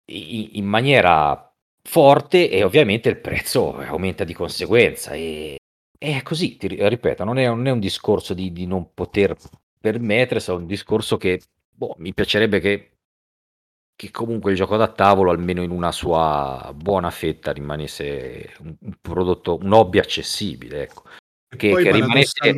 i- 0.06 0.58
in 0.58 0.66
maniera 0.66 1.54
forte 1.84 2.50
e 2.50 2.64
ovviamente 2.64 3.10
il 3.10 3.18
prezzo 3.18 3.76
aumenta 3.76 4.24
di 4.24 4.34
conseguenza. 4.34 5.12
E, 5.12 5.58
è 5.98 6.22
così, 6.24 6.56
ti 6.56 6.68
ri- 6.70 6.88
ripeto, 6.88 7.26
non 7.26 7.40
è, 7.40 7.46
non 7.48 7.68
è 7.68 7.72
un 7.72 7.82
discorso 7.82 8.34
di, 8.34 8.54
di 8.54 8.66
non 8.66 8.94
poter 8.94 9.36
permettersi, 9.82 10.50
è 10.50 10.54
un 10.54 10.66
discorso 10.66 11.18
che 11.18 11.42
boh, 11.70 11.96
mi 11.98 12.14
piacerebbe 12.14 12.62
che, 12.62 12.92
che 13.98 14.12
comunque 14.12 14.52
il 14.52 14.58
gioco 14.58 14.78
da 14.78 14.88
tavolo, 14.88 15.32
almeno 15.32 15.62
in 15.62 15.72
una 15.72 15.92
sua 15.92 16.72
buona 16.74 17.10
fetta, 17.10 17.52
rimanesse 17.52 18.54
un, 18.60 18.74
un 18.80 18.94
prodotto, 19.02 19.58
un 19.62 19.74
hobby 19.74 20.00
accessibile. 20.00 20.84
Ecco. 20.84 21.04
Che, 21.50 21.70
poi 21.70 21.84
che 21.84 21.92
rimanesse... 21.92 22.54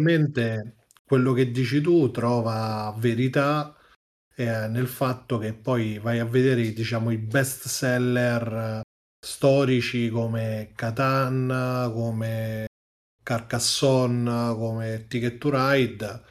quello 1.11 1.33
che 1.33 1.51
dici 1.51 1.81
tu 1.81 2.09
trova 2.09 2.95
verità 2.97 3.75
eh, 4.33 4.69
nel 4.69 4.87
fatto 4.87 5.39
che 5.39 5.53
poi 5.53 5.99
vai 5.99 6.19
a 6.19 6.25
vedere 6.25 6.71
diciamo 6.71 7.11
i 7.11 7.17
best 7.17 7.67
seller 7.67 8.53
eh, 8.53 8.81
storici 9.19 10.07
come 10.07 10.71
Catan, 10.73 11.91
come 11.93 12.67
Carcassonne, 13.21 14.55
come 14.55 15.05
Ticket 15.09 15.37
to 15.37 15.49
Ride, 15.51 16.21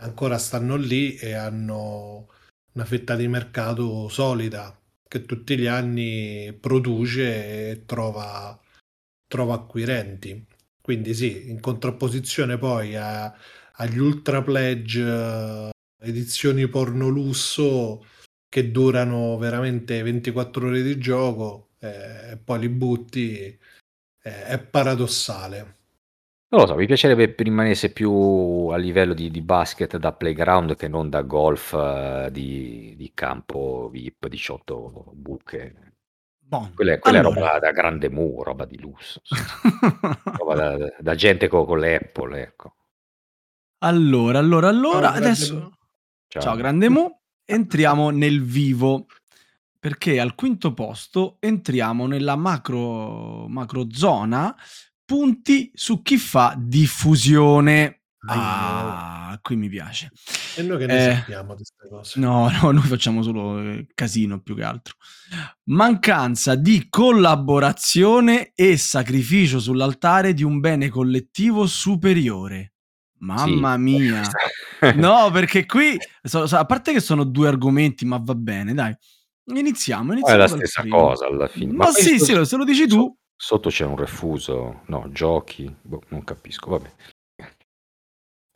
ancora 0.00 0.36
stanno 0.36 0.76
lì 0.76 1.16
e 1.16 1.32
hanno 1.32 2.28
una 2.74 2.84
fetta 2.84 3.16
di 3.16 3.28
mercato 3.28 4.10
solida 4.10 4.78
che 5.08 5.24
tutti 5.24 5.56
gli 5.56 5.66
anni 5.66 6.52
produce 6.60 7.70
e 7.70 7.86
trova, 7.86 8.60
trova 9.26 9.54
acquirenti. 9.54 10.46
Quindi 10.82 11.14
sì, 11.14 11.48
in 11.48 11.58
contrapposizione 11.58 12.58
poi 12.58 12.96
a, 12.96 13.34
agli 13.76 13.98
Ultra 13.98 14.42
Pledge 14.42 15.02
eh, 15.02 15.70
edizioni 16.00 16.66
porno 16.68 17.08
lusso 17.08 18.04
che 18.48 18.70
durano 18.70 19.36
veramente 19.38 20.02
24 20.02 20.68
ore 20.68 20.82
di 20.82 20.98
gioco 20.98 21.70
eh, 21.80 22.32
e 22.32 22.36
poi 22.42 22.60
li 22.60 22.68
butti, 22.68 23.38
eh, 24.22 24.46
è 24.46 24.58
paradossale. 24.58 25.74
Non 26.48 26.60
lo 26.60 26.66
so, 26.68 26.76
mi 26.76 26.86
piacerebbe 26.86 27.34
rimanesse 27.36 27.90
più 27.92 28.68
a 28.70 28.76
livello 28.76 29.14
di, 29.14 29.30
di 29.30 29.42
basket 29.42 29.96
da 29.96 30.12
playground 30.12 30.76
che 30.76 30.86
non 30.86 31.10
da 31.10 31.22
golf 31.22 31.72
eh, 31.74 32.28
di, 32.30 32.94
di 32.96 33.10
campo 33.12 33.88
VIP 33.90 34.28
18 34.28 35.10
buche. 35.12 35.94
Bon. 36.38 36.72
Quella, 36.72 36.92
è- 36.92 36.98
quella 37.00 37.18
è 37.18 37.20
Allora. 37.20 37.34
roba 37.40 37.58
da 37.58 37.72
grande 37.72 38.08
mu, 38.08 38.42
roba 38.44 38.64
di 38.64 38.78
lusso, 38.78 39.20
roba 40.38 40.54
da, 40.54 40.94
da 41.00 41.14
gente 41.16 41.48
co- 41.48 41.64
con, 41.64 41.80
le 41.80 41.96
Apple, 41.96 42.40
ecco. 42.40 42.75
Allora, 43.86 44.38
allora, 44.38 44.68
allora, 44.68 45.08
Ciao, 45.08 45.16
adesso... 45.16 45.76
Ciao. 46.28 46.42
Ciao, 46.42 46.56
grande 46.56 46.88
Mu. 46.88 47.08
Entriamo 47.44 48.10
nel 48.10 48.42
vivo. 48.42 49.06
Perché 49.78 50.18
al 50.18 50.34
quinto 50.34 50.74
posto 50.74 51.36
entriamo 51.38 52.06
nella 52.06 52.34
macro, 52.34 53.46
macro 53.48 53.86
zona 53.90 54.54
punti 55.06 55.70
su 55.72 56.02
chi 56.02 56.18
fa 56.18 56.54
diffusione. 56.58 58.02
Ah, 58.28 59.38
qui 59.40 59.54
mi 59.54 59.68
piace. 59.68 60.10
E 60.56 60.62
noi 60.62 60.78
che 60.78 60.86
ne 60.86 61.10
Eh, 61.10 61.14
sappiamo 61.14 61.54
di 61.54 61.62
queste 61.62 61.88
cose? 61.88 62.18
No, 62.18 62.50
no, 62.60 62.72
noi 62.72 62.82
facciamo 62.82 63.22
solo 63.22 63.60
eh, 63.60 63.86
casino 63.94 64.40
più 64.40 64.56
che 64.56 64.64
altro. 64.64 64.94
Mancanza 65.66 66.56
di 66.56 66.88
collaborazione 66.90 68.50
e 68.54 68.76
sacrificio 68.76 69.60
sull'altare 69.60 70.34
di 70.34 70.42
un 70.42 70.58
bene 70.58 70.88
collettivo 70.88 71.66
superiore. 71.66 72.72
Mamma 73.18 73.74
Sì. 73.74 73.80
mia. 73.80 74.22
No, 74.96 75.30
perché 75.30 75.64
qui, 75.66 75.96
so- 76.22 76.46
so- 76.46 76.56
a 76.56 76.64
parte 76.66 76.92
che 76.92 77.00
sono 77.00 77.24
due 77.24 77.48
argomenti, 77.48 78.04
ma 78.04 78.18
va 78.22 78.34
bene, 78.34 78.74
dai. 78.74 78.94
Iniziamo, 79.46 80.02
Ma 80.04 80.10
è 80.10 80.12
iniziamo 80.16 80.38
la 80.40 80.48
stessa 80.48 80.80
primo. 80.82 80.96
cosa 80.98 81.26
alla 81.26 81.46
fine. 81.48 81.72
Ma 81.72 81.84
poi 81.84 81.94
sì, 81.94 82.18
sì, 82.18 82.44
se 82.44 82.56
lo 82.56 82.64
dici 82.64 82.86
tu. 82.86 83.16
Sotto 83.38 83.68
c'è 83.68 83.84
un 83.84 83.96
refuso, 83.96 84.82
no, 84.86 85.08
giochi, 85.12 85.74
boh, 85.82 86.02
non 86.08 86.24
capisco, 86.24 86.70
vabbè. 86.70 86.90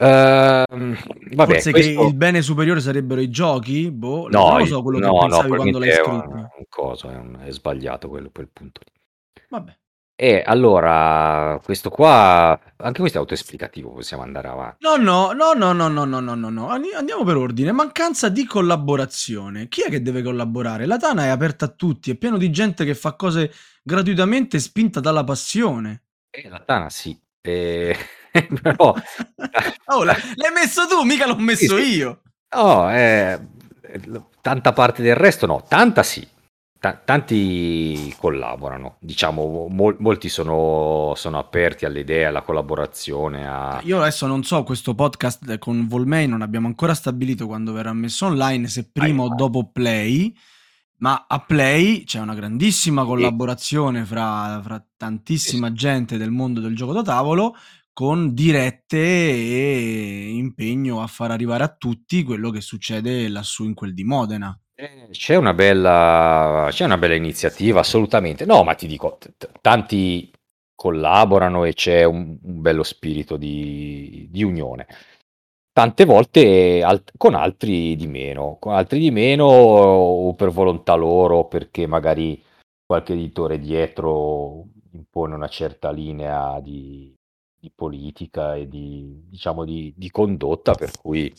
Ehm, 0.02 0.96
vabbè, 1.34 1.52
Forse 1.52 1.70
questo... 1.72 2.00
che 2.00 2.06
il 2.06 2.14
bene 2.16 2.40
superiore 2.42 2.80
sarebbero 2.80 3.20
i 3.20 3.28
giochi? 3.28 3.90
Boh, 3.90 4.28
No, 4.28 4.48
non 4.50 4.58
lo 4.60 4.64
so 4.66 4.82
quello 4.82 4.98
no, 4.98 5.06
che 5.08 5.12
no, 5.14 5.20
pensavi 5.20 5.48
quando 5.48 5.78
l'hai 5.78 5.90
probabilmente 5.90 6.00
è 6.00 6.34
un, 6.36 6.40
scritto. 6.40 6.58
un 6.58 6.64
coso, 6.68 7.10
è, 7.10 7.16
un- 7.16 7.38
è 7.44 7.50
sbagliato 7.50 8.08
quello, 8.08 8.30
quel 8.32 8.48
punto 8.50 8.80
lì. 8.84 8.92
Vabbè. 9.50 9.78
E 10.22 10.42
allora, 10.44 11.58
questo 11.64 11.88
qua, 11.88 12.50
anche 12.76 13.00
questo 13.00 13.16
è 13.16 13.20
autoesplicativo, 13.22 13.88
possiamo 13.90 14.22
andare 14.22 14.48
avanti. 14.48 14.76
No, 14.80 14.96
no, 14.96 15.32
no, 15.32 15.54
no, 15.54 15.72
no, 15.72 15.88
no, 15.88 16.04
no, 16.04 16.20
no, 16.20 16.34
no, 16.34 16.50
no. 16.50 16.68
Andi- 16.68 16.92
Andiamo 16.92 17.24
per 17.24 17.36
ordine. 17.36 17.72
Mancanza 17.72 18.28
di 18.28 18.44
collaborazione. 18.44 19.68
Chi 19.68 19.80
è 19.80 19.88
che 19.88 20.02
deve 20.02 20.22
collaborare? 20.22 20.84
La 20.84 20.98
Tana 20.98 21.24
è 21.24 21.28
aperta 21.28 21.64
a 21.64 21.68
tutti, 21.68 22.10
è 22.10 22.16
pieno 22.16 22.36
di 22.36 22.50
gente 22.50 22.84
che 22.84 22.94
fa 22.94 23.14
cose 23.14 23.50
gratuitamente 23.82 24.58
spinta 24.58 25.00
dalla 25.00 25.24
passione. 25.24 26.02
E 26.28 26.50
la 26.50 26.60
Tana 26.60 26.90
sì, 26.90 27.18
eh, 27.40 27.96
però... 28.60 28.94
Oh, 29.92 30.04
l'hai 30.04 30.52
messo 30.54 30.86
tu, 30.86 31.02
mica 31.02 31.26
l'ho 31.26 31.36
messo 31.36 31.78
Sì, 31.78 31.82
sì. 31.82 31.96
io. 31.96 32.20
No, 32.54 32.92
eh, 32.94 33.40
tanta 34.42 34.74
parte 34.74 35.00
del 35.02 35.16
resto 35.16 35.46
no, 35.46 35.64
tanta 35.66 36.02
sì. 36.02 36.28
Ta- 36.80 36.98
tanti 37.04 38.14
collaborano, 38.16 38.96
diciamo, 39.00 39.68
mol- 39.68 39.96
molti 39.98 40.30
sono, 40.30 41.12
sono 41.14 41.38
aperti 41.38 41.84
all'idea, 41.84 42.30
alla 42.30 42.40
collaborazione, 42.40 43.46
a... 43.46 43.82
Io 43.84 44.00
adesso 44.00 44.26
non 44.26 44.42
so, 44.44 44.62
questo 44.62 44.94
podcast 44.94 45.58
con 45.58 45.86
Volmei 45.86 46.26
non 46.26 46.40
abbiamo 46.40 46.68
ancora 46.68 46.94
stabilito 46.94 47.46
quando 47.46 47.72
verrà 47.72 47.92
messo 47.92 48.24
online, 48.24 48.66
se 48.66 48.90
prima 48.90 49.24
o 49.24 49.34
dopo 49.34 49.70
Play, 49.70 50.34
ma 51.00 51.26
a 51.28 51.38
Play 51.40 52.04
c'è 52.04 52.18
una 52.18 52.34
grandissima 52.34 53.04
collaborazione 53.04 54.06
fra, 54.06 54.58
fra 54.64 54.82
tantissima 54.96 55.74
gente 55.74 56.16
del 56.16 56.30
mondo 56.30 56.60
del 56.60 56.74
gioco 56.74 56.94
da 56.94 57.02
tavolo 57.02 57.56
con 57.92 58.32
dirette 58.32 58.96
e 58.96 60.30
impegno 60.32 61.02
a 61.02 61.06
far 61.06 61.30
arrivare 61.30 61.62
a 61.62 61.74
tutti 61.76 62.22
quello 62.22 62.48
che 62.48 62.62
succede 62.62 63.28
lassù 63.28 63.64
in 63.64 63.74
quel 63.74 63.92
di 63.92 64.04
Modena. 64.04 64.58
Eh, 64.80 65.08
C'è 65.10 65.36
una 65.36 65.52
bella, 65.52 66.68
c'è 66.70 66.84
una 66.84 66.96
bella 66.96 67.14
iniziativa, 67.14 67.80
assolutamente. 67.80 68.46
No, 68.46 68.64
ma 68.64 68.74
ti 68.74 68.86
dico, 68.86 69.18
t- 69.18 69.50
tanti 69.60 70.32
collaborano 70.74 71.64
e 71.64 71.74
c'è 71.74 72.04
un, 72.04 72.38
un 72.42 72.60
bello 72.62 72.82
spirito 72.82 73.36
di, 73.36 74.26
di 74.30 74.42
unione. 74.42 74.86
Tante 75.72 76.04
volte 76.06 76.82
alt- 76.82 77.12
con 77.18 77.34
altri 77.34 77.94
di 77.96 78.06
meno, 78.06 78.56
con 78.58 78.72
altri 78.72 78.98
di 79.00 79.10
meno 79.10 79.44
o 79.44 80.34
per 80.34 80.48
volontà 80.50 80.94
loro, 80.94 81.46
perché 81.46 81.86
magari 81.86 82.42
qualche 82.86 83.12
editore 83.12 83.58
dietro 83.58 84.66
impone 84.92 85.34
una 85.34 85.48
certa 85.48 85.90
linea 85.90 86.58
di, 86.60 87.14
di 87.60 87.70
politica 87.74 88.56
e 88.56 88.66
di, 88.66 89.24
diciamo, 89.28 89.64
di, 89.64 89.92
di 89.96 90.10
condotta, 90.10 90.72
per 90.72 90.90
cui 91.00 91.32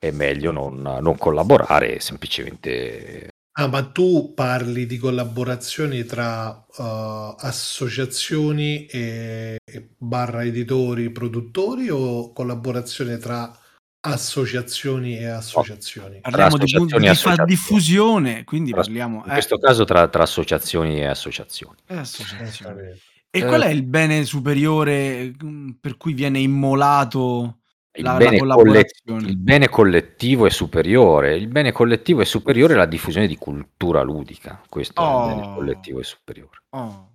è 0.00 0.10
meglio 0.10 0.50
non, 0.50 0.80
non 0.80 1.16
collaborare, 1.16 2.00
semplicemente 2.00 3.28
Ah, 3.60 3.66
ma 3.66 3.82
tu 3.90 4.32
parli 4.32 4.86
di 4.86 4.96
collaborazioni 4.96 6.04
tra 6.04 6.48
uh, 6.50 7.34
associazioni 7.36 8.86
e, 8.86 9.58
e 9.62 9.90
barra 9.98 10.44
editori, 10.44 11.10
produttori 11.10 11.90
o 11.90 12.32
collaborazione 12.32 13.18
tra 13.18 13.54
associazioni 14.00 15.18
e 15.18 15.26
associazioni? 15.26 16.20
Parliamo 16.20 16.56
di, 16.56 16.64
associazioni 16.64 17.02
di 17.02 17.06
e 17.06 17.10
associazioni. 17.10 17.50
diffusione, 17.50 18.44
quindi 18.44 18.70
Tra- 18.70 18.80
parliamo... 18.80 19.24
in 19.24 19.30
eh, 19.30 19.32
questo 19.34 19.58
caso 19.58 19.84
tra, 19.84 20.08
tra 20.08 20.22
associazioni 20.22 21.00
e 21.00 21.06
associazioni. 21.06 21.76
eh, 21.86 21.96
associazioni. 21.96 22.48
Esattamente. 22.48 23.00
E 23.28 23.38
Eh. 23.40 23.46
qual 23.46 23.62
è 23.62 23.68
il 23.68 23.82
bene 23.82 24.24
superiore 24.24 25.34
mm, 25.44 25.70
per 25.80 25.96
cui 25.96 26.14
viene 26.14 26.38
immolato 26.38 27.59
Il, 28.00 28.06
la, 28.06 28.12
la 28.12 28.18
bene 28.18 28.38
collet- 28.38 29.00
il 29.04 29.36
bene 29.36 29.68
collettivo 29.68 30.46
è 30.46 30.50
superiore. 30.50 31.36
Il 31.36 31.48
bene 31.48 31.72
collettivo 31.72 32.20
è 32.20 32.24
superiore 32.24 32.74
alla 32.74 32.86
diffusione 32.86 33.26
di 33.26 33.36
cultura 33.36 34.02
ludica. 34.02 34.62
Questo 34.68 35.00
è 35.00 35.04
il 35.04 35.34
bene 35.34 35.46
Oh. 35.46 35.54
collettivo 35.54 36.00
è 36.00 36.04
superiore. 36.04 36.62
Oh. 36.70 37.08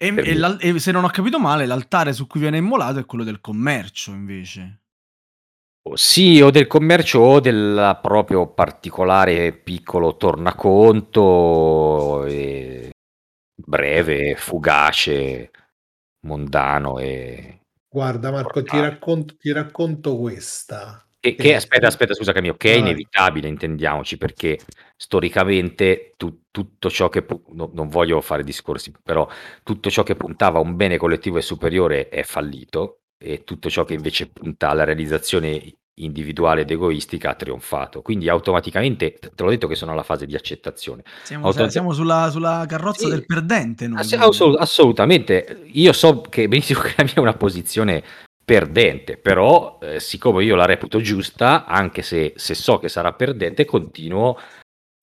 E, 0.00 0.14
e 0.16 0.56
e 0.60 0.78
se 0.78 0.92
non 0.92 1.04
ho 1.04 1.08
capito 1.08 1.40
male, 1.40 1.66
l'altare 1.66 2.12
su 2.12 2.26
cui 2.26 2.40
viene 2.40 2.58
immolato 2.58 3.00
è 3.00 3.04
quello 3.04 3.24
del 3.24 3.40
commercio, 3.40 4.12
invece. 4.12 4.82
Sì, 5.94 6.40
o 6.40 6.50
del 6.50 6.66
commercio 6.66 7.18
o 7.18 7.40
del 7.40 7.98
proprio 8.02 8.52
particolare 8.52 9.52
piccolo 9.54 10.16
tornaconto, 10.16 12.26
breve, 13.56 14.34
fugace, 14.36 15.50
mondano 16.26 16.98
e... 16.98 17.60
Guarda 17.98 18.30
Marco, 18.30 18.62
ti 18.62 18.78
racconto, 18.78 19.34
ti 19.36 19.50
racconto 19.50 20.16
questa. 20.18 21.04
Che, 21.18 21.34
che- 21.34 21.56
aspetta, 21.56 21.88
aspetta, 21.88 22.14
scusa 22.14 22.30
Camillo, 22.30 22.54
che 22.54 22.74
è 22.74 22.76
inevitabile, 22.76 23.48
intendiamoci, 23.48 24.16
perché 24.16 24.56
storicamente 24.96 26.14
tu- 26.16 26.42
tutto 26.52 26.90
ciò 26.90 27.08
che, 27.08 27.26
no- 27.54 27.70
non 27.74 27.88
voglio 27.88 28.20
fare 28.20 28.44
discorsi, 28.44 28.92
però 29.02 29.28
tutto 29.64 29.90
ciò 29.90 30.04
che 30.04 30.14
puntava 30.14 30.58
a 30.58 30.62
un 30.62 30.76
bene 30.76 30.96
collettivo 30.96 31.38
e 31.38 31.42
superiore 31.42 32.08
è 32.08 32.22
fallito 32.22 33.00
e 33.18 33.42
tutto 33.42 33.68
ciò 33.68 33.82
che 33.82 33.94
invece 33.94 34.28
punta 34.28 34.68
alla 34.68 34.84
realizzazione 34.84 35.60
individuale 36.04 36.62
ed 36.62 36.70
egoistica 36.70 37.30
ha 37.30 37.34
trionfato. 37.34 38.02
Quindi 38.02 38.28
automaticamente, 38.28 39.14
te 39.18 39.42
l'ho 39.42 39.50
detto 39.50 39.66
che 39.66 39.74
sono 39.74 39.92
alla 39.92 40.02
fase 40.02 40.26
di 40.26 40.34
accettazione. 40.34 41.02
Siamo, 41.22 41.44
Automatic- 41.46 41.72
siamo 41.72 41.92
sulla, 41.92 42.28
sulla 42.30 42.64
carrozza 42.68 43.04
Sì. 43.04 43.10
del 43.10 43.26
perdente. 43.26 43.86
noi. 43.86 43.98
Ass- 44.00 44.12
assolut- 44.14 44.60
assolutamente, 44.60 45.62
io 45.72 45.92
so 45.92 46.20
che 46.22 46.48
benissimo 46.48 46.80
che 46.80 46.94
la 46.96 47.04
mia 47.04 47.14
è 47.14 47.20
una 47.20 47.34
posizione 47.34 48.02
perdente, 48.44 49.18
però 49.18 49.78
eh, 49.82 50.00
siccome 50.00 50.42
io 50.42 50.56
la 50.56 50.64
reputo 50.64 51.00
giusta, 51.00 51.66
anche 51.66 52.00
se, 52.02 52.32
se 52.36 52.54
so 52.54 52.78
che 52.78 52.88
sarà 52.88 53.12
perdente, 53.12 53.64
continuo 53.66 54.38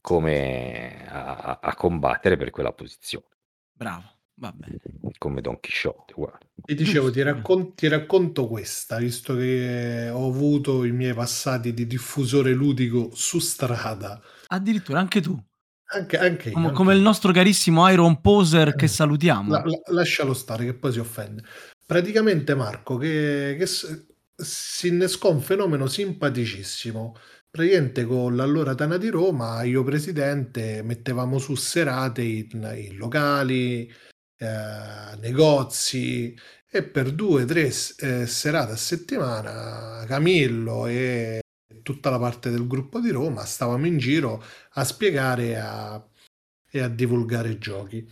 come 0.01 1.05
a- 1.07 1.59
a 1.61 1.75
combattere 1.75 2.37
per 2.37 2.49
quella 2.51 2.71
posizione, 2.73 3.25
Bravo, 3.73 4.03
va 4.35 4.51
bene. 4.51 4.77
come 5.17 5.41
Don 5.41 5.59
Chisciotte. 5.59 6.13
guarda. 6.15 6.39
Ti 6.65 6.75
dicevo, 6.75 7.11
ti, 7.11 7.21
raccon- 7.21 7.73
ti 7.75 7.87
racconto 7.87 8.47
questa, 8.47 8.97
visto 8.97 9.35
che 9.35 10.09
ho 10.11 10.27
avuto 10.27 10.83
i 10.83 10.91
miei 10.91 11.13
passati 11.13 11.73
di 11.73 11.85
diffusore 11.87 12.53
ludico 12.53 13.11
su 13.13 13.39
strada. 13.39 14.19
Addirittura 14.47 14.99
anche 14.99 15.21
tu, 15.21 15.37
Anche, 15.93 16.17
anche 16.17 16.47
io. 16.49 16.53
come, 16.55 16.65
anche 16.67 16.77
come 16.77 16.91
il 16.93 16.97
io. 16.99 17.03
nostro 17.03 17.31
carissimo 17.31 17.87
Iron 17.89 18.19
Poser 18.19 18.75
che 18.75 18.85
Eh, 18.85 18.89
salutiamo. 18.89 19.51
La- 19.51 19.63
la- 19.63 19.81
lascialo 19.93 20.33
stare 20.33 20.65
che 20.65 20.73
poi 20.73 20.91
si 20.91 20.99
offende. 20.99 21.43
praticamente 21.85 22.55
Marco 22.55 22.97
che, 22.97 23.55
che 23.59 23.65
s- 23.67 24.07
si 24.35 24.87
innescò 24.87 25.31
un 25.31 25.39
fenomeno 25.41 25.85
simpaticissimo. 25.87 27.15
Praticamente 27.51 28.05
con 28.05 28.35
l'allora 28.35 28.73
Tana 28.75 28.97
di 28.97 29.07
Roma, 29.09 29.61
io 29.63 29.83
presidente, 29.83 30.81
mettevamo 30.83 31.37
su 31.37 31.53
serate 31.55 32.21
in, 32.23 32.73
in 32.75 32.97
locali, 32.97 33.89
eh, 34.37 35.15
negozi 35.19 36.37
e 36.69 36.83
per 36.83 37.11
due 37.11 37.43
o 37.43 37.45
tre 37.45 37.71
eh, 37.99 38.27
serate 38.27 38.73
a 38.73 38.75
settimana 38.75 40.03
Camillo 40.07 40.87
e 40.87 41.41
tutta 41.83 42.09
la 42.09 42.19
parte 42.19 42.49
del 42.49 42.67
gruppo 42.67 42.99
di 42.99 43.11
Roma 43.11 43.45
stavamo 43.45 43.85
in 43.85 43.97
giro 43.97 44.43
a 44.71 44.83
spiegare 44.83 45.57
a, 45.59 46.03
e 46.69 46.79
a 46.79 46.87
divulgare 46.87 47.57
giochi. 47.57 48.05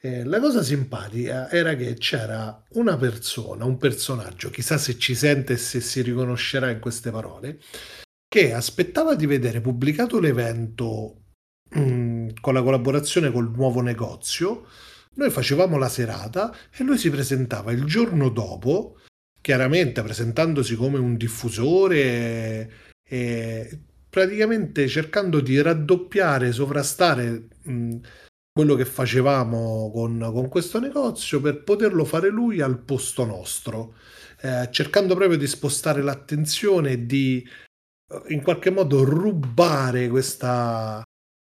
Eh, 0.00 0.22
la 0.24 0.38
cosa 0.38 0.62
simpatica 0.62 1.50
era 1.50 1.74
che 1.76 1.94
c'era 1.94 2.62
una 2.72 2.96
persona, 2.98 3.64
un 3.64 3.78
personaggio, 3.78 4.50
chissà 4.50 4.76
se 4.76 4.98
ci 4.98 5.14
sente 5.14 5.54
e 5.54 5.56
se 5.56 5.80
si 5.80 6.02
riconoscerà 6.02 6.70
in 6.70 6.78
queste 6.78 7.10
parole, 7.10 7.58
che 8.28 8.52
aspettava 8.52 9.14
di 9.14 9.24
vedere 9.24 9.62
pubblicato 9.62 10.20
l'evento 10.20 11.22
mh, 11.70 11.80
mm, 11.80 12.28
con 12.40 12.52
la 12.52 12.62
collaborazione 12.62 13.32
col 13.32 13.50
nuovo 13.50 13.80
negozio. 13.80 14.66
Noi 15.14 15.30
facevamo 15.30 15.78
la 15.78 15.88
serata 15.88 16.54
e 16.76 16.82
lui 16.82 16.98
si 16.98 17.10
presentava 17.10 17.72
il 17.72 17.84
giorno 17.84 18.28
dopo, 18.30 18.98
chiaramente 19.40 20.02
presentandosi 20.02 20.74
come 20.74 20.98
un 20.98 21.16
diffusore 21.16 22.70
e, 23.02 23.78
praticamente 24.08 24.88
cercando 24.88 25.40
di 25.40 25.60
raddoppiare, 25.60 26.52
sovrastare 26.52 27.48
quello 28.52 28.74
che 28.76 28.84
facevamo 28.84 29.90
con, 29.92 30.30
con, 30.32 30.48
questo 30.48 30.78
negozio 30.78 31.40
per 31.40 31.64
poterlo 31.64 32.04
fare 32.04 32.28
lui 32.28 32.60
al 32.60 32.78
posto 32.78 33.24
nostro, 33.24 33.96
eh, 34.40 34.68
cercando 34.70 35.14
proprio 35.14 35.36
di 35.36 35.46
spostare 35.46 36.02
l'attenzione 36.02 36.92
e 36.92 37.06
di 37.06 37.44
eh, 38.12 38.22
in 38.28 38.42
qualche 38.42 38.70
modo 38.70 39.02
rubare 39.04 40.08
questa, 40.08 41.02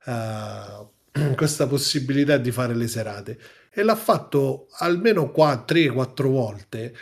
uh, 0.05 0.91
questa 1.35 1.67
possibilità 1.67 2.37
di 2.37 2.51
fare 2.51 2.75
le 2.75 2.87
serate. 2.87 3.39
E 3.71 3.83
l'ha 3.83 3.95
fatto 3.95 4.67
almeno 4.79 5.31
3-4 5.33 6.27
volte. 6.27 6.95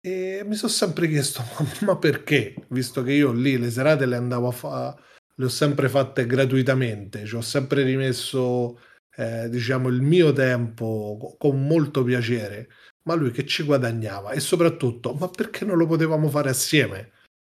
E 0.00 0.42
mi 0.44 0.54
sono 0.54 0.70
sempre 0.70 1.08
chiesto, 1.08 1.42
ma, 1.86 1.96
perché? 1.96 2.54
Visto 2.68 3.02
che 3.02 3.12
io 3.12 3.32
lì 3.32 3.56
le 3.56 3.70
serate 3.70 4.04
le 4.04 4.16
andavo 4.16 4.48
a 4.48 4.50
fare, 4.50 5.00
le 5.36 5.44
ho 5.46 5.48
sempre 5.48 5.88
fatte 5.88 6.26
gratuitamente, 6.26 7.24
ci 7.24 7.34
ho 7.34 7.40
sempre 7.40 7.82
rimesso 7.84 8.78
eh, 9.16 9.48
diciamo 9.48 9.88
il 9.88 10.02
mio 10.02 10.32
tempo 10.32 11.36
con 11.38 11.66
molto 11.66 12.02
piacere, 12.02 12.68
ma 13.04 13.14
lui 13.14 13.30
che 13.30 13.46
ci 13.46 13.62
guadagnava 13.62 14.32
e 14.32 14.40
soprattutto, 14.40 15.14
ma 15.14 15.28
perché 15.28 15.64
non 15.64 15.78
lo 15.78 15.86
potevamo 15.86 16.28
fare 16.28 16.50
assieme 16.50 17.12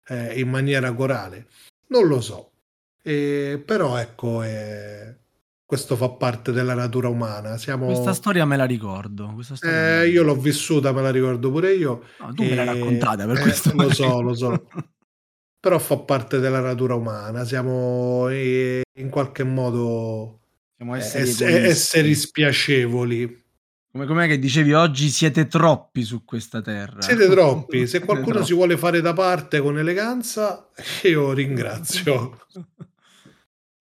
eh, 0.07 0.39
in 0.39 0.49
maniera 0.49 0.93
corale? 0.93 1.47
Non 1.87 2.07
lo 2.07 2.21
so. 2.21 2.51
Eh, 3.01 3.61
però 3.65 3.97
ecco, 3.97 4.43
questo 5.65 5.95
fa 5.95 6.09
parte 6.09 6.51
della 6.51 6.75
natura 6.75 7.07
umana. 7.07 7.57
Siamo... 7.57 7.87
Questa 7.87 8.13
storia 8.13 8.45
me 8.45 8.55
la 8.55 8.65
ricordo. 8.65 9.35
Storia 9.41 10.03
eh, 10.03 10.09
io 10.09 10.23
l'ho 10.23 10.35
vissuta, 10.35 10.91
me 10.91 11.01
la 11.01 11.11
ricordo 11.11 11.49
pure 11.51 11.73
io. 11.73 12.03
No, 12.19 12.33
tu 12.33 12.43
e... 12.43 12.49
me 12.49 12.55
l'hai 12.55 12.65
raccontata 12.65 13.25
per 13.25 13.39
questo. 13.39 13.71
lo 13.73 13.91
so, 13.91 14.21
lo 14.21 14.33
so. 14.35 14.67
però 15.65 15.79
fa 15.79 15.97
parte 15.97 16.39
della 16.39 16.59
natura 16.59 16.93
umana. 16.93 17.43
Siamo 17.43 18.29
in 18.29 19.09
qualche 19.09 19.43
modo 19.43 20.41
siamo 20.75 20.93
esseri, 20.93 21.23
Ess- 21.23 21.41
esseri 21.41 22.13
spiacevoli. 22.13 23.43
Come 23.91 24.05
com'è 24.05 24.27
che 24.27 24.37
dicevi 24.37 24.73
oggi 24.73 25.07
siete 25.09 25.47
troppi 25.47 26.03
su 26.03 26.25
questa 26.25 26.61
terra? 26.61 27.01
Siete 27.01 27.27
troppi. 27.27 27.87
Se 27.87 28.01
qualcuno 28.05 28.33
troppi. 28.33 28.45
si 28.45 28.53
vuole 28.53 28.77
fare 28.77 29.01
da 29.01 29.13
parte 29.13 29.59
con 29.59 29.79
eleganza, 29.79 30.69
io 31.03 31.31
ringrazio. 31.31 32.45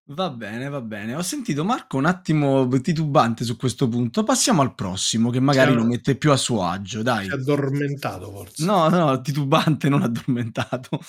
Va 0.09 0.29
bene, 0.29 0.69
va 0.69 0.83
bene. 0.83 1.15
Ho 1.15 1.23
sentito 1.23 1.65
Marco 1.65 1.97
un 1.97 2.05
attimo 2.05 2.69
titubante 2.81 3.43
su 3.43 3.57
questo 3.57 3.89
punto. 3.89 4.23
Passiamo 4.23 4.61
al 4.61 4.75
prossimo, 4.75 5.31
che 5.31 5.41
magari 5.41 5.73
lo 5.73 5.83
mette 5.85 6.17
più 6.17 6.31
a 6.31 6.37
suo 6.37 6.63
agio. 6.63 7.03
Dai. 7.03 7.25
Si 7.25 7.31
è 7.31 7.35
addormentato 7.35 8.31
forse. 8.31 8.65
No, 8.67 8.89
no, 8.91 9.19
titubante, 9.23 9.89
non 9.89 10.03
addormentato. 10.03 11.01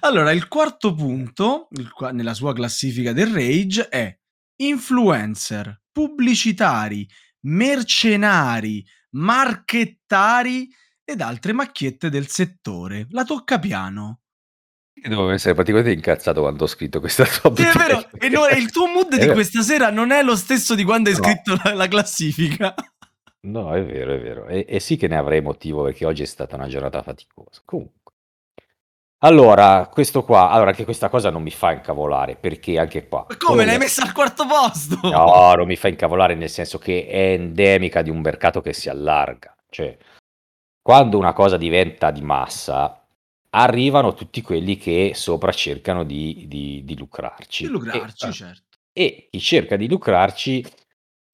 Allora, 0.00 0.32
il 0.32 0.48
quarto 0.48 0.94
punto 0.94 1.68
il, 1.70 1.92
nella 2.12 2.34
sua 2.34 2.52
classifica 2.52 3.12
del 3.12 3.28
Rage 3.28 3.88
è 3.88 4.18
influencer, 4.56 5.82
pubblicitari, 5.92 7.08
mercenari, 7.42 8.84
marchettari 9.10 10.68
ed 11.04 11.20
altre 11.20 11.52
macchiette 11.52 12.10
del 12.10 12.26
settore. 12.26 13.06
La 13.10 13.22
tocca 13.22 13.60
piano. 13.60 14.19
Devo 15.02 15.30
essere 15.30 15.54
praticamente 15.54 15.92
incazzato 15.92 16.40
quando 16.40 16.64
ho 16.64 16.66
scritto 16.66 17.00
questa 17.00 17.24
top 17.40 17.56
sì, 17.56 17.62
è 17.62 17.72
vero, 17.72 18.04
e 18.18 18.28
no, 18.28 18.46
il 18.46 18.70
tuo 18.70 18.86
mood 18.86 19.16
di 19.16 19.28
questa 19.28 19.62
sera 19.62 19.90
non 19.90 20.10
è 20.10 20.22
lo 20.22 20.36
stesso 20.36 20.74
di 20.74 20.84
quando 20.84 21.10
hai 21.10 21.16
no. 21.16 21.22
scritto 21.22 21.58
la, 21.62 21.74
la, 21.74 21.88
classifica. 21.88 22.74
No, 23.42 23.72
è 23.74 23.84
vero, 23.84 24.14
è 24.14 24.20
vero. 24.20 24.46
E, 24.46 24.66
e, 24.68 24.80
sì 24.80 24.96
che 24.96 25.08
ne 25.08 25.16
avrei 25.16 25.40
motivo 25.40 25.82
perché 25.82 26.04
oggi 26.04 26.22
è 26.22 26.26
stata 26.26 26.56
una 26.56 26.68
giornata 26.68 27.02
faticosa. 27.02 27.62
Comunque. 27.64 27.98
Allora, 29.22 29.88
questo 29.92 30.24
qua, 30.24 30.50
allora 30.50 30.70
anche 30.70 30.84
questa 30.84 31.10
cosa 31.10 31.30
non 31.30 31.42
mi 31.42 31.50
fa 31.50 31.72
incavolare, 31.72 32.36
perché 32.36 32.78
anche 32.78 33.06
qua... 33.06 33.26
Ma 33.28 33.36
come 33.36 33.66
l'hai 33.66 33.76
messa 33.76 34.02
al 34.02 34.12
quarto 34.12 34.46
posto? 34.46 34.98
No, 35.02 35.52
non 35.54 35.66
mi 35.66 35.76
fa 35.76 35.88
incavolare 35.88 36.34
nel 36.34 36.48
senso 36.48 36.78
che 36.78 37.06
è 37.06 37.32
endemica 37.32 38.00
di 38.00 38.08
un 38.08 38.20
mercato 38.20 38.62
che 38.62 38.72
si 38.72 38.88
allarga. 38.88 39.54
Cioè, 39.68 39.94
quando 40.80 41.18
una 41.18 41.34
cosa 41.34 41.58
diventa 41.58 42.10
di 42.10 42.22
massa, 42.22 42.99
arrivano 43.50 44.14
tutti 44.14 44.42
quelli 44.42 44.76
che 44.76 45.12
sopra 45.14 45.52
cercano 45.52 46.04
di, 46.04 46.44
di, 46.46 46.82
di 46.84 46.96
lucrarci. 46.96 47.64
Di 47.64 47.70
lucrarci, 47.70 48.28
e, 48.28 48.32
certo. 48.32 48.78
E 48.92 49.28
chi 49.30 49.40
cerca 49.40 49.76
di 49.76 49.88
lucrarci 49.88 50.64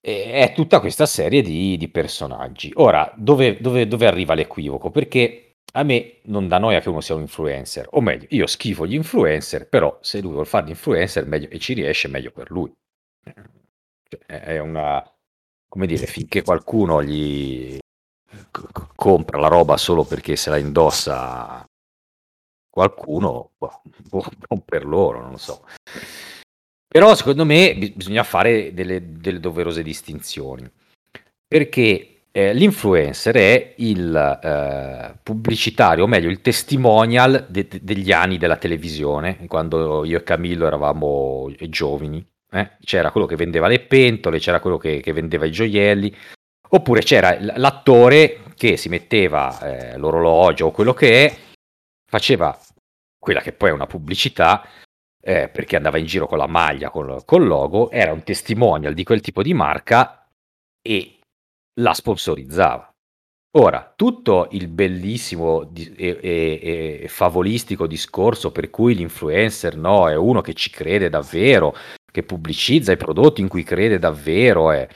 è 0.00 0.52
tutta 0.54 0.78
questa 0.78 1.04
serie 1.04 1.42
di, 1.42 1.76
di 1.76 1.88
personaggi. 1.88 2.70
Ora, 2.76 3.12
dove, 3.16 3.60
dove, 3.60 3.88
dove 3.88 4.06
arriva 4.06 4.34
l'equivoco? 4.34 4.90
Perché 4.90 5.56
a 5.72 5.82
me 5.82 6.20
non 6.24 6.46
dà 6.46 6.58
noia 6.58 6.80
che 6.80 6.88
uno 6.88 7.00
sia 7.00 7.16
un 7.16 7.22
influencer, 7.22 7.88
o 7.90 8.00
meglio, 8.00 8.26
io 8.30 8.46
schifo 8.46 8.86
gli 8.86 8.94
influencer, 8.94 9.68
però 9.68 9.98
se 10.00 10.20
lui 10.20 10.30
vuole 10.30 10.46
fare 10.46 10.66
l'influencer 10.66 11.26
meglio, 11.26 11.48
e 11.50 11.58
ci 11.58 11.74
riesce, 11.74 12.08
meglio 12.08 12.30
per 12.30 12.50
lui. 12.50 12.72
Cioè, 14.08 14.24
è 14.26 14.58
una, 14.60 15.04
come 15.68 15.86
dire, 15.86 16.06
finché 16.06 16.42
qualcuno 16.42 17.02
gli 17.02 17.76
c- 18.50 18.94
compra 18.94 19.38
la 19.38 19.48
roba 19.48 19.76
solo 19.76 20.04
perché 20.04 20.36
se 20.36 20.50
la 20.50 20.56
indossa 20.56 21.66
qualcuno, 22.76 23.52
boh, 23.56 23.80
boh, 24.10 24.62
per 24.62 24.84
loro, 24.84 25.22
non 25.22 25.30
lo 25.30 25.38
so. 25.38 25.64
Però 26.86 27.14
secondo 27.14 27.46
me 27.46 27.74
bisogna 27.94 28.22
fare 28.22 28.74
delle, 28.74 29.18
delle 29.18 29.40
doverose 29.40 29.82
distinzioni, 29.82 30.70
perché 31.48 32.24
eh, 32.30 32.52
l'influencer 32.52 33.34
è 33.34 33.74
il 33.78 34.14
eh, 34.14 35.18
pubblicitario, 35.22 36.04
o 36.04 36.06
meglio 36.06 36.28
il 36.28 36.42
testimonial 36.42 37.46
de- 37.48 37.66
de- 37.66 37.80
degli 37.82 38.12
anni 38.12 38.36
della 38.36 38.58
televisione, 38.58 39.46
quando 39.46 40.04
io 40.04 40.18
e 40.18 40.22
Camillo 40.22 40.66
eravamo 40.66 41.50
giovani. 41.70 42.24
Eh? 42.50 42.72
C'era 42.80 43.10
quello 43.10 43.26
che 43.26 43.36
vendeva 43.36 43.68
le 43.68 43.80
pentole, 43.80 44.38
c'era 44.38 44.60
quello 44.60 44.76
che, 44.76 45.00
che 45.00 45.12
vendeva 45.14 45.46
i 45.46 45.50
gioielli, 45.50 46.14
oppure 46.68 47.00
c'era 47.00 47.38
l'attore 47.40 48.40
che 48.54 48.76
si 48.76 48.90
metteva 48.90 49.60
eh, 49.60 49.96
l'orologio 49.98 50.66
o 50.66 50.70
quello 50.70 50.92
che 50.92 51.26
è, 51.26 51.36
faceva 52.08 52.58
quella 53.26 53.40
che 53.40 53.52
poi 53.52 53.70
è 53.70 53.72
una 53.72 53.88
pubblicità, 53.88 54.64
eh, 55.20 55.48
perché 55.48 55.74
andava 55.74 55.98
in 55.98 56.06
giro 56.06 56.28
con 56.28 56.38
la 56.38 56.46
maglia, 56.46 56.90
col, 56.90 57.24
col 57.24 57.44
logo, 57.44 57.90
era 57.90 58.12
un 58.12 58.22
testimonial 58.22 58.94
di 58.94 59.02
quel 59.02 59.20
tipo 59.20 59.42
di 59.42 59.52
marca 59.52 60.30
e 60.80 61.18
la 61.80 61.92
sponsorizzava. 61.92 62.88
Ora, 63.58 63.92
tutto 63.96 64.46
il 64.52 64.68
bellissimo 64.68 65.72
e, 65.74 66.20
e- 66.22 67.00
e 67.02 67.08
favolistico 67.08 67.88
discorso 67.88 68.52
per 68.52 68.70
cui 68.70 68.94
l'influencer 68.94 69.76
no, 69.76 70.08
è 70.08 70.14
uno 70.14 70.40
che 70.40 70.54
ci 70.54 70.70
crede 70.70 71.08
davvero, 71.08 71.74
che 72.12 72.22
pubblicizza 72.22 72.92
i 72.92 72.96
prodotti 72.96 73.40
in 73.40 73.48
cui 73.48 73.64
crede 73.64 73.98
davvero 73.98 74.70
è, 74.70 74.86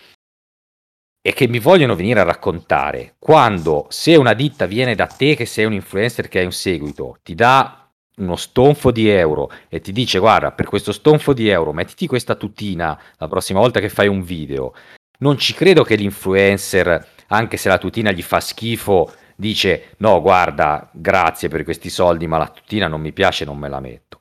e 1.21 1.33
che 1.33 1.49
mi 1.49 1.59
vogliono 1.59 1.97
venire 1.97 2.21
a 2.21 2.25
raccontare 2.25 3.17
quando 3.19 3.87
se 3.89 4.15
una 4.15 4.35
ditta 4.35 4.67
viene 4.67 4.95
da 4.95 5.07
te 5.07 5.35
che 5.35 5.47
sei 5.47 5.65
un 5.65 5.73
influencer 5.73 6.29
che 6.29 6.39
hai 6.39 6.45
un 6.45 6.53
seguito, 6.53 7.19
ti 7.25 7.35
dà 7.35 7.80
uno 8.17 8.37
stonfo 8.37 8.91
di 8.91 9.09
euro 9.09 9.51
e 9.69 9.81
ti 9.81 9.93
dice 9.93 10.19
guarda 10.19 10.53
per 10.53 10.67
questo 10.67 10.93
stonfo 10.93 11.33
di 11.33 11.49
euro 11.49 11.73
mettiti 11.73 12.07
questa 12.07 12.35
tutina 12.35 13.01
la 13.17 13.29
prossima 13.29 13.61
volta 13.61 13.81
che 13.81 13.89
fai 13.89 14.09
un 14.09 14.23
video 14.23 14.75
non 15.21 15.39
ci 15.39 15.55
credo 15.55 15.83
che 15.83 15.97
l'influencer, 15.97 17.07
anche 17.29 17.57
se 17.57 17.69
la 17.69 17.79
tutina 17.79 18.11
gli 18.11 18.23
fa 18.23 18.41
schifo, 18.41 19.13
dice 19.37 19.95
no, 19.99 20.21
guarda, 20.21 20.89
grazie 20.93 21.49
per 21.49 21.65
questi 21.65 21.91
soldi, 21.91 22.27
ma 22.27 22.39
la 22.39 22.49
tutina 22.49 22.87
non 22.87 23.01
mi 23.01 23.13
piace, 23.13 23.45
non 23.45 23.59
me 23.59 23.69
la 23.69 23.81
metto. 23.81 24.19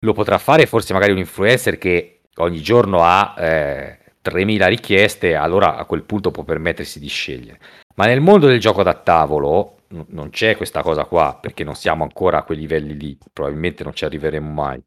Lo 0.00 0.12
potrà 0.12 0.38
fare 0.38 0.66
forse 0.66 0.92
magari 0.92 1.12
un 1.12 1.18
influencer 1.18 1.78
che 1.78 2.22
ogni 2.36 2.60
giorno 2.60 3.02
ha 3.02 3.34
eh, 3.38 3.98
3.000 4.22 4.68
richieste, 4.68 5.34
allora 5.34 5.76
a 5.76 5.84
quel 5.84 6.02
punto 6.02 6.30
può 6.30 6.42
permettersi 6.42 6.98
di 6.98 7.08
scegliere. 7.08 7.58
Ma 7.94 8.06
nel 8.06 8.20
mondo 8.20 8.46
del 8.46 8.60
gioco 8.60 8.82
da 8.82 8.94
tavolo, 8.94 9.81
n- 9.92 10.06
non 10.08 10.30
c'è 10.30 10.56
questa 10.56 10.82
cosa 10.82 11.04
qua, 11.04 11.38
perché 11.40 11.64
non 11.64 11.74
siamo 11.74 12.02
ancora 12.02 12.38
a 12.38 12.42
quei 12.42 12.58
livelli 12.58 12.96
lì, 12.98 13.18
probabilmente 13.32 13.84
non 13.84 13.94
ci 13.94 14.04
arriveremo 14.04 14.50
mai. 14.50 14.82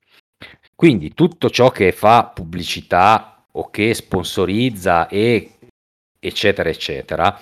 Quindi 0.76 1.14
tutto 1.14 1.49
ciò 1.49 1.72
che 1.72 1.91
fa 1.91 2.26
pubblicità 2.26 3.45
o 3.53 3.70
che 3.70 3.93
sponsorizza 3.93 5.08
e 5.08 5.58
eccetera 6.20 6.70
eccetera 6.70 7.39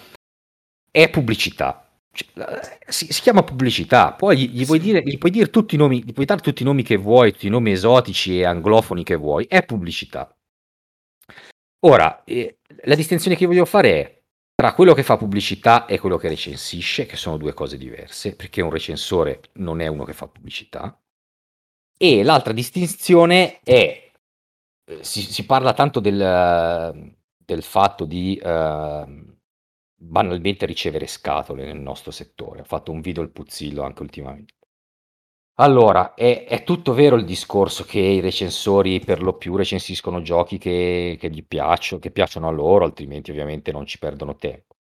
è 0.92 1.10
pubblicità. 1.10 1.88
Cioè, 2.12 2.60
si, 2.88 3.12
si, 3.12 3.22
chiama 3.22 3.42
pubblicità, 3.42 4.14
poi 4.14 4.38
gli, 4.38 4.50
gli, 4.50 4.66
puoi 4.66 4.80
dire, 4.80 5.02
gli, 5.02 5.18
puoi 5.18 5.32
dire, 5.32 5.50
tutti 5.50 5.74
i 5.74 5.78
nomi, 5.80 6.04
gli 6.04 6.14
puoi 6.14 6.28
dare 6.28 6.42
tutti 6.42 6.62
i 6.62 6.66
nomi 6.66 6.84
che 6.84 6.96
vuoi, 6.96 7.32
tutti 7.32 7.48
i 7.48 7.50
nomi 7.50 7.72
esotici 7.72 8.38
e 8.38 8.46
anglofoni 8.46 9.04
che 9.04 9.16
vuoi, 9.16 9.46
è 9.48 9.66
pubblicità. 9.66 10.32
Ora, 11.86 12.24
eh, 12.24 12.60
la 12.84 12.96
distinzione 12.96 13.36
che 13.36 13.48
voglio 13.48 13.66
fare 13.66 13.90
è 13.90 14.23
tra 14.64 14.74
quello 14.74 14.94
che 14.94 15.04
fa 15.04 15.18
pubblicità 15.18 15.86
e 15.88 16.00
quello 16.00 16.16
che 16.16 16.30
recensisce, 16.30 17.06
che 17.06 17.18
sono 17.18 17.36
due 17.36 17.54
cose 17.54 17.78
diverse, 17.78 18.34
perché 18.34 18.62
un 18.62 18.70
recensore 18.70 19.42
non 19.56 19.82
è 19.82 19.88
uno 19.88 20.06
che 20.06 20.14
fa 20.14 20.30
pubblicità, 20.30 20.98
e 21.98 22.24
l'altra 22.24 22.54
distinzione 22.54 23.60
è, 23.60 24.10
eh, 24.86 25.04
si, 25.04 25.22
si 25.22 25.46
parla 25.46 25.74
tanto 25.74 26.00
del, 26.00 27.14
del 27.36 27.62
fatto 27.62 28.06
di... 28.06 28.40
Uh, 28.42 29.32
banalmente 29.96 30.66
ricevere 30.66 31.08
scatole 31.08 31.66
nel 31.66 31.80
nostro 31.80 32.12
settore. 32.12 32.62
Ho 32.62 32.66
fatto 32.66 32.92
un 32.92 33.00
video 33.00 33.22
al 33.22 33.32
Puzzillo 33.32 33.84
anche 33.84 34.02
ultimamente. 34.02 34.54
Allora, 35.56 36.14
è, 36.16 36.46
è, 36.46 36.64
tutto 36.64 36.94
vero 36.94 37.16
il 37.16 37.26
discorso 37.26 37.84
che 37.86 38.00
i 38.00 38.20
recensori 38.20 39.00
per 39.00 39.22
lo 39.22 39.34
più 39.38 39.56
recensiscono 39.56 40.22
giochi 40.22 40.58
che, 40.58 41.16
che 41.20 41.30
gli 41.30 41.44
piacciono, 41.46 42.02
che 42.02 42.12
piacciono 42.12 42.48
a 42.48 42.52
loro, 42.52 42.86
altrimenti 42.86 43.30
ovviamente 43.32 43.72
non 43.72 43.86
ci 43.86 44.00
perdono 44.00 44.36
tempo. 44.36 44.76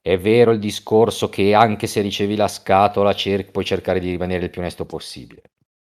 È 0.00 0.16
vero 0.18 0.52
il 0.52 0.58
discorso 0.58 1.28
che 1.28 1.54
anche 1.54 1.86
se 1.86 2.00
ricevi 2.00 2.36
la 2.36 2.48
scatola 2.48 3.14
cer- 3.14 3.50
puoi 3.50 3.64
cercare 3.64 4.00
di 4.00 4.10
rimanere 4.10 4.44
il 4.44 4.50
più 4.50 4.60
onesto 4.60 4.86
possibile. 4.86 5.42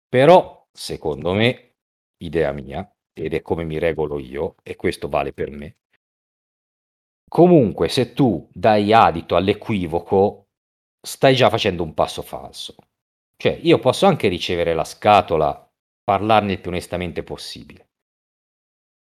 Però, 0.08 0.66
secondo 0.72 1.32
me, 1.34 1.74
idea 2.18 2.52
mia, 2.52 2.90
ed 3.12 3.34
è 3.34 3.42
come 3.42 3.64
mi 3.64 3.78
regolo 3.78 4.18
io, 4.18 4.56
e 4.62 4.76
questo 4.76 5.08
vale 5.08 5.32
per 5.32 5.50
me, 5.50 5.76
Comunque, 7.28 7.88
se 7.88 8.12
tu 8.12 8.48
dai 8.52 8.92
adito 8.92 9.34
all'equivoco, 9.34 10.50
stai 11.00 11.34
già 11.34 11.50
facendo 11.50 11.82
un 11.82 11.94
passo 11.94 12.22
falso. 12.22 12.76
Cioè, 13.42 13.58
io 13.60 13.80
posso 13.80 14.06
anche 14.06 14.28
ricevere 14.28 14.72
la 14.72 14.84
scatola, 14.84 15.68
parlarne 16.04 16.52
il 16.52 16.60
più 16.60 16.70
onestamente 16.70 17.24
possibile. 17.24 17.88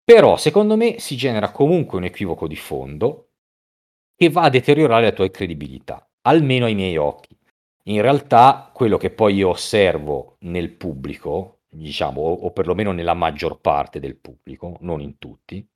Però, 0.02 0.38
secondo 0.38 0.78
me, 0.78 0.98
si 0.98 1.18
genera 1.18 1.52
comunque 1.52 1.98
un 1.98 2.06
equivoco 2.06 2.48
di 2.48 2.56
fondo 2.56 3.32
che 4.16 4.30
va 4.30 4.44
a 4.44 4.50
deteriorare 4.50 5.04
la 5.04 5.12
tua 5.12 5.30
credibilità, 5.30 6.10
almeno 6.22 6.68
ai 6.68 6.74
miei 6.74 6.96
occhi. 6.96 7.38
In 7.88 8.02
realtà, 8.02 8.72
quello 8.74 8.96
che 8.96 9.10
poi 9.10 9.36
io 9.36 9.50
osservo 9.50 10.38
nel 10.44 10.72
pubblico, 10.72 11.64
diciamo, 11.68 12.22
o, 12.22 12.50
perlomeno 12.52 12.94
nella 12.94 13.16
maggior 13.16 13.60
parte 13.60 14.00
del 14.00 14.16
pubblico, 14.16 14.78
non 14.80 15.02
in 15.02 15.18
tutti, 15.18 15.68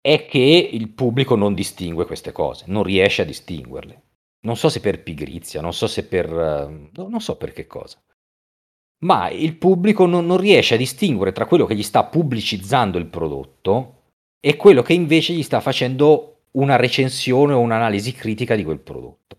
è 0.00 0.24
che 0.24 0.70
il 0.72 0.88
pubblico 0.88 1.34
non 1.34 1.52
distingue 1.52 2.06
queste 2.06 2.32
cose, 2.32 2.64
non 2.68 2.84
riesce 2.84 3.20
a 3.20 3.26
distinguerle. 3.26 4.02
Non 4.44 4.56
so 4.56 4.68
se 4.68 4.80
per 4.80 5.02
pigrizia, 5.02 5.60
non 5.60 5.72
so 5.72 5.86
se 5.86 6.04
per... 6.04 6.30
Uh, 6.32 6.90
non 7.08 7.20
so 7.20 7.36
per 7.36 7.52
che 7.52 7.66
cosa. 7.66 8.00
Ma 9.04 9.28
il 9.30 9.56
pubblico 9.56 10.06
non, 10.06 10.26
non 10.26 10.38
riesce 10.38 10.74
a 10.74 10.78
distinguere 10.78 11.32
tra 11.32 11.46
quello 11.46 11.66
che 11.66 11.74
gli 11.74 11.82
sta 11.82 12.04
pubblicizzando 12.04 12.98
il 12.98 13.06
prodotto 13.06 14.02
e 14.40 14.56
quello 14.56 14.82
che 14.82 14.92
invece 14.92 15.32
gli 15.32 15.42
sta 15.42 15.60
facendo 15.60 16.42
una 16.52 16.76
recensione 16.76 17.52
o 17.52 17.60
un'analisi 17.60 18.12
critica 18.12 18.54
di 18.54 18.64
quel 18.64 18.80
prodotto 18.80 19.38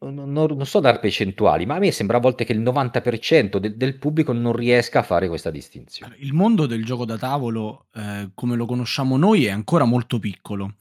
non, 0.00 0.32
non, 0.32 0.66
so 0.66 0.80
dar 0.80 0.98
percentuali, 0.98 1.64
ma 1.64 1.76
a 1.76 1.78
me 1.78 1.92
sembra 1.92 2.16
a 2.16 2.20
volte 2.20 2.44
che 2.44 2.52
il 2.52 2.60
90% 2.60 3.58
de- 3.58 3.76
del 3.76 3.96
pubblico 3.96 4.32
non 4.32 4.52
riesca 4.52 5.00
a 5.00 5.02
fare 5.02 5.28
questa 5.28 5.50
distinzione. 5.50 6.16
Il 6.18 6.32
mondo 6.32 6.66
del 6.66 6.84
gioco 6.84 7.04
da 7.04 7.16
tavolo, 7.16 7.86
eh, 7.94 8.30
come 8.34 8.56
lo 8.56 8.66
conosciamo 8.66 9.16
noi, 9.16 9.46
è 9.46 9.50
ancora 9.50 9.84
molto 9.84 10.18
piccolo. 10.18 10.74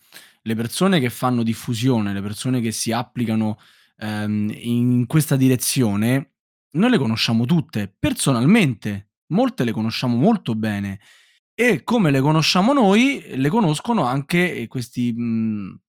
Le 0.47 0.55
persone 0.55 1.01
che 1.01 1.09
fanno 1.09 1.43
diffusione, 1.43 2.13
le 2.13 2.21
persone 2.21 2.61
che 2.61 2.71
si 2.71 2.93
applicano 2.93 3.59
ehm, 3.97 4.49
in 4.55 5.05
questa 5.05 5.35
direzione, 5.35 6.35
noi 6.77 6.89
le 6.89 6.97
conosciamo 6.97 7.45
tutte 7.45 7.93
personalmente, 7.99 9.09
molte 9.33 9.65
le 9.65 9.73
conosciamo 9.73 10.15
molto 10.15 10.55
bene 10.55 11.01
e 11.53 11.83
come 11.83 12.11
le 12.11 12.21
conosciamo 12.21 12.71
noi, 12.71 13.21
le 13.35 13.49
conoscono 13.49 14.05
anche 14.05 14.67
questi 14.69 15.11
mh, 15.11 15.81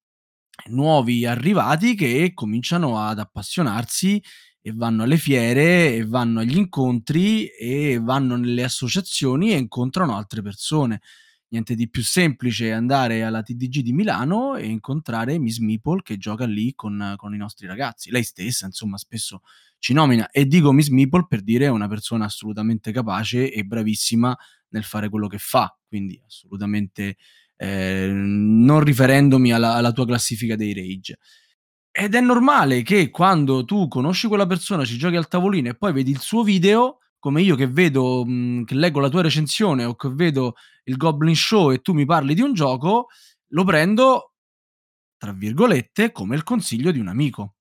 nuovi 0.70 1.24
arrivati 1.24 1.94
che 1.94 2.32
cominciano 2.34 2.98
ad 2.98 3.20
appassionarsi 3.20 4.20
e 4.60 4.72
vanno 4.72 5.04
alle 5.04 5.18
fiere 5.18 5.94
e 5.94 6.04
vanno 6.04 6.40
agli 6.40 6.56
incontri 6.56 7.46
e 7.46 8.00
vanno 8.02 8.34
nelle 8.34 8.64
associazioni 8.64 9.52
e 9.52 9.56
incontrano 9.58 10.16
altre 10.16 10.42
persone. 10.42 11.00
Niente 11.50 11.74
di 11.74 11.88
più 11.88 12.02
semplice 12.02 12.72
andare 12.72 13.22
alla 13.22 13.42
TDG 13.42 13.80
di 13.80 13.92
Milano 13.92 14.56
e 14.56 14.66
incontrare 14.66 15.38
Miss 15.38 15.58
Meeple 15.58 16.02
che 16.02 16.18
gioca 16.18 16.44
lì 16.44 16.74
con, 16.74 17.14
con 17.16 17.34
i 17.34 17.38
nostri 17.38 17.66
ragazzi. 17.66 18.10
Lei 18.10 18.22
stessa, 18.22 18.66
insomma, 18.66 18.98
spesso 18.98 19.40
ci 19.78 19.92
nomina 19.92 20.28
e 20.30 20.46
dico 20.46 20.72
Miss 20.72 20.88
Meeple 20.88 21.26
per 21.26 21.42
dire 21.42 21.66
è 21.66 21.70
una 21.70 21.88
persona 21.88 22.26
assolutamente 22.26 22.92
capace 22.92 23.50
e 23.50 23.62
bravissima 23.64 24.36
nel 24.70 24.84
fare 24.84 25.08
quello 25.08 25.26
che 25.26 25.38
fa, 25.38 25.74
quindi 25.86 26.20
assolutamente 26.26 27.16
eh, 27.56 28.10
non 28.12 28.80
riferendomi 28.80 29.52
alla, 29.52 29.74
alla 29.74 29.92
tua 29.92 30.06
classifica 30.06 30.56
dei 30.56 30.74
rage. 30.74 31.18
Ed 31.90 32.14
è 32.14 32.20
normale 32.20 32.82
che 32.82 33.10
quando 33.10 33.64
tu 33.64 33.88
conosci 33.88 34.28
quella 34.28 34.46
persona, 34.46 34.84
ci 34.84 34.98
giochi 34.98 35.16
al 35.16 35.28
tavolino 35.28 35.70
e 35.70 35.76
poi 35.76 35.92
vedi 35.92 36.10
il 36.10 36.20
suo 36.20 36.44
video, 36.44 36.98
come 37.18 37.42
io 37.42 37.56
che 37.56 37.66
vedo, 37.66 38.24
mh, 38.24 38.64
che 38.64 38.74
leggo 38.74 39.00
la 39.00 39.08
tua 39.08 39.22
recensione 39.22 39.84
o 39.84 39.96
che 39.96 40.08
vedo 40.12 40.54
il 40.88 40.96
Goblin 40.96 41.36
Show 41.36 41.70
e 41.70 41.78
tu 41.78 41.92
mi 41.92 42.04
parli 42.04 42.34
di 42.34 42.40
un 42.40 42.52
gioco, 42.52 43.08
lo 43.48 43.64
prendo, 43.64 44.34
tra 45.16 45.32
virgolette, 45.32 46.12
come 46.12 46.34
il 46.34 46.42
consiglio 46.42 46.90
di 46.90 46.98
un 46.98 47.08
amico, 47.08 47.54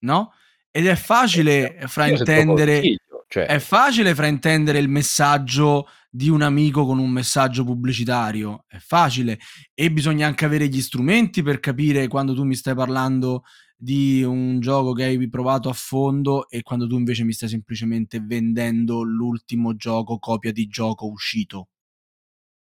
no? 0.00 0.32
Ed 0.70 0.86
è 0.86 0.96
facile 0.96 1.76
eh, 1.76 1.86
fraintendere, 1.86 2.82
cioè... 3.28 3.46
è 3.46 3.58
facile 3.58 4.14
fraintendere 4.14 4.78
il 4.78 4.88
messaggio 4.88 5.88
di 6.10 6.28
un 6.28 6.42
amico 6.42 6.84
con 6.84 6.98
un 6.98 7.10
messaggio 7.10 7.64
pubblicitario, 7.64 8.64
è 8.66 8.78
facile 8.78 9.38
e 9.72 9.92
bisogna 9.92 10.26
anche 10.26 10.44
avere 10.44 10.68
gli 10.68 10.80
strumenti 10.80 11.42
per 11.42 11.60
capire 11.60 12.08
quando 12.08 12.34
tu 12.34 12.44
mi 12.44 12.54
stai 12.54 12.74
parlando 12.74 13.42
di 13.76 14.22
un 14.22 14.60
gioco 14.60 14.92
che 14.92 15.04
hai 15.04 15.28
provato 15.28 15.68
a 15.68 15.72
fondo 15.74 16.48
e 16.48 16.62
quando 16.62 16.86
tu 16.86 16.96
invece 16.96 17.24
mi 17.24 17.32
stai 17.32 17.48
semplicemente 17.48 18.20
vendendo 18.20 19.02
l'ultimo 19.02 19.76
gioco, 19.76 20.18
copia 20.18 20.52
di 20.52 20.66
gioco 20.66 21.06
uscito. 21.06 21.68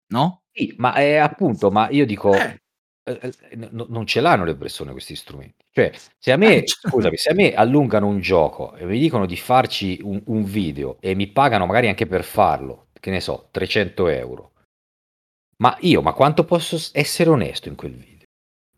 No? 0.08 0.44
Sì, 0.52 0.74
ma 0.78 0.94
è 0.94 1.16
appunto, 1.16 1.72
ma 1.72 1.90
io 1.90 2.06
dico, 2.06 2.34
eh. 2.34 2.60
Eh, 3.08 3.20
eh 3.22 3.56
n- 3.56 3.86
non 3.88 4.06
ce 4.06 4.20
l'hanno 4.20 4.44
le 4.44 4.56
persone 4.56 4.92
questi 4.92 5.16
strumenti. 5.16 5.64
Cioè, 5.72 5.92
se 6.18 6.32
a 6.34 6.36
me, 6.36 6.56
eh, 6.56 6.68
scusami, 6.68 7.16
se 7.16 7.30
a 7.30 7.34
me 7.34 7.54
allungano 7.54 8.06
un 8.06 8.20
gioco 8.20 8.76
e 8.76 8.86
mi 8.86 9.00
dicono 9.00 9.26
di 9.26 9.38
farci 9.38 10.00
un, 10.04 10.22
un 10.26 10.44
video 10.44 10.98
e 11.00 11.16
mi 11.16 11.28
pagano 11.28 11.66
magari 11.66 11.88
anche 11.88 12.06
per 12.06 12.26
farlo, 12.26 12.88
che 13.00 13.10
ne 13.10 13.22
so, 13.22 13.48
300 13.52 14.08
euro. 14.10 14.52
Ma 15.60 15.78
io, 15.82 16.02
ma 16.02 16.12
quanto 16.12 16.44
posso 16.44 16.78
essere 16.92 17.30
onesto 17.30 17.70
in 17.70 17.76
quel 17.76 17.94
video? 17.94 18.26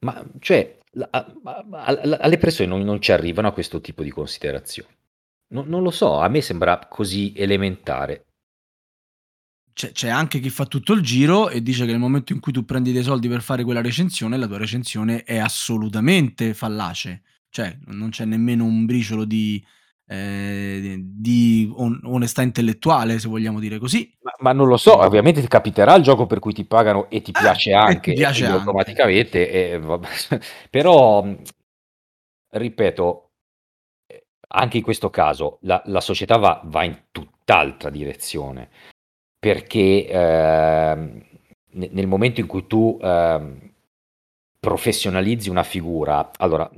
Ma 0.02 0.24
cioè, 0.40 0.78
la, 0.92 1.08
a, 1.12 1.34
a, 1.72 1.86
alle 2.20 2.38
persone 2.38 2.68
non, 2.70 2.82
non, 2.82 3.02
ci 3.02 3.12
arrivano 3.12 3.48
a 3.48 3.52
questo 3.52 3.82
tipo 3.82 4.04
di 4.04 4.12
considerazioni. 4.12 4.96
No, 5.54 5.64
non 5.66 5.82
lo 5.82 5.90
so, 5.90 6.20
a 6.20 6.28
me 6.28 6.42
sembra 6.42 6.78
così 6.88 7.34
elementare. 7.36 8.26
C'è, 9.80 9.94
c'è, 9.94 10.10
anche 10.10 10.42
chi 10.42 10.50
fa 10.50 10.66
tutto 10.66 10.92
il 10.92 11.02
giro 11.02 11.48
e 11.48 11.62
dice 11.62 11.86
che 11.86 11.92
nel 11.92 12.02
momento 12.02 12.34
in 12.34 12.42
cui 12.42 12.52
tu 12.52 12.66
prendi 12.66 12.92
dei 12.92 13.02
soldi 13.02 13.30
per 13.30 13.42
fare 13.42 13.64
quella 13.64 13.80
recensione, 13.80 14.36
la 14.36 14.46
tua 14.46 14.58
recensione 14.58 15.24
è 15.24 15.38
assolutamente 15.38 16.54
fallace. 16.54 17.22
Cioè, 17.48 17.78
non 17.86 18.10
c'è 18.10 18.26
nemmeno 18.26 18.66
un 18.66 18.86
briciolo 18.86 19.24
di, 19.24 19.66
eh, 20.06 20.98
di 21.02 21.72
on- 21.78 21.98
onestà 22.04 22.42
intellettuale, 22.42 23.20
se 23.20 23.30
vogliamo 23.30 23.62
dire 23.62 23.78
così. 23.78 24.14
Ma, 24.22 24.34
ma, 24.40 24.52
non 24.52 24.68
lo 24.68 24.76
so, 24.76 24.98
ovviamente 24.98 25.40
ti 25.40 25.48
capiterà 25.48 25.96
il 25.96 26.04
gioco 26.04 26.26
per 26.26 26.40
cui 26.40 26.52
ti 26.52 26.66
pagano 26.66 27.10
e 27.10 27.22
ti 27.22 27.32
eh, 27.32 27.40
piace 27.40 27.72
anche, 27.72 28.12
ti 28.12 28.18
piace 28.18 28.48
anche. 28.48 28.58
automaticamente, 28.58 29.50
e, 29.50 29.80
però 30.70 31.26
ripeto, 32.50 33.32
anche 34.50 34.76
in 34.76 34.84
questo 34.84 35.10
caso 35.10 35.60
la, 35.62 35.82
la 35.86 36.02
società 36.02 36.36
va, 36.36 36.60
va, 36.66 36.84
in 36.84 37.04
tutt'altra 37.12 37.90
direzione, 37.90 38.70
perché 39.40 40.08
eh, 40.08 41.26
nel 41.72 42.08
momento 42.08 42.42
in 42.42 42.48
cui 42.48 42.68
tu 42.68 43.00
eh, 43.02 43.72
professionalizzi 44.60 45.50
una 45.50 45.64
figura, 45.64 46.30
allora 46.38 46.70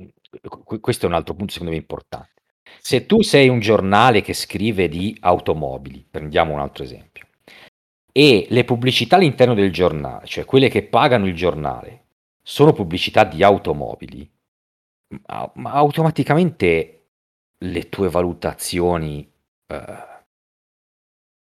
questo 0.80 1.06
è 1.06 1.08
un 1.08 1.14
altro 1.14 1.34
punto 1.34 1.52
secondo 1.52 1.72
me 1.72 1.78
importante. 1.78 2.30
Se 2.78 3.06
tu 3.06 3.22
sei 3.22 3.48
un 3.48 3.60
giornale 3.60 4.22
che 4.22 4.32
scrive 4.32 4.88
di 4.88 5.16
automobili, 5.20 6.06
prendiamo 6.08 6.54
un 6.54 6.60
altro 6.60 6.84
esempio, 6.84 7.26
e 8.12 8.46
le 8.48 8.64
pubblicità 8.64 9.16
all'interno 9.16 9.54
del 9.54 9.72
giornale, 9.72 10.26
cioè 10.26 10.44
quelle 10.44 10.68
che 10.68 10.84
pagano 10.84 11.26
il 11.26 11.34
giornale, 11.34 12.04
sono 12.42 12.72
pubblicità 12.72 13.24
di 13.24 13.42
automobili, 13.42 14.30
ma, 15.26 15.50
ma 15.56 15.72
automaticamente 15.72 17.06
le 17.58 17.88
tue 17.88 18.08
valutazioni, 18.08 19.30
eh, 19.66 20.10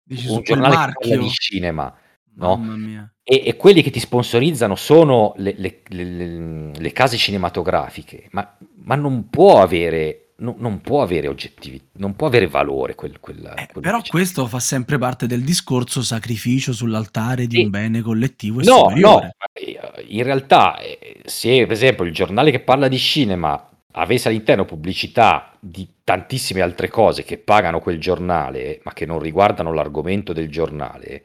Dici 0.04 0.26
un 0.26 0.34
quel 0.34 0.44
giornale 0.44 0.92
che 0.92 1.08
parla 1.08 1.16
di 1.22 1.30
cinema, 1.30 1.96
no? 2.34 2.76
E, 3.24 3.42
e 3.46 3.56
quelli 3.56 3.82
che 3.82 3.90
ti 3.90 4.00
sponsorizzano 4.00 4.74
sono 4.74 5.32
le, 5.36 5.54
le- 5.56 5.82
le- 5.88 6.72
le- 6.76 6.92
case 6.92 7.16
cinematografiche, 7.16 8.26
ma, 8.32 8.56
ma 8.84 8.96
non 8.96 9.28
può 9.30 9.62
avere, 9.62 10.32
no- 10.38 10.56
non 10.58 10.80
può 10.80 11.02
avere 11.02 11.28
oggettività, 11.28 11.84
non 11.98 12.16
può 12.16 12.26
avere 12.26 12.48
valore 12.48 12.96
quel, 12.96 13.20
quel- 13.20 13.44
Eh, 13.56 13.66
quello 13.70 13.80
però 13.80 14.00
questo 14.04 14.46
fa 14.48 14.58
sempre 14.58 14.98
parte 14.98 15.26
del 15.28 15.42
discorso 15.42 16.02
sacrificio 16.02 16.72
sull'altare 16.72 17.46
di 17.46 17.56
Sì. 17.58 17.62
un 17.62 17.70
bene 17.70 18.00
collettivo 18.02 18.60
e 18.60 18.64
No, 18.64 18.74
no, 18.74 18.80
superiore. 18.88 19.36
ma, 19.38 19.46
eh, 19.52 19.80
in 20.08 20.22
realtà 20.24 20.78
eh, 20.80 21.20
se 21.24 21.60
per 21.62 21.72
esempio 21.72 22.04
il 22.04 22.12
giornale 22.12 22.50
che 22.50 22.60
parla 22.60 22.88
di 22.88 22.98
cinema 22.98 23.68
avesse 23.92 24.28
all'interno 24.28 24.64
pubblicità 24.64 25.56
di 25.58 25.86
tantissime 26.04 26.60
altre 26.60 26.88
cose 26.88 27.22
che 27.24 27.38
pagano 27.38 27.80
quel 27.80 27.98
giornale, 27.98 28.80
ma 28.84 28.92
che 28.92 29.06
non 29.06 29.18
riguardano 29.18 29.72
l'argomento 29.72 30.32
del 30.32 30.50
giornale, 30.50 31.24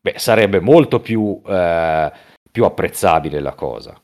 beh, 0.00 0.14
sarebbe 0.18 0.60
molto 0.60 1.00
più, 1.00 1.40
eh, 1.46 2.12
più 2.50 2.64
apprezzabile 2.64 3.40
la 3.40 3.54
cosa. 3.54 4.00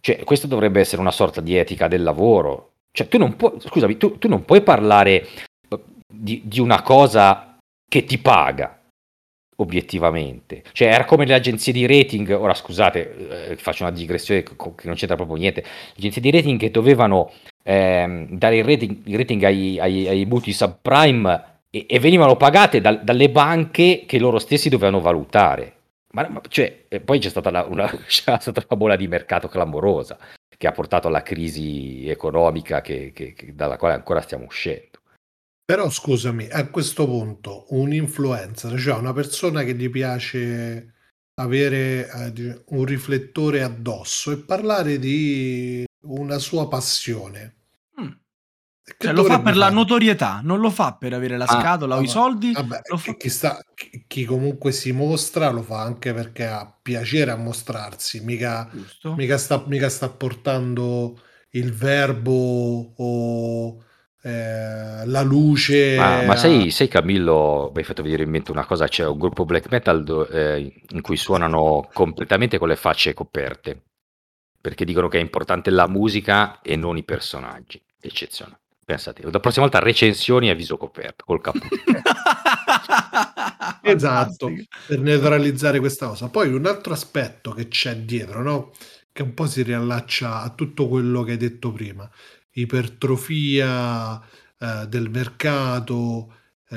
Cioè, 0.00 0.24
questo 0.24 0.46
dovrebbe 0.46 0.80
essere 0.80 1.00
una 1.00 1.10
sorta 1.10 1.40
di 1.40 1.56
etica 1.56 1.88
del 1.88 2.02
lavoro. 2.02 2.72
Cioè, 2.90 3.08
tu 3.08 3.18
non 3.18 3.36
puoi, 3.36 3.58
scusami, 3.58 3.96
tu, 3.96 4.18
tu 4.18 4.28
non 4.28 4.44
puoi 4.44 4.62
parlare 4.62 5.26
di, 6.06 6.42
di 6.44 6.60
una 6.60 6.82
cosa 6.82 7.56
che 7.88 8.04
ti 8.04 8.18
paga, 8.18 8.80
obiettivamente. 9.56 10.62
Cioè, 10.72 10.88
era 10.88 11.04
come 11.04 11.24
le 11.26 11.34
agenzie 11.34 11.72
di 11.72 11.86
rating, 11.86 12.30
ora 12.30 12.54
scusate, 12.54 13.50
eh, 13.50 13.56
faccio 13.56 13.82
una 13.84 13.92
digressione 13.92 14.42
che 14.42 14.54
non 14.84 14.94
c'entra 14.94 15.16
proprio 15.16 15.36
niente, 15.36 15.62
le 15.62 15.68
agenzie 15.96 16.20
di 16.22 16.30
rating 16.30 16.58
che 16.58 16.70
dovevano 16.70 17.32
ehm, 17.62 18.28
dare 18.30 18.56
il 18.58 18.64
rating, 18.64 18.96
il 19.04 19.16
rating 19.16 19.42
ai, 19.44 19.78
ai, 19.80 20.08
ai 20.08 20.24
mutui 20.26 20.52
subprime 20.52 21.44
e, 21.70 21.86
e 21.88 21.98
venivano 21.98 22.36
pagate 22.36 22.80
dal- 22.80 23.02
dalle 23.02 23.30
banche 23.30 24.04
che 24.06 24.18
loro 24.18 24.38
stessi 24.38 24.68
dovevano 24.68 25.00
valutare. 25.00 25.72
Ma, 26.12 26.28
ma- 26.28 26.40
cioè, 26.48 26.84
e 26.88 27.00
poi 27.00 27.18
c'è 27.18 27.28
stata, 27.28 27.50
la- 27.50 27.66
una, 27.68 27.86
c'è 28.06 28.36
stata 28.38 28.64
una 28.68 28.78
bolla 28.78 28.96
di 28.96 29.08
mercato 29.08 29.48
clamorosa 29.48 30.16
che 30.56 30.66
ha 30.68 30.72
portato 30.72 31.08
alla 31.08 31.22
crisi 31.22 32.08
economica 32.08 32.80
che- 32.80 33.10
che- 33.12 33.32
che- 33.34 33.54
dalla 33.54 33.76
quale 33.76 33.94
ancora 33.94 34.20
stiamo 34.20 34.44
uscendo. 34.44 34.93
Però 35.66 35.88
scusami, 35.88 36.46
a 36.50 36.68
questo 36.68 37.06
punto 37.06 37.64
un 37.70 37.90
influencer, 37.94 38.78
cioè 38.78 38.98
una 38.98 39.14
persona 39.14 39.62
che 39.62 39.74
gli 39.74 39.88
piace 39.88 40.92
avere 41.40 42.06
eh, 42.10 42.32
di- 42.32 42.62
un 42.66 42.84
riflettore 42.84 43.62
addosso 43.62 44.30
e 44.30 44.36
parlare 44.44 44.98
di 44.98 45.82
una 46.06 46.38
sua 46.38 46.68
passione. 46.68 47.54
Mm. 47.98 48.08
Che 48.84 48.94
Cioè, 48.98 49.12
lo 49.14 49.22
fa 49.22 49.22
dovrebbe 49.22 49.42
per 49.44 49.56
la 49.56 49.64
fare? 49.64 49.74
notorietà, 49.74 50.40
non 50.42 50.60
lo 50.60 50.68
fa 50.70 50.96
per 50.96 51.14
avere 51.14 51.38
la 51.38 51.46
Ah, 51.46 51.60
scatola 51.60 51.96
o 51.96 52.02
i 52.02 52.06
Vabbè, 52.06 52.12
soldi. 52.12 52.52
vabbè, 52.52 52.80
lo 52.90 52.96
fa 52.98 53.12
chi, 53.12 53.16
chi 53.16 53.28
sta- 53.30 53.64
chi- 53.74 54.04
chi 54.06 54.24
comunque 54.26 54.70
si 54.72 54.92
mostra 54.92 55.48
lo 55.50 55.62
fa 55.62 55.80
anche 55.80 56.12
perché 56.12 56.44
ha 56.46 56.70
piacere 56.82 57.30
a 57.30 57.36
mostrarsi, 57.36 58.20
mica, 58.20 58.68
giusto. 58.70 59.14
mica 59.16 59.38
sta, 59.38 59.64
mica 59.66 59.88
sta 59.88 60.10
portando 60.10 61.18
il 61.52 61.72
verbo 61.72 62.92
o 62.96 63.83
eh, 64.26 65.04
la 65.04 65.20
luce. 65.22 65.96
Ma, 65.98 66.22
ma 66.22 66.34
sai, 66.34 66.70
sai 66.70 66.88
Camillo, 66.88 67.70
mi 67.74 67.80
hai 67.80 67.84
fatto 67.84 68.02
venire 68.02 68.22
in 68.22 68.30
mente 68.30 68.50
una 68.50 68.64
cosa, 68.64 68.88
c'è 68.88 69.06
un 69.06 69.18
gruppo 69.18 69.44
black 69.44 69.70
metal 69.70 70.02
do- 70.02 70.26
eh, 70.28 70.82
in 70.88 71.00
cui 71.02 71.16
suonano 71.16 71.88
completamente 71.92 72.56
con 72.58 72.68
le 72.68 72.76
facce 72.76 73.12
coperte, 73.12 73.82
perché 74.60 74.86
dicono 74.86 75.08
che 75.08 75.18
è 75.18 75.20
importante 75.20 75.68
la 75.70 75.86
musica 75.88 76.62
e 76.62 76.74
non 76.76 76.96
i 76.96 77.04
personaggi, 77.04 77.80
eccezionale. 78.00 78.60
Pensate, 78.84 79.22
la 79.30 79.40
prossima 79.40 79.64
volta 79.64 79.78
recensioni 79.78 80.48
a 80.48 80.54
viso 80.54 80.76
coperto, 80.78 81.24
col 81.26 81.40
cappuccio. 81.40 81.92
Esatto, 83.86 84.50
per 84.86 85.00
neutralizzare 85.00 85.78
questa 85.78 86.08
cosa. 86.08 86.28
Poi 86.30 86.52
un 86.52 86.64
altro 86.66 86.94
aspetto 86.94 87.52
che 87.52 87.68
c'è 87.68 87.96
dietro, 87.96 88.42
no? 88.42 88.72
Che 89.12 89.22
un 89.22 89.34
po' 89.34 89.46
si 89.46 89.62
riallaccia 89.62 90.40
a 90.40 90.50
tutto 90.50 90.88
quello 90.88 91.22
che 91.22 91.32
hai 91.32 91.36
detto 91.36 91.70
prima, 91.70 92.10
ipertrofia 92.54 94.20
eh, 94.58 94.86
del 94.88 95.10
mercato, 95.10 96.32
eh, 96.68 96.76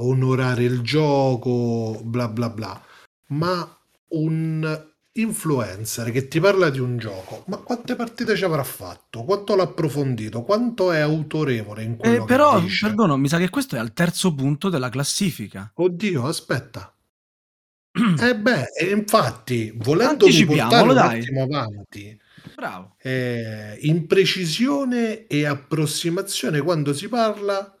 onorare 0.00 0.64
il 0.64 0.80
gioco, 0.82 2.00
bla 2.04 2.28
bla 2.28 2.50
bla. 2.50 2.80
Ma 3.28 3.66
un 4.10 4.86
influencer 5.12 6.10
che 6.12 6.28
ti 6.28 6.40
parla 6.40 6.70
di 6.70 6.78
un 6.80 6.96
gioco, 6.98 7.44
ma 7.48 7.58
quante 7.58 7.96
partite 7.96 8.36
ci 8.36 8.44
avrà 8.44 8.62
fatto? 8.64 9.24
Quanto 9.24 9.54
l'ha 9.56 9.64
approfondito? 9.64 10.42
Quanto 10.44 10.92
è 10.92 11.00
autorevole 11.00 11.82
in 11.82 11.96
Eh, 11.96 11.96
quello 11.98 12.24
che 12.24 12.24
però, 12.24 12.60
dice? 12.60 12.86
perdono, 12.86 13.16
mi 13.16 13.28
sa 13.28 13.38
che 13.38 13.50
questo 13.50 13.76
è 13.76 13.78
al 13.78 13.92
terzo 13.92 14.34
punto 14.34 14.68
della 14.68 14.88
classifica. 14.88 15.72
Oddio, 15.76 16.26
aspetta. 16.26 16.94
Eh 18.20 18.36
beh, 18.36 18.66
infatti, 18.92 19.72
volendomi 19.76 20.42
Anticipiamolo, 20.42 20.44
portare 20.44 20.88
un 20.90 20.94
dai. 20.94 21.18
attimo 21.20 21.42
avanti, 21.42 22.20
Bravo. 22.54 22.96
eh, 23.00 23.78
in 23.82 24.06
precisione 24.06 25.26
e 25.26 25.44
approssimazione 25.46 26.60
quando 26.60 26.92
si 26.92 27.08
parla 27.08 27.72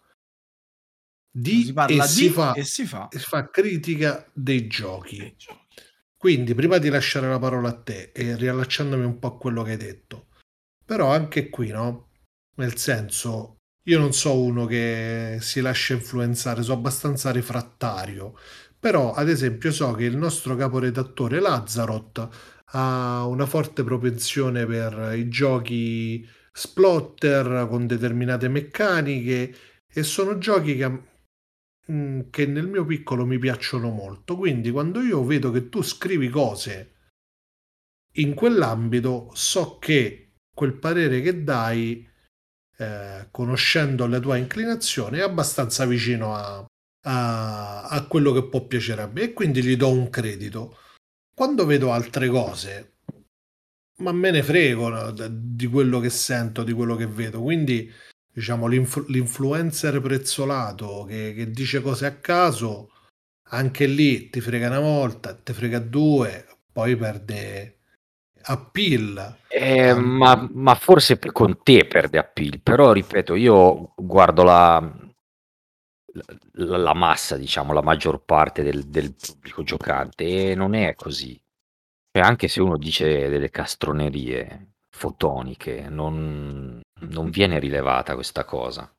di 1.30 1.64
si 1.64 1.72
parla 1.72 2.04
e 2.04 2.06
di 2.06 2.12
si 2.12 2.28
fa, 2.30 2.52
e 2.52 2.64
si 2.64 2.86
fa. 2.86 3.08
si 3.10 3.18
fa 3.18 3.50
critica 3.50 4.28
dei 4.32 4.66
giochi. 4.66 5.18
dei 5.18 5.34
giochi. 5.36 5.66
Quindi, 6.16 6.54
prima 6.54 6.78
di 6.78 6.88
lasciare 6.88 7.28
la 7.28 7.38
parola 7.38 7.68
a 7.68 7.80
te 7.80 8.10
e 8.12 8.34
riallacciandomi 8.36 9.04
un 9.04 9.18
po' 9.18 9.28
a 9.28 9.38
quello 9.38 9.62
che 9.62 9.72
hai 9.72 9.76
detto, 9.76 10.28
però 10.84 11.12
anche 11.12 11.48
qui, 11.48 11.68
no? 11.68 12.10
Nel 12.56 12.76
senso, 12.76 13.58
io 13.84 13.98
non 14.00 14.12
so 14.12 14.40
uno 14.40 14.66
che 14.66 15.38
si 15.40 15.60
lascia 15.60 15.94
influenzare, 15.94 16.62
sono 16.62 16.78
abbastanza 16.78 17.30
refrattario, 17.30 18.36
però 18.78 19.12
ad 19.12 19.28
esempio 19.28 19.70
so 19.70 19.92
che 19.92 20.04
il 20.04 20.16
nostro 20.16 20.56
caporedattore 20.56 21.38
Lazzarot 21.40 22.56
ha 22.72 23.24
una 23.26 23.46
forte 23.46 23.82
propensione 23.84 24.66
per 24.66 25.14
i 25.16 25.28
giochi 25.28 26.26
splotter 26.52 27.66
con 27.68 27.86
determinate 27.86 28.48
meccaniche 28.48 29.54
e 29.90 30.02
sono 30.02 30.38
giochi 30.38 30.76
che, 30.76 31.02
mm, 31.90 32.20
che 32.30 32.46
nel 32.46 32.66
mio 32.66 32.84
piccolo 32.84 33.24
mi 33.24 33.38
piacciono 33.38 33.90
molto. 33.90 34.36
Quindi 34.36 34.70
quando 34.70 35.00
io 35.00 35.24
vedo 35.24 35.50
che 35.50 35.68
tu 35.68 35.82
scrivi 35.82 36.28
cose 36.28 36.94
in 38.18 38.34
quell'ambito, 38.34 39.30
so 39.34 39.78
che 39.78 40.32
quel 40.54 40.74
parere 40.74 41.20
che 41.20 41.44
dai, 41.44 42.06
eh, 42.78 43.28
conoscendo 43.30 44.06
la 44.06 44.18
tua 44.18 44.36
inclinazione, 44.36 45.18
è 45.18 45.22
abbastanza 45.22 45.86
vicino 45.86 46.34
a, 46.34 46.64
a- 47.06 47.82
a 47.84 48.06
quello 48.06 48.32
che 48.32 48.48
può 48.48 48.66
piacere 48.66 49.02
a 49.02 49.06
me 49.06 49.22
e 49.22 49.32
quindi 49.32 49.62
gli 49.62 49.76
do 49.76 49.90
un 49.90 50.10
credito. 50.10 50.76
Quando 51.38 51.66
vedo 51.66 51.92
altre 51.92 52.26
cose, 52.28 52.94
ma 53.98 54.10
me 54.10 54.32
ne 54.32 54.42
frego 54.42 54.88
no, 54.88 55.12
di 55.12 55.68
quello 55.68 56.00
che 56.00 56.10
sento, 56.10 56.64
di 56.64 56.72
quello 56.72 56.96
che 56.96 57.06
vedo. 57.06 57.40
Quindi, 57.40 57.88
diciamo, 58.32 58.66
l'inf- 58.66 59.06
l'influencer 59.06 60.00
prezzolato 60.00 61.04
che, 61.04 61.34
che 61.36 61.48
dice 61.52 61.80
cose 61.80 62.06
a 62.06 62.16
caso, 62.16 62.90
anche 63.50 63.86
lì 63.86 64.30
ti 64.30 64.40
frega 64.40 64.66
una 64.66 64.80
volta, 64.80 65.32
ti 65.32 65.52
frega 65.52 65.78
due, 65.78 66.44
poi 66.72 66.96
perde 66.96 67.78
appeal. 68.42 69.36
Eh, 69.48 69.90
Ah, 69.90 69.94
ma, 69.94 70.48
ma 70.52 70.74
forse 70.74 71.20
con 71.32 71.62
te 71.62 71.86
perde 71.86 72.18
appeal, 72.18 72.60
però 72.60 72.90
ripeto, 72.90 73.36
io 73.36 73.92
guardo 73.96 74.42
la, 74.42 75.07
la, 76.12 76.76
la 76.76 76.94
massa, 76.94 77.36
diciamo, 77.36 77.72
la 77.72 77.82
maggior 77.82 78.24
parte 78.24 78.62
del, 78.62 78.86
del 78.86 79.14
pubblico 79.14 79.62
giocante 79.62 80.50
e 80.50 80.54
non 80.54 80.74
è 80.74 80.94
così. 80.94 81.38
Cioè, 82.10 82.24
anche 82.24 82.48
se 82.48 82.60
uno 82.60 82.76
dice 82.76 83.28
delle 83.28 83.50
castronerie 83.50 84.72
fotoniche, 84.90 85.88
non, 85.88 86.80
non 87.00 87.30
viene 87.30 87.58
rilevata 87.58 88.14
questa 88.14 88.44
cosa. 88.44 88.90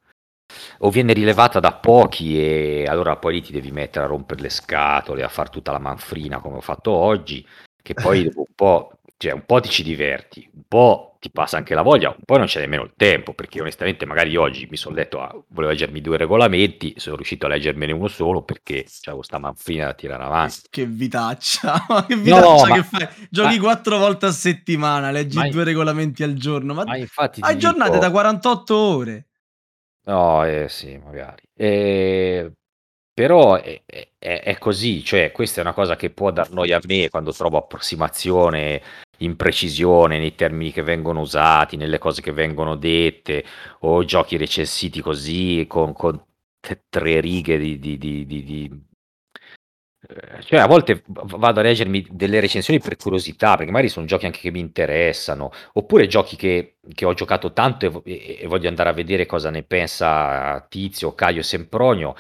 O 0.80 0.89
viene 0.89 1.14
rilevata 1.14 1.60
da 1.60 1.74
pochi 1.74 2.39
e 2.39 2.86
allora 2.88 3.18
poi 3.18 3.34
lì 3.34 3.41
ti 3.41 3.51
devi 3.51 3.72
mettere 3.72 4.05
a 4.05 4.07
rompere 4.07 4.41
le 4.41 4.49
scatole, 4.49 5.24
a 5.24 5.30
fare 5.30 5.49
tutta 5.49 5.72
la 5.72 5.80
manfrina 5.80 6.39
come 6.39 6.57
ho 6.57 6.62
fatto 6.62 6.91
oggi, 6.91 7.45
che 7.82 7.93
poi 7.93 8.24
dopo 8.30 8.39
un 8.39 8.55
po', 8.55 8.99
cioè 9.20 9.34
un 9.34 9.44
po' 9.46 9.60
ti 9.60 9.68
ci 9.70 9.84
diverti, 9.84 10.50
un 10.56 10.62
po' 10.66 11.18
ti 11.20 11.30
passa 11.30 11.58
anche 11.58 11.74
la 11.76 11.82
voglia, 11.82 12.08
un 12.08 12.24
po' 12.24 12.38
non 12.38 12.46
c'è 12.46 12.62
nemmeno 12.62 12.84
il 12.84 12.94
tempo, 12.96 13.34
perché 13.34 13.60
onestamente 13.60 14.06
magari 14.06 14.38
oggi 14.38 14.66
mi 14.72 14.78
sono 14.78 14.96
letto, 14.96 15.20
a, 15.20 15.30
volevo 15.50 15.74
leggermi 15.74 16.00
due 16.00 16.16
regolamenti, 16.16 16.94
sono 16.96 17.18
riuscito 17.18 17.46
a 17.46 17.50
leggermene 17.50 17.92
uno 17.92 18.08
solo 18.08 18.44
perché 18.44 18.86
c'avevo 19.02 19.22
sta 19.22 19.38
manfrina 19.38 19.88
da 19.88 19.94
tirare 19.94 20.24
avanti. 20.24 20.62
Che 20.70 20.86
vitaccia, 20.86 21.86
ma 21.90 22.06
che 22.08 22.16
vitaccia 22.16 22.68
ma- 22.70 22.76
che 22.76 22.84
fai? 22.84 23.08
Giochi 23.30 23.56
ma- 23.58 23.62
quattro 23.64 23.98
volte 23.98 24.28
a 24.28 24.32
settimana, 24.32 25.12
leggi 25.12 25.38
Ma- 25.38 25.50
due 25.50 25.66
regolamenti 25.66 26.24
al 26.24 26.36
giorno, 26.36 26.74
ma 26.74 26.86
Ma 26.86 26.96
infatti 26.96 27.42
ti 27.42 27.48
hai 27.48 27.58
giornate 27.60 27.92
dico- 27.92 28.02
da 28.06 28.12
48 28.12 28.76
ore. 28.78 29.28
No, 30.06 30.46
eh, 30.46 30.68
sì, 30.70 30.98
magari. 30.98 31.44
Eh, 31.54 32.52
però 33.20 33.56
è, 33.56 33.82
è- 33.86 34.42
è 34.44 34.58
così, 34.58 35.04
cioè 35.04 35.34
questa 35.34 35.60
è 35.60 35.64
una 35.64 35.74
cosa 35.74 35.98
che 35.98 36.10
può 36.10 36.32
dar 36.32 36.52
noia 36.52 36.78
a 36.78 36.82
me 36.88 37.10
quando 37.10 37.34
trovo 37.34 37.58
approssimazione, 37.58 38.82
imprecisione 39.18 40.18
nei 40.20 40.36
termini 40.36 40.72
che 40.72 40.84
vengono 40.84 41.20
usati, 41.20 41.76
nelle 41.76 41.98
cose 41.98 42.22
che 42.22 42.32
vengono 42.32 42.76
dette, 42.78 43.44
o 43.82 44.06
giochi 44.06 44.38
recensiti 44.38 45.02
così 45.02 45.66
con, 45.68 45.92
con 45.94 46.18
t- 46.62 46.80
tre 46.88 47.20
righe 47.20 47.58
di, 47.58 47.78
di- 47.78 47.98
di- 47.98 48.26
di- 48.26 48.44
di- 48.46 48.84
eh, 50.08 50.42
Cioè, 50.44 50.60
a 50.60 50.68
volte 50.68 51.04
vado 51.08 51.60
a 51.60 51.64
leggermi 51.64 52.08
delle 52.12 52.40
recensioni 52.40 52.80
per 52.80 52.96
curiosità, 52.96 53.56
perché 53.56 53.72
magari 53.72 53.90
sono 53.90 54.06
giochi 54.06 54.26
anche 54.26 54.40
che 54.40 54.52
mi 54.52 54.60
interessano, 54.60 55.52
oppure 55.74 56.08
giochi 56.08 56.36
che, 56.36 56.78
che 56.94 57.06
ho 57.06 57.14
giocato 57.14 57.52
tanto 57.54 58.04
e, 58.06 58.40
e- 58.42 58.48
voglio 58.48 58.70
andare 58.70 58.90
a 58.90 58.94
vedere 58.94 59.26
cosa 59.26 59.50
ne 59.50 59.64
pensa 59.64 60.66
Tizio, 60.70 61.14
Caio 61.16 61.42
Sempronio, 61.42 62.16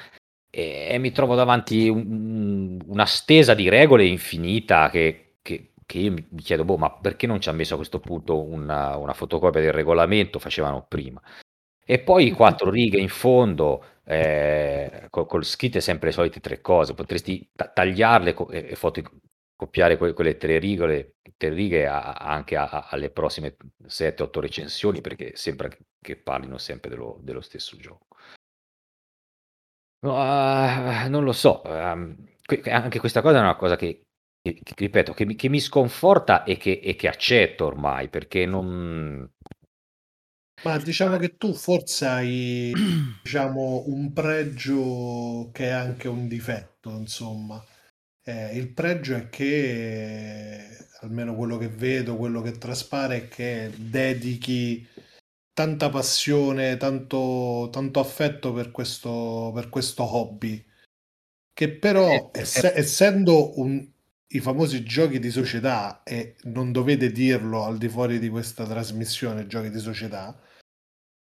e, 0.49 0.87
e 0.91 0.97
mi 0.97 1.11
trovo 1.11 1.35
davanti 1.35 1.87
un- 1.89 2.79
una 2.87 3.05
stesa 3.05 3.53
di 3.53 3.69
regole 3.69 4.05
infinita 4.05 4.89
che, 4.89 5.35
che- 5.41 5.73
che 5.85 5.97
io 5.99 6.11
mi 6.11 6.25
chiedo, 6.41 6.63
boh, 6.65 6.77
ma 6.77 6.91
perché 6.91 7.27
non 7.27 7.39
ci 7.41 7.49
ha 7.49 7.51
messo 7.51 7.73
a 7.73 7.77
questo 7.77 7.99
punto 7.99 8.41
una, 8.41 8.95
una 8.97 9.13
fotocopia 9.13 9.61
del 9.61 9.71
regolamento? 9.73 10.39
Facevano 10.39 10.85
prima. 10.87 11.21
E 11.85 11.99
poi 11.99 12.31
quattro 12.31 12.69
righe 12.69 12.99
in 12.99 13.09
fondo, 13.09 13.83
eh, 14.03 15.07
co- 15.09 15.25
col 15.25 15.43
scritte 15.43 15.81
sempre 15.81 16.07
le 16.09 16.13
solite 16.13 16.39
tre 16.39 16.61
cose. 16.61 16.93
Potresti 16.93 17.49
ta- 17.55 17.67
tagliarle 17.69 18.33
co- 18.33 18.49
e, 18.51 18.67
e 18.69 18.75
fotocopiare 18.75 19.97
que- 19.97 20.13
quelle 20.13 20.37
tre 20.37 20.59
righe, 20.59 21.15
tre 21.37 21.49
righe 21.49 21.87
a- 21.87 22.13
anche 22.13 22.55
a- 22.55 22.69
a- 22.69 22.87
alle 22.89 23.09
prossime 23.09 23.55
7-8 23.87 24.39
recensioni, 24.39 25.01
perché 25.01 25.31
sembra 25.35 25.67
che, 25.67 25.79
che 25.99 26.15
parlino 26.17 26.57
sempre 26.59 26.89
dello, 26.91 27.17
dello 27.21 27.41
stesso 27.41 27.75
gioco. 27.77 28.05
No, 30.01 30.15
ah, 30.15 31.07
non 31.09 31.23
lo 31.25 31.33
so, 31.33 31.61
ehm, 31.65 32.15
anche 32.65 32.99
questa 32.99 33.21
cosa 33.21 33.37
è 33.37 33.41
una 33.41 33.55
cosa 33.57 33.75
che, 33.75 34.03
che- 34.41 34.59
che, 34.63 34.73
ripeto, 34.77 35.13
che 35.13 35.25
mi, 35.25 35.35
che 35.35 35.49
mi 35.49 35.59
sconforta 35.59 36.43
e 36.43 36.55
che, 36.57 36.79
e 36.81 36.95
che 36.95 37.07
accetto 37.09 37.65
ormai, 37.65 38.07
perché 38.09 38.45
non... 38.45 39.29
Ma 40.61 40.77
diciamo 40.77 41.17
che 41.17 41.37
tu 41.37 41.53
forse 41.53 42.05
hai, 42.05 42.73
diciamo, 43.23 43.83
un 43.87 44.11
pregio 44.13 45.49
che 45.53 45.65
è 45.67 45.69
anche 45.69 46.07
un 46.07 46.27
difetto, 46.27 46.89
insomma. 46.91 47.63
Eh, 48.23 48.57
il 48.57 48.69
pregio 48.73 49.15
è 49.15 49.29
che, 49.29 50.67
almeno 51.01 51.35
quello 51.35 51.57
che 51.57 51.69
vedo, 51.69 52.17
quello 52.17 52.41
che 52.41 52.53
traspare, 52.57 53.15
è 53.17 53.27
che 53.29 53.71
dedichi 53.77 54.85
tanta 55.59 55.89
passione, 55.89 56.77
tanto, 56.77 57.67
tanto 57.69 57.99
affetto 57.99 58.53
per 58.53 58.71
questo, 58.71 59.51
per 59.53 59.67
questo 59.67 60.03
hobby, 60.15 60.63
che 61.51 61.69
però, 61.69 62.07
Eh, 62.07 62.39
esse- 62.39 62.71
essendo 62.77 63.59
un- 63.59 63.85
i 64.27 64.39
famosi 64.39 64.83
giochi 64.83 65.19
di 65.19 65.29
società, 65.29 66.01
e 66.03 66.37
non 66.43 66.71
dovete 66.71 67.11
dirlo 67.11 67.65
al 67.65 67.77
di 67.77 67.89
fuori 67.89 68.19
di 68.19 68.29
questa 68.29 68.65
trasmissione, 68.65 69.47
giochi 69.47 69.69
di 69.69 69.79
società, 69.79 70.39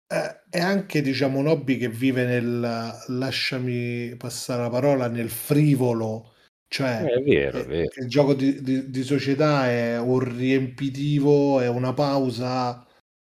eh, 0.09 0.43
è 0.51 0.59
anche, 0.59 1.03
diciamo, 1.03 1.39
un 1.39 1.47
hobby 1.47 1.77
che 1.77 1.89
vive 1.89 2.25
nel, 2.25 2.99
lasciami 3.07 4.17
passare 4.17 4.63
la 4.63 4.71
parola, 4.71 5.07
nel 5.07 5.31
frivolo, 5.31 6.33
cioè 6.67 7.05
È 7.05 7.23
vero, 7.23 7.59
è 7.59 7.61
eh, 7.61 7.65
vero. 7.65 7.93
il 8.03 8.09
gioco 8.09 8.35
di, 8.35 8.61
di- 8.61 8.91
di 8.91 9.03
società 9.05 9.69
è 9.71 10.01
un 10.01 10.19
riempitivo, 10.19 11.61
è 11.61 11.69
una 11.69 11.93
pausa, 11.93 12.86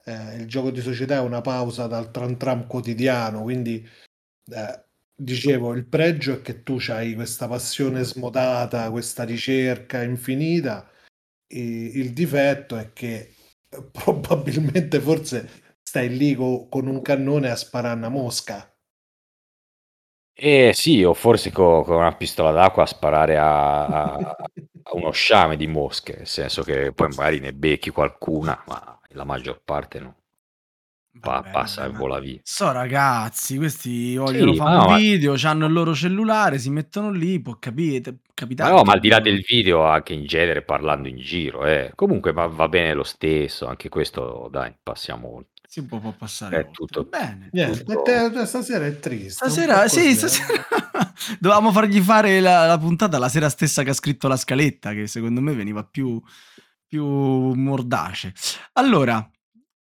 eh, 0.08 0.36
il 0.36 0.46
gioco 0.46 0.70
di 0.70 0.80
società 0.80 1.16
è 1.16 1.20
una 1.20 1.40
pausa 1.40 1.86
dal 1.86 2.10
tram 2.10 2.36
tram 2.36 2.66
quotidiano, 2.66 3.42
quindi 3.42 3.86
eh, 4.52 4.84
dicevo, 5.14 5.74
il 5.74 5.86
pregio 5.86 6.34
è 6.34 6.42
che 6.42 6.62
tu 6.62 6.78
hai 6.88 7.14
questa 7.14 7.48
passione 7.48 8.02
smodata, 8.04 8.90
questa 8.90 9.24
ricerca 9.24 10.02
infinita, 10.02 10.88
e 11.46 11.60
il 11.94 12.12
difetto 12.12 12.76
è 12.76 12.92
che 12.92 13.34
eh, 13.68 13.82
probabilmente 13.92 15.00
forse 15.00 15.48
stai 15.82 16.16
lì 16.16 16.34
co- 16.34 16.68
con 16.68 16.86
un 16.86 17.02
cannone 17.02 17.50
a 17.50 17.56
sparare 17.56 17.96
una 17.96 18.08
mosca. 18.08 18.72
Eh 20.40 20.70
sì, 20.72 21.02
o 21.02 21.14
forse 21.14 21.50
co- 21.50 21.82
con 21.82 21.96
una 21.96 22.14
pistola 22.14 22.52
d'acqua 22.52 22.84
a 22.84 22.86
sparare 22.86 23.36
a, 23.36 23.86
a- 23.88 24.36
a 24.82 24.94
uno 24.94 25.10
sciame 25.10 25.56
di 25.56 25.66
mosche, 25.66 26.14
nel 26.18 26.26
senso 26.28 26.62
che 26.62 26.92
poi 26.92 27.08
magari 27.08 27.40
ne 27.40 27.52
becchi 27.52 27.90
qualcuna, 27.90 28.62
ma 28.66 28.97
la 29.14 29.24
maggior 29.24 29.60
parte 29.64 30.00
no. 30.00 30.16
Pa- 31.20 31.32
Vabbè, 31.40 31.50
passa 31.50 31.82
vabbè, 31.82 31.94
e 31.94 31.96
vola 31.98 32.18
via. 32.20 32.38
So 32.44 32.70
ragazzi, 32.70 33.56
questi 33.56 34.14
vogliono 34.14 34.52
Sì, 34.52 34.58
fare 34.58 34.70
ma 34.70 34.76
un 34.76 34.82
no, 34.84 34.90
ma- 34.92 34.96
video, 34.98 35.34
hanno 35.42 35.66
il 35.66 35.72
loro 35.72 35.92
cellulare, 35.94 36.58
si 36.58 36.70
mettono 36.70 37.10
lì, 37.10 37.40
può 37.40 37.56
capire, 37.58 38.10
Ma 38.12 38.16
capitare. 38.34 38.72
no, 38.72 38.82
ma 38.84 38.92
al 38.92 39.00
di 39.00 39.08
là 39.08 39.18
del 39.18 39.40
video, 39.40 39.84
anche 39.84 40.12
in 40.12 40.26
genere 40.26 40.62
parlando 40.62 41.08
in 41.08 41.16
giro, 41.16 41.64
eh. 41.66 41.90
Comunque 41.96 42.32
va, 42.32 42.46
va 42.46 42.68
bene 42.68 42.92
lo 42.94 43.02
stesso, 43.02 43.66
anche 43.66 43.88
questo, 43.88 44.48
dai, 44.52 44.72
passiamo 44.80 45.34
oltre. 45.36 45.52
Si 45.66 45.84
può, 45.84 45.98
può 45.98 46.12
passare 46.12 46.60
È 46.60 46.70
tutto- 46.70 47.04
Bene. 47.04 47.48
Niente, 47.52 47.82
Tutto- 47.84 48.02
te- 48.02 48.46
stasera 48.46 48.86
è 48.86 48.98
triste. 49.00 49.30
Stasera, 49.44 49.88
sì, 49.88 50.10
eh. 50.10 50.14
stasera 50.14 50.62
dovevamo 51.40 51.72
fargli 51.72 52.00
fare 52.00 52.38
la, 52.40 52.66
la 52.66 52.78
puntata 52.78 53.18
la 53.18 53.28
sera 53.28 53.48
stessa 53.48 53.82
che 53.82 53.90
ha 53.90 53.94
scritto 53.94 54.28
la 54.28 54.36
scaletta, 54.36 54.92
che 54.92 55.06
secondo 55.08 55.40
me 55.40 55.52
veniva 55.52 55.82
più, 55.84 56.20
più 56.88 57.04
mordace. 57.06 58.32
Allora, 58.72 59.28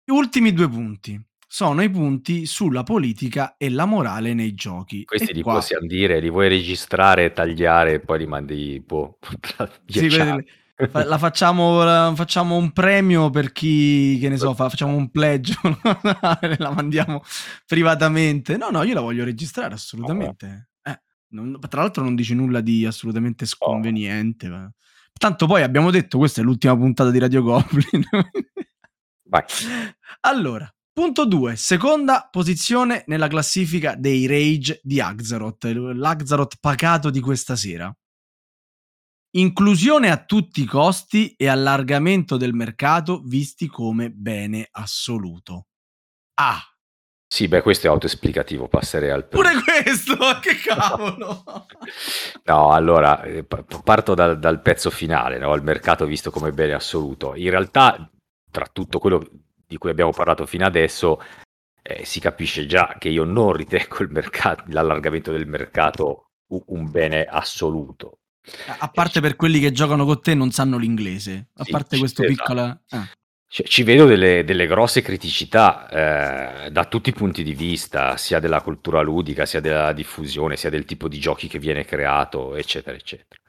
gli 0.04 0.12
ultimi 0.12 0.52
due 0.54 0.68
punti 0.68 1.24
sono 1.48 1.82
i 1.84 1.90
punti 1.90 2.46
sulla 2.46 2.84
politica 2.84 3.56
e 3.58 3.70
la 3.70 3.86
morale 3.86 4.34
nei 4.34 4.54
giochi. 4.56 5.06
Questi 5.06 5.32
E 5.32 5.34
li 5.34 5.42
qua- 5.42 5.54
possiamo 5.54 5.86
dire, 5.88 6.20
li 6.20 6.30
vuoi 6.30 6.50
registrare, 6.50 7.32
tagliare 7.32 7.94
e 7.94 8.00
poi 8.02 8.20
li 8.20 8.26
mandi 8.28 8.84
boh, 8.86 9.20
tra 9.40 9.72
Sì, 9.86 10.10
quelli- 10.10 10.46
la 10.92 11.18
facciamo, 11.18 11.84
la- 11.86 12.12
facciamo 12.16 12.58
un 12.58 12.72
premio 12.74 13.30
per 13.30 13.54
chi, 13.54 14.18
che 14.20 14.28
ne 14.28 14.36
so, 14.38 14.54
fa- 14.54 14.68
facciamo 14.68 14.96
un 14.98 15.10
pledge, 15.10 15.54
la 16.58 16.72
mandiamo 16.72 17.22
privatamente. 17.66 18.58
No, 18.58 18.70
no, 18.72 18.84
io 18.84 18.94
la 18.94 19.00
voglio 19.02 19.24
registrare 19.24 19.74
assolutamente. 19.76 20.70
Eh, 20.84 21.00
non- 21.30 21.58
tra 21.70 21.82
l'altro 21.82 22.04
non 22.04 22.16
dice 22.16 22.34
nulla 22.34 22.60
di 22.60 22.86
assolutamente 22.86 23.46
sconveniente. 23.46 24.50
ma- 24.50 24.70
Tanto 25.18 25.48
poi 25.48 25.64
abbiamo 25.64 25.92
detto, 25.92 26.18
questa 26.18 26.42
è 26.42 26.44
l'ultima 26.44 26.76
puntata 26.76 27.10
di 27.10 27.20
Radio 27.20 27.42
Goblin. 27.42 28.04
Vai. 29.28 29.44
Allora, 30.22 30.72
punto 30.92 31.26
2, 31.26 31.56
seconda 31.56 32.28
posizione 32.30 33.04
nella 33.08 33.28
classifica 33.28 33.96
dei 33.96 34.28
rage 34.28 34.80
di 34.84 35.00
Axaroth, 35.00 35.64
l'Axaroth 35.66 36.58
pacato 36.60 37.10
di 37.10 37.22
questa 37.22 37.56
sera. 37.56 37.96
Inclusione 39.36 40.12
a 40.12 40.24
tutti 40.24 40.62
i 40.62 40.66
costi 40.66 41.34
e 41.36 41.48
allargamento 41.48 42.38
del 42.38 42.54
mercato 42.54 43.22
visti 43.22 43.68
come 43.68 44.10
bene 44.10 44.68
assoluto. 44.72 45.68
Ah, 46.36 46.62
Sì, 47.36 47.50
beh, 47.50 47.62
questo 47.62 47.88
è 47.88 47.90
autoesplicativo, 47.90 48.70
passerei 48.70 49.10
al 49.10 49.28
pure 49.28 49.52
questo, 49.62 50.16
che 50.40 50.56
cavolo! 50.56 51.44
No, 52.46 52.72
allora, 52.72 53.24
eh, 53.24 53.44
pa- 53.44 53.66
parto 53.84 54.14
dal, 54.14 54.40
dal 54.40 54.62
pezzo 54.62 54.90
finale, 54.90 55.38
no? 55.38 55.54
il 55.54 55.62
mercato 55.62 56.06
visto 56.06 56.32
come 56.32 56.54
bene 56.54 56.72
assoluto. 56.72 57.36
In 57.36 57.50
realtà, 57.50 58.10
tra 58.50 58.70
tutto 58.72 59.00
quello 59.00 59.22
di 59.68 59.78
cui 59.78 59.90
abbiamo 59.90 60.12
parlato 60.12 60.46
fino 60.46 60.66
adesso, 60.66 61.22
eh, 61.82 62.06
si 62.06 62.22
capisce 62.22 62.66
già 62.68 62.96
che 62.98 63.10
io 63.10 63.26
non 63.26 63.52
ritengo 63.52 63.98
il 64.00 64.12
mercato, 64.12 64.64
l'allargamento 64.68 65.34
del 65.34 65.46
mercato 65.46 66.30
un 66.48 66.90
bene 66.90 67.26
assoluto. 67.26 68.20
A 68.80 68.88
parte 68.88 69.20
per 69.20 69.36
quelli 69.36 69.60
che 69.60 69.74
giocano 69.74 70.06
con 70.06 70.22
te 70.22 70.32
e 70.32 70.36
non 70.36 70.52
sanno 70.52 70.78
l'inglese, 70.78 71.50
a 71.56 71.66
Sì, 71.66 71.72
parte 71.72 71.98
questo 71.98 72.24
esatto. 72.24 72.38
piccolo... 72.38 72.62
ah. 72.92 73.10
Cioè, 73.56 73.66
ci 73.68 73.84
vedo 73.84 74.06
delle, 74.06 74.44
delle 74.44 74.68
grosse 74.68 75.02
criticità 75.02 75.88
eh, 76.66 76.72
da 76.72 76.84
tutti 76.84 77.08
i 77.08 77.14
punti 77.14 77.42
di 77.42 77.54
vista, 77.54 78.18
sia 78.18 78.42
della 78.42 78.60
cultura 78.60 79.00
ludica, 79.00 79.46
sia 79.46 79.62
della 79.62 79.94
diffusione, 79.94 80.58
sia 80.58 80.70
del 80.70 80.84
tipo 80.84 81.08
di 81.08 81.20
giochi 81.20 81.48
che 81.48 81.58
viene 81.58 81.86
creato, 81.86 82.56
eccetera, 82.56 82.98
eccetera. 82.98 83.40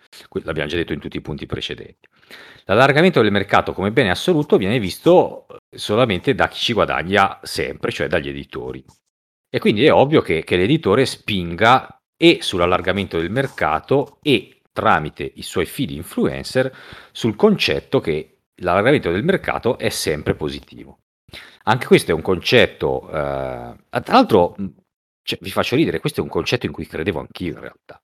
L'abbiamo 0.44 0.68
già 0.68 0.76
detto 0.76 0.92
in 0.92 1.00
tutti 1.00 1.16
i 1.16 1.20
punti 1.20 1.46
precedenti. 1.46 2.06
L'allargamento 2.66 3.20
del 3.20 3.32
mercato 3.32 3.72
come 3.72 3.90
bene 3.90 4.10
assoluto 4.10 4.58
viene 4.58 4.78
visto 4.78 5.48
solamente 5.74 6.36
da 6.36 6.46
chi 6.46 6.60
ci 6.60 6.72
guadagna 6.72 7.40
sempre, 7.42 7.90
cioè 7.90 8.06
dagli 8.06 8.28
editori. 8.28 8.84
E 9.50 9.58
quindi 9.58 9.86
è 9.86 9.92
ovvio 9.92 10.22
che, 10.22 10.44
che 10.44 10.56
l'editore 10.56 11.04
spinga 11.04 12.00
e 12.16 12.38
sull'allargamento 12.42 13.18
del 13.18 13.30
mercato 13.32 14.20
e 14.22 14.60
tramite 14.72 15.28
i 15.34 15.42
suoi 15.42 15.66
feed 15.66 15.90
influencer 15.90 16.72
sul 17.10 17.34
concetto 17.34 17.98
che 17.98 18.35
l'allargamento 18.62 19.10
del 19.10 19.24
mercato 19.24 19.78
è 19.78 19.88
sempre 19.88 20.34
positivo. 20.34 21.00
Anche 21.64 21.86
questo 21.86 22.12
è 22.12 22.14
un 22.14 22.22
concetto, 22.22 23.08
eh, 23.08 23.12
tra 23.12 24.12
l'altro, 24.12 24.54
cioè, 25.22 25.38
vi 25.42 25.50
faccio 25.50 25.74
ridere, 25.76 25.98
questo 25.98 26.20
è 26.20 26.22
un 26.22 26.28
concetto 26.28 26.66
in 26.66 26.72
cui 26.72 26.86
credevo 26.86 27.18
anch'io 27.18 27.54
in 27.54 27.60
realtà. 27.60 28.00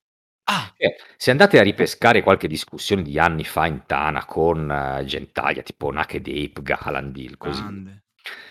Ah, 0.51 0.73
Eh, 0.77 0.97
se 1.17 1.31
andate 1.31 1.61
a 1.61 1.63
ripescare 1.63 2.23
qualche 2.23 2.49
discussione 2.49 3.03
di 3.03 3.17
anni 3.19 3.45
fa 3.45 3.67
in 3.67 3.85
Tana 3.87 4.25
con 4.25 4.69
eh, 4.71 5.05
Gentaglia, 5.05 5.63
tipo 5.63 5.91
Naked 5.93 6.27
Ape, 6.27 6.63
Galandil, 6.63 7.37
così. 7.39 7.61
grande. 7.61 8.03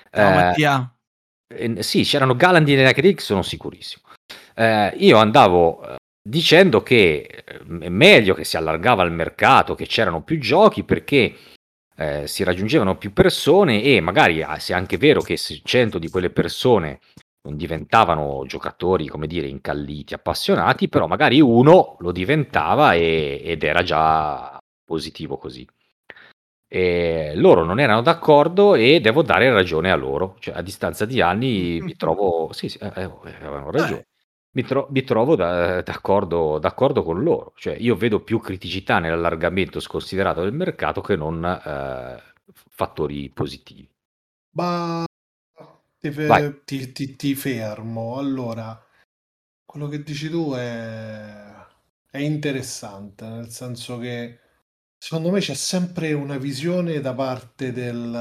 Ciao 0.09 0.29
Eh, 0.29 0.33
Mattia. 0.33 0.95
eh, 1.53 1.83
sì, 1.83 2.03
c'erano 2.03 2.35
Galandil 2.37 2.79
e 2.79 2.83
Naked 2.83 3.05
Ape, 3.05 3.19
sono 3.19 3.41
sicurissimo. 3.41 4.05
Eh, 4.55 4.93
io 4.99 5.17
andavo 5.17 5.85
eh, 5.85 5.95
dicendo 6.21 6.81
che 6.81 7.27
è 7.27 7.89
meglio 7.89 8.33
che 8.33 8.45
si 8.45 8.55
allargava 8.55 9.03
il 9.03 9.11
mercato, 9.11 9.75
che 9.75 9.85
c'erano 9.85 10.23
più 10.23 10.39
giochi 10.39 10.83
perché 10.85 11.35
eh, 12.01 12.27
si 12.27 12.43
raggiungevano 12.43 12.97
più 12.97 13.13
persone 13.13 13.83
e 13.83 13.99
magari 14.01 14.41
ah, 14.41 14.57
se 14.57 14.73
è 14.73 14.75
anche 14.75 14.97
vero 14.97 15.21
che 15.21 15.37
se 15.37 15.61
100 15.63 15.99
di 15.99 16.09
quelle 16.09 16.31
persone 16.31 16.99
non 17.43 17.57
diventavano 17.57 18.43
giocatori, 18.45 19.07
come 19.07 19.27
dire, 19.27 19.47
incalliti, 19.47 20.13
appassionati, 20.13 20.89
però 20.89 21.07
magari 21.07 21.41
uno 21.41 21.95
lo 21.99 22.11
diventava 22.11 22.93
e, 22.93 23.41
ed 23.43 23.63
era 23.63 23.83
già 23.83 24.57
positivo 24.83 25.37
così. 25.37 25.67
E 26.67 27.33
loro 27.35 27.63
non 27.63 27.79
erano 27.79 28.01
d'accordo 28.01 28.75
e 28.75 28.99
devo 29.01 29.23
dare 29.23 29.51
ragione 29.51 29.91
a 29.91 29.95
loro, 29.95 30.37
cioè 30.39 30.55
a 30.55 30.61
distanza 30.61 31.05
di 31.05 31.19
anni 31.21 31.79
mi 31.81 31.95
trovo, 31.95 32.51
sì, 32.53 32.69
sì 32.69 32.77
eh, 32.77 32.91
eh, 32.95 33.03
avevano 33.03 33.71
ragione, 33.71 34.05
mi, 34.53 34.63
tro- 34.63 34.87
mi 34.89 35.03
trovo 35.03 35.35
da- 35.35 35.81
d'accordo, 35.81 36.59
d'accordo 36.59 37.03
con 37.03 37.21
loro, 37.23 37.53
cioè 37.55 37.75
io 37.75 37.95
vedo 37.95 38.21
più 38.21 38.39
criticità 38.39 38.99
nell'allargamento 38.99 39.79
sconsiderato 39.79 40.41
del 40.41 40.53
mercato 40.53 41.01
che 41.01 41.15
non 41.15 41.43
eh, 41.43 42.21
fattori 42.69 43.29
positivi. 43.29 43.89
Ma 44.53 45.05
ti, 45.99 46.11
fe- 46.11 46.61
ti, 46.65 46.91
ti, 46.91 47.15
ti 47.15 47.35
fermo. 47.35 48.17
Allora, 48.17 48.79
quello 49.65 49.87
che 49.87 50.03
dici 50.03 50.29
tu 50.29 50.51
è, 50.53 51.53
è 52.09 52.17
interessante, 52.17 53.25
nel 53.27 53.49
senso 53.49 53.97
che 53.97 54.39
secondo 54.97 55.31
me 55.31 55.39
c'è 55.39 55.53
sempre 55.53 56.11
una 56.11 56.37
visione 56.37 56.99
da 56.99 57.13
parte 57.13 57.71
del, 57.71 58.13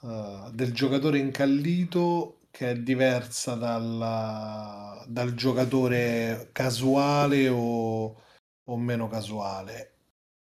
uh, 0.00 0.50
del 0.52 0.72
giocatore 0.72 1.18
incallito 1.18 2.41
che 2.52 2.70
è 2.72 2.76
diversa 2.76 3.54
dal, 3.54 5.04
dal 5.08 5.34
giocatore 5.34 6.50
casuale 6.52 7.48
o, 7.48 8.20
o 8.64 8.76
meno 8.76 9.08
casuale. 9.08 9.94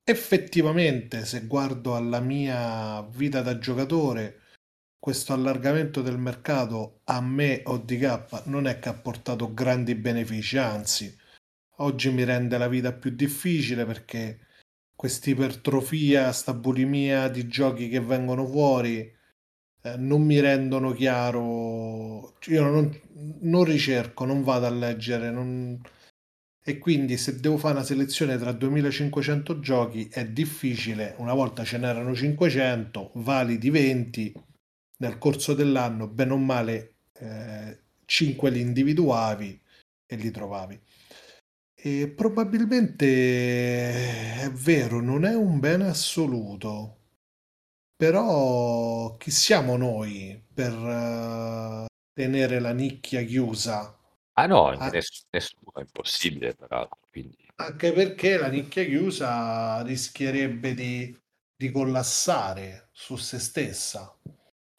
Effettivamente, 0.04 1.24
se 1.26 1.46
guardo 1.48 1.96
alla 1.96 2.20
mia 2.20 3.02
vita 3.04 3.42
da 3.42 3.58
giocatore, 3.58 4.42
questo 5.00 5.32
allargamento 5.32 6.02
del 6.02 6.18
mercato 6.18 7.00
a 7.06 7.22
me 7.22 7.62
ODK 7.64 8.46
non 8.48 8.68
è 8.68 8.80
che 8.80 8.90
ha 8.90 8.94
portato 8.94 9.54
grandi 9.54 9.96
benefici, 9.96 10.58
anzi, 10.58 11.18
oggi 11.78 12.12
mi 12.12 12.26
rende 12.26 12.58
la 12.58 12.68
vita 12.68 12.92
più 12.92 13.12
difficile 13.12 13.86
perché 13.86 14.48
questa 14.94 15.30
ipertrofia, 15.30 16.34
sta 16.34 16.54
bulimia 16.54 17.30
di 17.30 17.48
giochi 17.48 17.88
che 17.88 18.02
vengono 18.02 18.46
fuori 18.46 19.10
eh, 19.84 19.98
non 19.98 20.24
mi 20.24 20.40
rendono 20.40 20.92
chiaro. 20.94 22.38
Io 22.48 22.64
non, 22.64 23.02
non 23.42 23.64
ricerco, 23.64 24.26
non 24.26 24.44
vado 24.44 24.66
a 24.66 24.70
leggere, 24.70 25.30
non... 25.32 25.80
e 26.64 26.78
quindi 26.80 27.18
se 27.18 27.40
devo 27.40 27.58
fare 27.58 27.76
una 27.76 27.84
selezione 27.84 28.38
tra 28.38 28.52
2500 28.54 29.60
giochi 29.60 30.08
è 30.10 30.28
difficile. 30.28 31.16
Una 31.18 31.34
volta 31.34 31.64
ce 31.64 31.78
n'erano 31.78 32.16
500, 32.16 33.12
validi 33.16 33.70
20 33.70 34.34
nel 35.00 35.18
corso 35.18 35.54
dell'anno, 35.54 36.08
bene 36.08 36.34
o 36.34 36.38
male, 36.38 36.96
eh, 37.20 37.80
5 38.06 38.50
li 38.50 38.62
individuavi 38.62 39.62
e 40.06 40.16
li 40.16 40.32
trovavi. 40.32 40.80
E 41.76 42.08
probabilmente 42.08 43.06
è 44.44 44.50
vero, 44.52 45.02
non 45.02 45.26
è 45.26 45.36
un 45.36 45.60
bene 45.60 45.88
assoluto, 45.90 47.03
però 47.96 49.16
chi 49.18 49.32
siamo 49.32 49.78
noi 49.78 50.42
per 50.54 50.74
uh, 50.74 51.86
tenere 52.14 52.60
la 52.60 52.74
nicchia 52.74 53.24
chiusa? 53.24 53.98
Ah 54.34 54.46
no, 54.48 54.68
ah, 54.68 54.90
nessuno, 54.90 55.72
è 55.76 55.80
impossibile 55.82 56.56
peraltro. 56.56 57.00
Quindi... 57.10 57.38
Anche 57.56 57.92
perché 57.92 58.38
la 58.38 58.48
nicchia 58.48 58.84
chiusa 58.84 59.82
rischierebbe 59.84 60.74
di, 60.74 61.16
di 61.56 61.72
collassare 61.72 62.90
su 62.92 63.16
se 63.16 63.40
stessa 63.40 64.18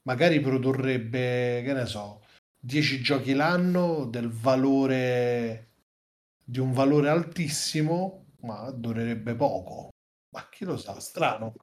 magari 0.04 0.40
produrrebbe, 0.40 1.62
che 1.64 1.72
ne 1.72 1.86
so, 1.86 2.22
10 2.58 3.00
giochi 3.02 3.34
l'anno 3.34 4.06
del 4.06 4.30
valore 4.30 5.70
di 6.44 6.58
un 6.58 6.72
valore 6.72 7.08
altissimo, 7.08 8.26
ma 8.40 8.70
durerebbe 8.70 9.34
poco. 9.34 9.90
Ma 10.30 10.48
chi 10.50 10.64
lo 10.64 10.76
sa, 10.76 10.98
strano. 11.00 11.54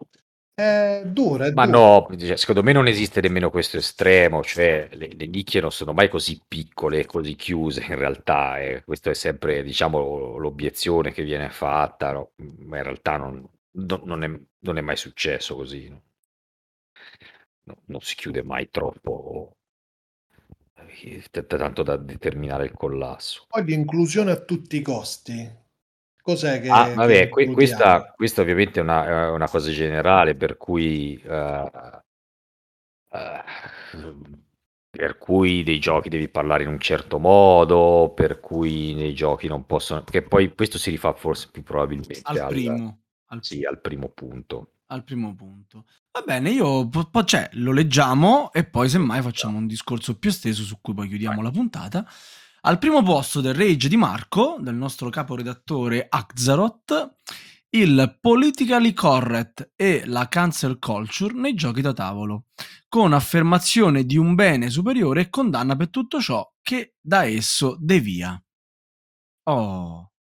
È 0.54 1.04
dura, 1.06 1.47
è 1.47 1.52
Ma 1.54 1.66
dura. 1.66 1.66
no, 1.66 2.08
cioè, 2.18 2.38
secondo 2.38 2.64
me 2.64 2.72
non 2.72 2.88
esiste 2.88 3.20
nemmeno 3.20 3.49
questo 3.49 3.76
estremo, 3.78 4.41
cioè 4.43 4.88
le, 4.93 5.10
le 5.14 5.26
nicchie 5.28 5.60
non 5.60 5.72
sono 5.72 5.91
mai 5.91 6.08
così 6.08 6.41
piccole, 6.47 7.06
così 7.06 7.36
chiuse 7.36 7.84
in 7.84 7.95
realtà, 7.95 8.60
e 8.60 8.84
questa 8.86 9.10
è 9.10 9.14
sempre, 9.14 9.62
diciamo, 9.64 10.38
l'obiezione 10.38 11.12
che 11.12 11.24
viene 11.24 11.49
fatta, 11.49 12.14
no? 12.14 12.32
ma 12.60 12.78
in 12.78 12.84
realtà 12.84 13.18
non, 13.18 13.45
non- 13.72 14.02
non 14.06 14.24
è, 14.24 14.30
non 14.60 14.78
è 14.78 14.82
mai 14.82 14.95
successo 14.95 15.56
così. 15.56 15.89
no? 15.89 16.02
no, 17.66 17.76
non 17.88 18.02
si 18.02 18.16
chiude 18.16 18.43
mai 18.43 18.70
troppo, 18.70 19.58
eh, 21.04 21.24
tanto 21.47 21.82
da 21.82 21.95
determinare 21.97 22.66
il 22.66 22.74
collasso. 22.74 23.47
Poi 23.47 23.64
l'inclusione 23.66 24.32
a 24.32 24.36
tutti 24.41 24.78
i 24.78 24.82
costi. 24.82 25.47
Cos'è 26.22 26.61
che, 26.61 26.69
Ah, 26.69 26.93
vabbè, 26.93 27.24
che 27.24 27.30
que- 27.30 27.51
questa, 27.51 28.13
questa 28.15 28.41
ovviamente 28.41 28.80
è 28.80 28.84
una, 28.84 29.05
è 29.07 29.30
una 29.30 29.49
cosa 29.49 29.72
generale, 29.72 30.36
per 30.36 30.57
cui, 30.57 31.19
eh, 31.26 31.72
eh, 33.13 33.43
per 34.89 35.17
cui 35.17 35.63
dei 35.63 35.80
giochi 35.80 36.09
devi 36.09 36.28
parlare 36.30 36.63
in 36.63 36.69
un 36.69 36.80
certo 36.80 37.17
modo, 37.17 38.11
per 38.15 38.39
cui 38.39 38.93
nei 38.93 39.13
giochi 39.13 39.47
non 39.47 39.65
possono... 39.65 40.03
Che 40.03 40.22
poi 40.22 40.53
questo 40.53 40.78
si 40.78 40.89
rifà 40.91 41.13
forse 41.13 41.49
più 41.51 41.63
probabilmente 41.63 42.19
al 42.24 42.38
al, 42.38 42.47
primo. 42.49 43.01
Al, 43.28 43.43
sì, 43.43 43.63
al 43.63 43.80
primo 43.80 44.09
punto. 44.09 44.74
al 44.88 45.03
primo 45.03 45.34
punto. 45.36 45.86
Va 46.11 46.22
bene, 46.26 46.49
io 46.49 46.89
po- 46.89 47.24
cioè, 47.24 47.49
lo 47.53 47.72
leggiamo 47.72 48.51
e 48.51 48.65
poi 48.65 48.89
semmai 48.89 49.22
facciamo 49.22 49.57
un 49.57 49.65
discorso 49.65 50.17
più 50.19 50.30
esteso 50.30 50.63
su 50.63 50.80
cui 50.82 50.93
poi 50.93 51.07
chiudiamo 51.07 51.41
la 51.41 51.51
puntata. 51.51 52.05
Al 52.64 52.78
primo 52.78 53.01
posto 53.01 53.41
del 53.41 53.55
Rage 53.55 53.89
di 53.89 53.97
Marco, 53.97 54.57
del 54.59 54.76
nostro 54.76 55.09
caporedattore 55.09 56.05
Axaroth, 56.07 57.16
il 57.70 58.18
politically 58.22 58.93
correct 58.93 59.72
e 59.76 60.03
la 60.05 60.28
cancel 60.28 60.78
culture 60.78 61.34
nei 61.34 61.55
giochi 61.55 61.82
da 61.82 61.93
tavolo, 61.93 62.45
con 62.88 63.14
affermazione 63.14 64.05
di 64.05 64.16
un 64.18 64.36
bene 64.36 64.70
superiore 64.70 65.22
e 65.22 65.30
condanna 65.30 65.76
per 65.76 65.89
tutto 65.89 66.22
ciò 66.22 66.47
che 66.62 66.95
da 67.01 67.24
esso 67.26 67.78
devia. 67.80 68.39
Oh, 69.49 70.12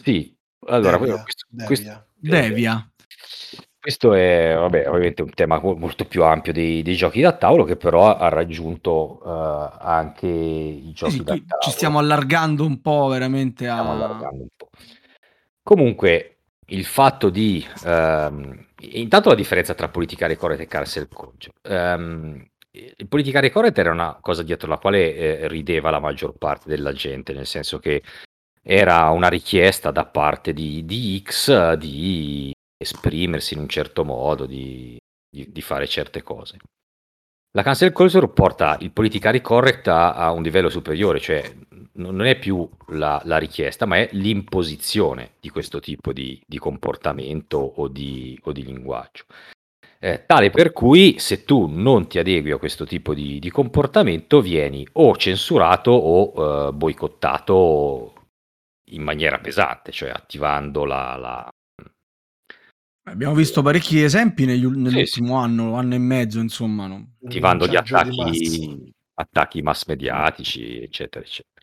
Sì, 0.00 0.32
allora, 0.68 0.98
Devia, 0.98 1.22
questo, 1.22 1.46
devia. 1.48 1.66
questo- 1.66 2.06
devia. 2.14 2.92
Questo 3.88 4.12
è, 4.12 4.54
vabbè, 4.54 4.86
ovviamente 4.86 5.22
un 5.22 5.30
tema 5.30 5.58
mo- 5.58 5.74
molto 5.74 6.04
più 6.04 6.22
ampio 6.22 6.52
dei, 6.52 6.82
dei 6.82 6.94
giochi 6.94 7.22
da 7.22 7.32
tavolo 7.32 7.64
che 7.64 7.76
però 7.76 8.14
ha 8.14 8.28
raggiunto 8.28 9.18
eh, 9.24 9.76
anche 9.80 10.26
i 10.26 10.92
giochi 10.92 11.12
sì, 11.12 11.22
da 11.24 11.32
qui 11.32 11.46
tavolo. 11.46 11.62
ci 11.62 11.70
stiamo 11.70 11.98
allargando 11.98 12.66
un 12.66 12.82
po' 12.82 13.06
veramente 13.06 13.66
a... 13.66 13.78
allargando 13.78 14.42
un 14.42 14.48
po'. 14.54 14.68
Comunque, 15.62 16.36
il 16.66 16.84
fatto 16.84 17.30
di... 17.30 17.66
ehm, 17.86 18.66
intanto 18.90 19.30
la 19.30 19.34
differenza 19.34 19.72
tra 19.72 19.88
politicare 19.88 20.36
correct 20.36 20.60
e 20.60 20.66
cancel 20.66 21.08
culture. 21.08 21.54
Ehm, 21.62 22.46
il 22.72 23.08
politicare 23.08 23.48
correct 23.48 23.78
era 23.78 23.90
una 23.90 24.18
cosa 24.20 24.42
dietro 24.42 24.68
la 24.68 24.76
quale 24.76 25.14
eh, 25.14 25.48
rideva 25.48 25.88
la 25.88 25.98
maggior 25.98 26.34
parte 26.36 26.68
della 26.68 26.92
gente, 26.92 27.32
nel 27.32 27.46
senso 27.46 27.78
che 27.78 28.02
era 28.62 29.08
una 29.08 29.28
richiesta 29.28 29.90
da 29.90 30.04
parte 30.04 30.52
di, 30.52 30.84
di 30.84 31.22
X 31.24 31.72
di 31.72 32.52
esprimersi 32.78 33.54
in 33.54 33.60
un 33.60 33.68
certo 33.68 34.04
modo, 34.04 34.46
di, 34.46 34.96
di, 35.28 35.50
di 35.50 35.60
fare 35.60 35.86
certe 35.86 36.22
cose. 36.22 36.58
La 37.52 37.62
cancel 37.62 37.92
culture 37.92 38.28
porta 38.28 38.76
il 38.80 38.92
politically 38.92 39.40
correct 39.40 39.88
a, 39.88 40.14
a 40.14 40.30
un 40.30 40.42
livello 40.42 40.68
superiore, 40.68 41.18
cioè 41.18 41.42
non 41.94 42.24
è 42.24 42.38
più 42.38 42.68
la, 42.88 43.20
la 43.24 43.38
richiesta, 43.38 43.86
ma 43.86 43.96
è 43.96 44.08
l'imposizione 44.12 45.32
di 45.40 45.48
questo 45.48 45.80
tipo 45.80 46.12
di, 46.12 46.40
di 46.46 46.58
comportamento 46.58 47.58
o 47.58 47.88
di, 47.88 48.38
o 48.44 48.52
di 48.52 48.64
linguaggio. 48.64 49.24
Eh, 50.00 50.24
tale 50.26 50.50
per 50.50 50.72
cui 50.72 51.18
se 51.18 51.44
tu 51.44 51.66
non 51.66 52.06
ti 52.06 52.20
adegui 52.20 52.52
a 52.52 52.58
questo 52.58 52.86
tipo 52.86 53.14
di, 53.14 53.40
di 53.40 53.50
comportamento 53.50 54.40
vieni 54.40 54.86
o 54.92 55.16
censurato 55.16 55.90
o 55.90 56.68
eh, 56.68 56.72
boicottato 56.72 58.12
in 58.90 59.02
maniera 59.02 59.40
pesante, 59.40 59.90
cioè 59.90 60.10
attivando 60.10 60.84
la, 60.84 61.16
la, 61.16 61.48
Abbiamo 63.10 63.34
visto 63.34 63.62
parecchi 63.62 64.02
esempi 64.02 64.44
negli 64.44 64.64
ul- 64.64 64.74
Sì, 64.74 64.82
nell'ultimo 64.82 65.36
anno, 65.36 65.74
anno 65.74 65.94
e 65.94 65.98
mezzo, 65.98 66.40
insomma. 66.40 66.86
no? 66.86 67.14
attivando 67.24 67.66
gli 67.66 67.72
Linciaggio 67.72 68.10
di 68.10 68.16
massa. 68.16 68.30
attacchi, 68.30 68.92
attacchi 69.14 69.62
mass 69.62 69.86
mediatici, 69.86 70.80
eccetera, 70.80 71.24
eccetera. 71.24 71.56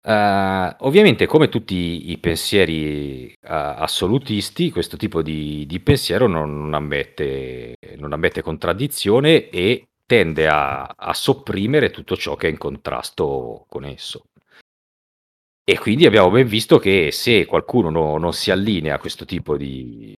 Eh, 0.00 0.76
ovviamente, 0.80 1.26
come 1.26 1.48
tutti 1.48 2.10
i 2.10 2.18
pensieri 2.18 3.26
eh, 3.30 3.36
assolutisti, 3.42 4.70
questo 4.70 4.96
tipo 4.96 5.22
di, 5.22 5.66
di 5.66 5.80
pensiero 5.80 6.26
non, 6.26 6.58
non 6.60 6.74
ammette, 6.74 7.74
non 7.96 8.12
ammette 8.12 8.42
contraddizione 8.42 9.48
e 9.50 9.88
tende 10.06 10.48
a, 10.48 10.84
a 10.84 11.12
sopprimere 11.12 11.90
tutto 11.90 12.16
ciò 12.16 12.34
che 12.36 12.48
è 12.48 12.50
in 12.50 12.58
contrasto 12.58 13.66
con 13.68 13.84
esso. 13.84 14.24
E 15.62 15.78
quindi 15.78 16.06
abbiamo 16.06 16.30
ben 16.30 16.46
visto 16.46 16.78
che 16.78 17.10
se 17.12 17.44
qualcuno 17.44 17.90
no- 17.90 18.16
non 18.16 18.32
si 18.32 18.50
allinea 18.50 18.94
a 18.94 18.98
questo 18.98 19.26
tipo 19.26 19.58
di, 19.58 20.14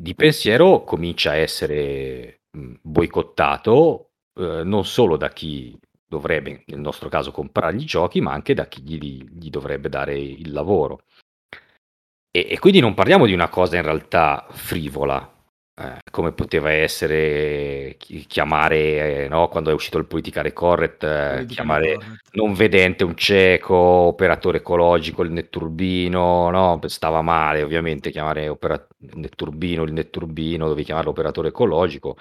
di 0.00 0.14
pensiero, 0.14 0.84
comincia 0.84 1.32
a 1.32 1.36
essere 1.36 2.42
boicottato 2.50 4.10
eh, 4.34 4.62
non 4.64 4.84
solo 4.84 5.16
da 5.16 5.28
chi 5.30 5.78
dovrebbe, 6.06 6.64
nel 6.66 6.80
nostro 6.80 7.08
caso, 7.08 7.30
comprargli 7.30 7.82
i 7.82 7.86
giochi, 7.86 8.20
ma 8.20 8.32
anche 8.32 8.54
da 8.54 8.66
chi 8.66 8.82
gli, 8.82 9.24
gli 9.24 9.50
dovrebbe 9.50 9.88
dare 9.88 10.18
il 10.18 10.52
lavoro. 10.52 11.04
E, 12.30 12.46
e 12.50 12.58
quindi 12.58 12.80
non 12.80 12.94
parliamo 12.94 13.26
di 13.26 13.32
una 13.32 13.48
cosa 13.48 13.76
in 13.76 13.82
realtà 13.82 14.46
frivola, 14.50 15.41
eh, 15.74 15.98
come 16.10 16.32
poteva 16.32 16.70
essere 16.70 17.96
chi- 17.98 18.26
chiamare, 18.26 19.24
eh, 19.24 19.28
no, 19.28 19.48
quando 19.48 19.70
è 19.70 19.74
uscito 19.74 19.98
il 19.98 20.06
politicare 20.06 20.52
correct, 20.52 21.02
eh, 21.04 21.44
chiamare 21.46 21.94
correct. 21.94 22.28
non 22.32 22.52
vedente 22.52 23.04
un 23.04 23.16
cieco, 23.16 23.74
operatore 23.74 24.58
ecologico, 24.58 25.22
il 25.22 25.30
netturbino, 25.32 26.50
no? 26.50 26.78
Stava 26.86 27.22
male 27.22 27.62
ovviamente 27.62 28.10
chiamare 28.10 28.48
opera- 28.48 28.86
netturbino 29.14 29.82
il 29.84 29.92
netturbino, 29.92 30.64
dovevi 30.66 30.84
chiamarlo 30.84 31.10
operatore 31.10 31.48
ecologico, 31.48 32.16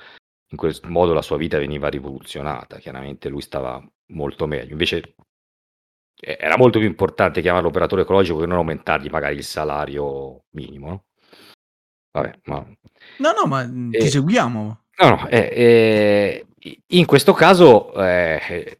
in 0.51 0.57
quel 0.57 0.77
modo 0.83 1.13
la 1.13 1.21
sua 1.21 1.37
vita 1.37 1.57
veniva 1.57 1.89
rivoluzionata, 1.89 2.77
chiaramente 2.77 3.29
lui 3.29 3.41
stava 3.41 3.81
molto 4.13 4.47
meglio, 4.47 4.71
invece 4.71 5.15
eh, 6.19 6.37
era 6.39 6.57
molto 6.57 6.79
più 6.79 6.87
importante 6.87 7.41
chiamarlo 7.41 7.67
operatore 7.69 8.03
ecologico 8.03 8.39
che 8.39 8.45
non 8.45 8.57
aumentargli 8.57 9.09
magari 9.09 9.35
il 9.35 9.43
salario 9.43 10.45
minimo, 10.51 10.87
no? 10.89 11.05
Vabbè, 12.12 12.39
ma 12.45 12.66
No, 13.18 13.32
no, 13.32 13.45
ma 13.47 13.66
mm, 13.66 13.91
ti 13.91 13.97
Eh, 13.97 14.09
seguiamo. 14.09 14.80
No, 14.97 15.09
no, 15.09 15.28
eh, 15.28 16.45
eh, 16.59 16.80
in 16.88 17.05
questo 17.05 17.34
caso, 17.34 17.93
eh, 17.93 18.80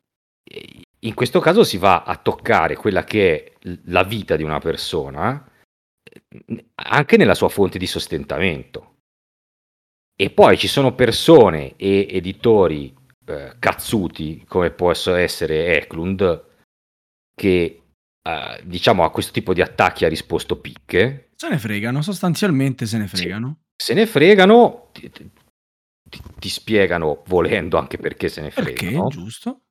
in 1.00 1.14
questo 1.14 1.40
caso 1.40 1.64
si 1.64 1.78
va 1.78 2.04
a 2.04 2.18
toccare 2.18 2.76
quella 2.76 3.04
che 3.04 3.44
è 3.44 3.54
la 3.86 4.04
vita 4.04 4.36
di 4.36 4.44
una 4.44 4.60
persona, 4.60 5.50
eh, 6.04 6.66
anche 6.76 7.18
nella 7.18 7.34
sua 7.34 7.50
fonte 7.50 7.78
di 7.78 7.88
sostentamento. 7.88 8.98
E 10.16 10.30
poi 10.30 10.58
ci 10.58 10.68
sono 10.68 10.94
persone 10.94 11.76
e 11.78 12.08
editori 12.12 12.94
eh, 13.26 13.56
cazzuti, 13.58 14.44
come 14.48 14.70
può 14.70 14.92
essere 14.92 15.78
Eklund, 15.78 16.50
che 17.36 17.78
diciamo 18.62 19.04
a 19.04 19.10
questo 19.10 19.32
tipo 19.32 19.52
di 19.52 19.64
attacchi 19.64 20.06
ha 20.06 20.08
risposto 20.08 20.62
picche, 20.62 21.31
Se 21.42 21.50
ne 21.50 21.58
fregano, 21.58 22.04
sostanzialmente 22.04 22.86
se 22.86 23.00
ne 23.00 23.08
Sì. 23.08 23.16
fregano. 23.16 23.62
se 23.76 23.96
ne 23.96 24.06
fregano, 24.06 24.90
ti, 24.94 25.10
ti- 25.10 25.32
ti 26.38 26.50
spiegano 26.50 27.24
volendo 27.26 27.80
anche 27.80 27.98
perché 27.98 28.30
se 28.30 28.42
ne 28.42 28.50
Perché? 28.52 28.86
fregano. 28.86 29.08
Giusto? 29.08 29.62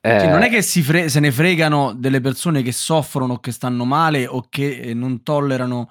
Eh, 0.00 0.20
Sì, 0.20 0.28
non 0.28 0.42
è 0.42 0.48
che 0.48 0.62
si 0.62 0.82
fre- 0.82 1.08
se 1.08 1.18
ne 1.18 1.32
fregano 1.32 1.94
delle 1.94 2.20
persone 2.20 2.62
che 2.62 2.70
soffrono, 2.70 3.38
che 3.40 3.50
stanno 3.50 3.84
male 3.84 4.28
o 4.28 4.46
che 4.48 4.78
eh, 4.82 4.94
non 4.94 5.24
tollerano 5.24 5.88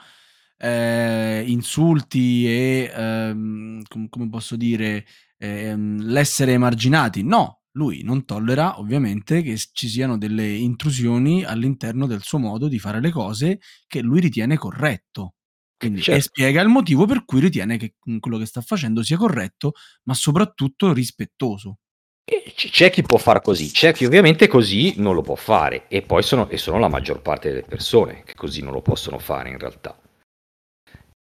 eh, 0.57 1.43
insulti 1.47 2.47
e, 2.47 2.89
ehm, 2.95 3.81
com- 3.89 4.07
come 4.07 4.29
posso 4.29 4.55
dire, 4.55 5.05
ehm, 5.37 6.01
l'essere 6.03 6.53
emarginati. 6.53 7.23
No, 7.23 7.62
lui 7.73 8.03
non 8.03 8.25
tollera 8.25 8.79
ovviamente 8.79 9.41
che 9.41 9.57
ci 9.71 9.87
siano 9.87 10.17
delle 10.17 10.47
intrusioni 10.47 11.43
all'interno 11.43 12.05
del 12.07 12.21
suo 12.21 12.37
modo 12.37 12.67
di 12.67 12.79
fare 12.79 12.99
le 12.99 13.11
cose 13.11 13.59
che 13.87 14.01
lui 14.01 14.19
ritiene 14.19 14.57
corretto. 14.57 15.35
Quindi, 15.77 15.99
E 15.99 16.03
certo. 16.03 16.21
spiega 16.21 16.61
il 16.61 16.69
motivo 16.69 17.05
per 17.05 17.25
cui 17.25 17.39
ritiene 17.39 17.77
che 17.77 17.95
quello 18.19 18.37
che 18.37 18.45
sta 18.45 18.61
facendo 18.61 19.03
sia 19.03 19.17
corretto, 19.17 19.73
ma 20.03 20.13
soprattutto 20.13 20.93
rispettoso. 20.93 21.79
E 22.25 22.53
C'è 22.55 22.89
chi 22.89 23.01
può 23.01 23.17
far 23.17 23.41
così, 23.41 23.69
c'è 23.69 23.91
chi 23.91 24.05
ovviamente 24.05 24.47
così 24.47 24.93
non 24.97 25.13
lo 25.13 25.21
può 25.21 25.35
fare 25.35 25.89
e 25.89 26.01
poi 26.03 26.23
sono, 26.23 26.47
e 26.47 26.57
sono 26.57 26.79
la 26.79 26.87
maggior 26.87 27.21
parte 27.21 27.49
delle 27.49 27.63
persone 27.63 28.23
che 28.23 28.33
così 28.33 28.61
non 28.61 28.71
lo 28.71 28.81
possono 28.81 29.19
fare 29.19 29.49
in 29.49 29.57
realtà. 29.57 29.99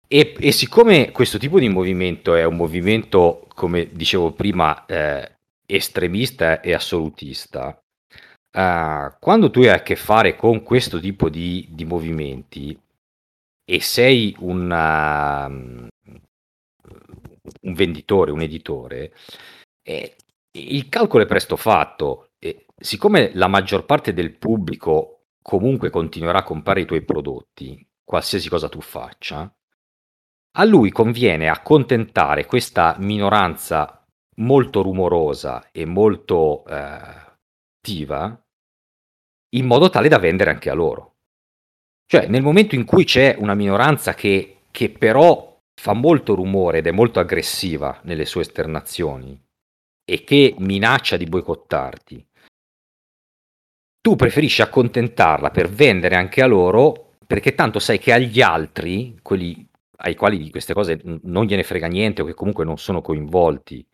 E, 0.08 0.34
e 0.38 0.52
siccome 0.52 1.10
questo 1.10 1.36
tipo 1.36 1.58
di 1.58 1.68
movimento 1.68 2.34
è 2.34 2.44
un 2.44 2.56
movimento, 2.56 3.46
come 3.54 3.90
dicevo 3.92 4.32
prima, 4.32 4.86
eh, 4.86 5.35
estremista 5.66 6.60
e 6.60 6.72
assolutista, 6.72 7.78
eh, 8.50 9.16
quando 9.20 9.50
tu 9.50 9.60
hai 9.60 9.68
a 9.68 9.82
che 9.82 9.96
fare 9.96 10.36
con 10.36 10.62
questo 10.62 10.98
tipo 11.00 11.28
di, 11.28 11.68
di 11.70 11.84
movimenti 11.84 12.78
e 13.68 13.80
sei 13.80 14.34
un, 14.38 14.70
um, 14.70 15.88
un 17.62 17.74
venditore, 17.74 18.30
un 18.30 18.40
editore, 18.40 19.12
eh, 19.82 20.16
il 20.52 20.88
calcolo 20.88 21.24
è 21.24 21.26
presto 21.26 21.56
fatto. 21.56 22.30
E 22.38 22.66
siccome 22.76 23.32
la 23.34 23.48
maggior 23.48 23.84
parte 23.84 24.12
del 24.12 24.36
pubblico 24.36 25.24
comunque 25.42 25.90
continuerà 25.90 26.38
a 26.38 26.44
comprare 26.44 26.80
i 26.82 26.86
tuoi 26.86 27.02
prodotti, 27.02 27.86
qualsiasi 28.04 28.48
cosa 28.48 28.68
tu 28.68 28.80
faccia, 28.80 29.52
a 30.58 30.64
lui 30.64 30.90
conviene 30.90 31.48
accontentare 31.48 32.46
questa 32.46 32.96
minoranza 32.98 33.95
molto 34.36 34.82
rumorosa 34.82 35.68
e 35.72 35.84
molto 35.84 36.64
eh, 36.66 36.74
attiva 37.86 38.40
in 39.50 39.66
modo 39.66 39.88
tale 39.88 40.08
da 40.08 40.18
vendere 40.18 40.50
anche 40.50 40.70
a 40.70 40.74
loro. 40.74 41.14
Cioè, 42.06 42.26
nel 42.26 42.42
momento 42.42 42.74
in 42.74 42.84
cui 42.84 43.04
c'è 43.04 43.36
una 43.38 43.54
minoranza 43.54 44.14
che, 44.14 44.58
che 44.70 44.90
però 44.90 45.60
fa 45.74 45.92
molto 45.92 46.34
rumore 46.34 46.78
ed 46.78 46.86
è 46.86 46.90
molto 46.90 47.20
aggressiva 47.20 48.00
nelle 48.04 48.24
sue 48.24 48.42
esternazioni 48.42 49.40
e 50.04 50.24
che 50.24 50.54
minaccia 50.58 51.16
di 51.16 51.24
boicottarti, 51.24 52.26
tu 54.00 54.14
preferisci 54.14 54.62
accontentarla 54.62 55.50
per 55.50 55.68
vendere 55.68 56.14
anche 56.14 56.42
a 56.42 56.46
loro 56.46 57.14
perché 57.26 57.54
tanto 57.54 57.80
sai 57.80 57.98
che 57.98 58.12
agli 58.12 58.40
altri, 58.40 59.18
quelli 59.20 59.66
ai 59.98 60.14
quali 60.14 60.38
di 60.38 60.50
queste 60.50 60.74
cose 60.74 61.00
non 61.22 61.44
gliene 61.44 61.64
frega 61.64 61.88
niente 61.88 62.22
o 62.22 62.24
che 62.24 62.34
comunque 62.34 62.64
non 62.64 62.78
sono 62.78 63.00
coinvolti, 63.00 63.84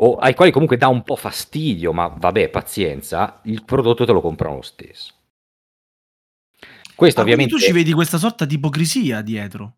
o 0.00 0.16
ai 0.16 0.34
quali 0.34 0.50
comunque 0.50 0.76
dà 0.76 0.88
un 0.88 1.02
po' 1.02 1.16
fastidio, 1.16 1.92
ma 1.92 2.08
vabbè, 2.08 2.48
pazienza, 2.50 3.40
il 3.44 3.64
prodotto 3.64 4.04
te 4.04 4.12
lo 4.12 4.20
comprano 4.20 4.56
lo 4.56 4.62
stesso. 4.62 5.14
Questo 6.94 7.20
Ah, 7.20 7.22
ovviamente 7.22 7.54
tu 7.54 7.58
ci 7.58 7.72
vedi 7.72 7.92
questa 7.92 8.18
sorta 8.18 8.44
di 8.44 8.54
ipocrisia 8.56 9.22
dietro 9.22 9.76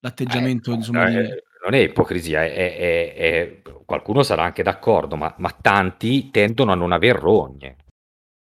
l'atteggiamento, 0.00 0.70
Eh, 0.70 0.74
insomma, 0.74 1.04
di... 1.10 1.16
eh, 1.16 1.42
non 1.64 1.74
è 1.74 1.78
ipocrisia, 1.78 2.44
è, 2.44 2.76
è- 2.76 3.14
è- 3.14 3.62
qualcuno 3.84 4.22
sarà 4.22 4.44
anche 4.44 4.62
d'accordo, 4.62 5.16
ma, 5.16 5.34
ma 5.38 5.50
tanti 5.50 6.30
tendono 6.30 6.72
a 6.72 6.74
non 6.74 6.92
aver 6.92 7.16
rogne, 7.16 7.76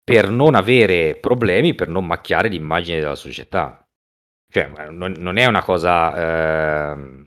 per 0.03 0.31
non 0.31 0.55
avere 0.55 1.17
problemi, 1.17 1.75
per 1.75 1.89
non 1.89 2.07
macchiare 2.07 2.49
l'immagine 2.49 3.01
della 3.01 3.15
società. 3.17 3.83
Cioè, 4.53 4.89
non, 4.91 5.13
non 5.19 5.37
è 5.37 5.47
una 5.47 5.63
cosa, 5.63 6.93
ehm, 6.93 7.27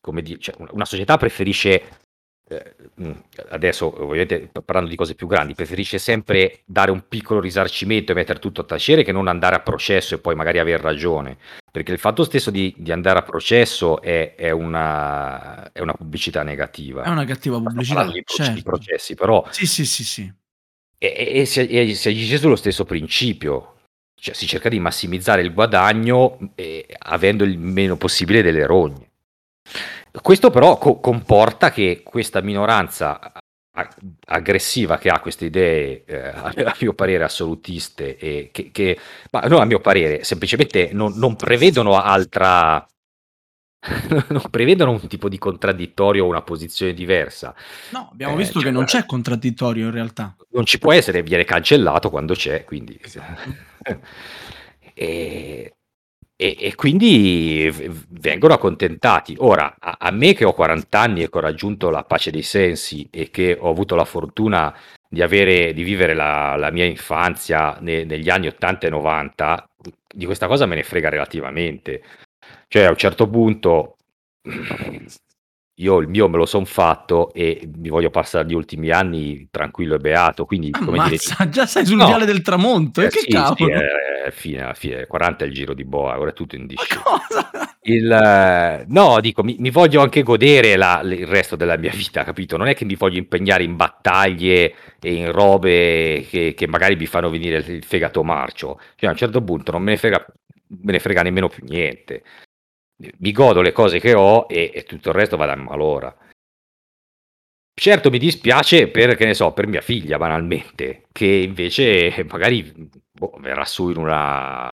come 0.00 0.22
dire, 0.22 0.38
cioè, 0.38 0.54
una 0.72 0.84
società 0.84 1.16
preferisce, 1.16 2.01
eh, 2.48 2.74
mh, 2.94 3.10
adesso 3.50 3.86
ovviamente 4.02 4.50
parlando 4.64 4.90
di 4.90 4.96
cose 4.96 5.14
più 5.14 5.26
grandi, 5.26 5.54
preferisce 5.54 5.98
sempre 5.98 6.60
dare 6.64 6.90
un 6.90 7.06
piccolo 7.08 7.40
risarcimento 7.40 8.12
e 8.12 8.14
mettere 8.14 8.38
tutto 8.38 8.62
a 8.62 8.64
tacere 8.64 9.02
che 9.04 9.12
non 9.12 9.28
andare 9.28 9.56
a 9.56 9.60
processo 9.60 10.14
e 10.14 10.18
poi 10.18 10.34
magari 10.34 10.58
aver 10.58 10.80
ragione. 10.80 11.38
Perché 11.70 11.92
il 11.92 11.98
fatto 11.98 12.24
stesso 12.24 12.50
di, 12.50 12.74
di 12.76 12.92
andare 12.92 13.20
a 13.20 13.22
processo 13.22 14.02
è, 14.02 14.34
è 14.34 14.50
una, 14.50 15.72
è 15.72 15.80
una 15.80 15.94
pubblicità 15.94 16.42
negativa. 16.42 17.02
È 17.02 17.08
una 17.08 17.24
cattiva 17.24 17.58
pubblicità, 17.58 18.04
di, 18.10 18.22
certo. 18.26 18.62
processi, 18.62 19.14
però 19.14 19.46
Sì, 19.50 19.66
sì, 19.66 19.86
sì, 19.86 20.04
sì. 20.04 20.32
e, 20.98 21.14
e- 21.16 21.40
e 21.40 21.44
si, 21.46 21.66
e 21.66 21.94
si 21.94 22.08
agisce 22.08 22.36
sullo 22.36 22.56
stesso 22.56 22.84
principio. 22.84 23.68
Cioè, 24.22 24.34
si 24.34 24.46
cerca 24.46 24.68
di 24.68 24.78
massimizzare 24.78 25.42
il 25.42 25.52
guadagno 25.52 26.38
eh, 26.54 26.86
avendo 26.98 27.42
il 27.42 27.58
meno 27.58 27.96
possibile 27.96 28.42
delle 28.42 28.66
rogne. 28.66 29.10
Questo 30.20 30.50
però 30.50 30.76
co- 30.78 31.00
comporta 31.00 31.70
che 31.70 32.02
questa 32.04 32.40
minoranza 32.42 33.32
aggressiva 34.26 34.98
che 34.98 35.08
ha 35.08 35.20
queste 35.20 35.46
idee, 35.46 36.04
eh, 36.04 36.28
a 36.64 36.76
mio 36.80 36.92
parere, 36.92 37.24
assolutiste, 37.24 38.18
e 38.18 38.50
che, 38.52 38.70
che- 38.70 38.98
ma 39.30 39.40
non 39.40 39.60
a 39.60 39.64
mio 39.64 39.80
parere, 39.80 40.24
semplicemente 40.24 40.90
non, 40.92 41.12
non 41.16 41.36
prevedono 41.36 41.98
altra. 41.98 42.84
non 44.28 44.42
prevedono 44.50 44.92
un 44.92 45.06
tipo 45.08 45.28
di 45.28 45.38
contraddittorio 45.38 46.24
o 46.24 46.28
una 46.28 46.42
posizione 46.42 46.92
diversa. 46.94 47.52
No, 47.90 48.10
abbiamo 48.12 48.34
Eh, 48.34 48.36
visto 48.36 48.54
cioè, 48.60 48.64
che 48.64 48.70
non 48.70 48.82
guarda- 48.84 49.00
c'è 49.00 49.06
contraddittorio 49.06 49.86
in 49.86 49.90
realtà. 49.90 50.36
non 50.50 50.64
ci 50.66 50.78
può 50.78 50.92
essere, 50.92 51.22
viene 51.22 51.44
cancellato 51.44 52.08
quando 52.10 52.34
c'è, 52.34 52.62
quindi... 52.64 52.96
Esatto. 53.02 53.40
e, 54.94 55.72
e- 56.42 56.56
e 56.58 56.74
quindi 56.74 57.70
vengono 58.08 58.54
accontentati. 58.54 59.36
Ora, 59.38 59.76
a, 59.78 59.96
a 60.00 60.10
me 60.10 60.32
che 60.34 60.44
ho 60.44 60.52
40 60.52 60.98
anni 61.00 61.22
e 61.22 61.30
che 61.30 61.38
ho 61.38 61.40
raggiunto 61.40 61.88
la 61.90 62.02
pace 62.04 62.30
dei 62.32 62.42
sensi 62.42 63.06
e 63.10 63.30
che 63.30 63.56
ho 63.58 63.70
avuto 63.70 63.94
la 63.94 64.04
fortuna 64.04 64.74
di, 65.08 65.22
avere, 65.22 65.72
di 65.72 65.82
vivere 65.84 66.14
la, 66.14 66.56
la 66.56 66.70
mia 66.72 66.84
infanzia 66.84 67.76
ne- 67.80 68.04
negli 68.04 68.28
anni 68.28 68.48
80 68.48 68.86
e 68.88 68.90
90, 68.90 69.68
di 70.14 70.24
questa 70.26 70.46
cosa 70.48 70.66
me 70.66 70.74
ne 70.74 70.82
frega 70.82 71.08
relativamente. 71.08 72.02
Cioè, 72.68 72.84
a 72.84 72.90
un 72.90 72.96
certo 72.96 73.28
punto 73.28 73.96
io 75.82 75.98
il 75.98 76.08
mio 76.08 76.28
me 76.28 76.36
lo 76.36 76.46
son 76.46 76.64
fatto 76.64 77.32
e 77.32 77.68
mi 77.76 77.88
voglio 77.88 78.10
passare 78.10 78.46
gli 78.48 78.54
ultimi 78.54 78.90
anni 78.90 79.48
tranquillo 79.50 79.96
e 79.96 79.98
beato, 79.98 80.44
quindi 80.44 80.70
come 80.70 81.00
dire 81.00 81.16
già 81.50 81.66
sei 81.66 81.84
sul 81.84 81.96
No. 81.96 82.06
viale 82.06 82.24
del 82.24 82.42
tramonto, 82.42 83.00
e 83.00 83.06
Eh 83.06 83.10
che 83.10 83.18
sì, 83.20 83.30
sì, 83.30 83.32
cavolo? 83.32 83.72
eh, 84.26 84.30
fine, 84.30 84.72
fine, 84.74 85.06
40 85.06 85.44
è 85.44 85.48
il 85.48 85.54
giro 85.54 85.74
di 85.74 85.84
boa, 85.84 86.18
ora 86.18 86.30
è 86.30 86.32
tutto 86.34 86.56
in 86.56 86.66
discesa. 86.66 87.02
eh, 87.84 88.84
no, 88.88 89.20
dico, 89.20 89.42
mi, 89.42 89.56
mi 89.58 89.70
voglio 89.70 90.00
anche 90.02 90.22
godere 90.22 90.76
la- 90.76 91.00
il 91.04 91.26
resto 91.26 91.56
della 91.56 91.76
mia 91.76 91.90
vita, 91.92 92.22
capito? 92.24 92.56
Non 92.56 92.68
è 92.68 92.74
che 92.74 92.84
mi 92.84 92.94
voglio 92.94 93.18
impegnare 93.18 93.64
in 93.64 93.74
battaglie 93.76 94.74
e 95.00 95.14
in 95.14 95.32
robe 95.32 96.24
che, 96.28 96.54
che 96.56 96.66
magari 96.68 96.94
mi 96.96 97.06
fanno 97.06 97.28
venire 97.30 97.58
il, 97.58 97.68
il 97.70 97.84
fegato 97.84 98.22
marcio. 98.22 98.78
Cioè, 98.96 99.08
a 99.08 99.12
un 99.12 99.16
certo 99.18 99.42
punto 99.42 99.72
non 99.72 99.82
me 99.82 99.92
ne 99.92 99.96
frega, 99.96 100.24
me 100.82 100.92
ne 100.92 100.98
frega 101.00 101.22
nemmeno 101.22 101.48
più 101.48 101.64
niente. 101.66 102.22
Mi 103.18 103.32
godo 103.32 103.62
le 103.62 103.72
cose 103.72 103.98
che 103.98 104.14
ho 104.14 104.46
e, 104.48 104.70
e 104.72 104.84
tutto 104.84 105.08
il 105.08 105.14
resto 105.14 105.36
va 105.36 105.50
a 105.50 105.56
malora. 105.56 106.16
Certo 107.74 108.10
mi 108.10 108.18
dispiace 108.18 108.88
per, 108.88 109.16
che 109.16 109.24
ne 109.24 109.34
so, 109.34 109.52
per 109.52 109.66
mia 109.66 109.80
figlia 109.80 110.18
banalmente, 110.18 111.06
che 111.10 111.26
invece 111.26 112.24
magari 112.28 112.62
boh, 113.10 113.36
verrà 113.40 113.64
su 113.64 113.90
in 113.90 113.96
una 113.96 114.68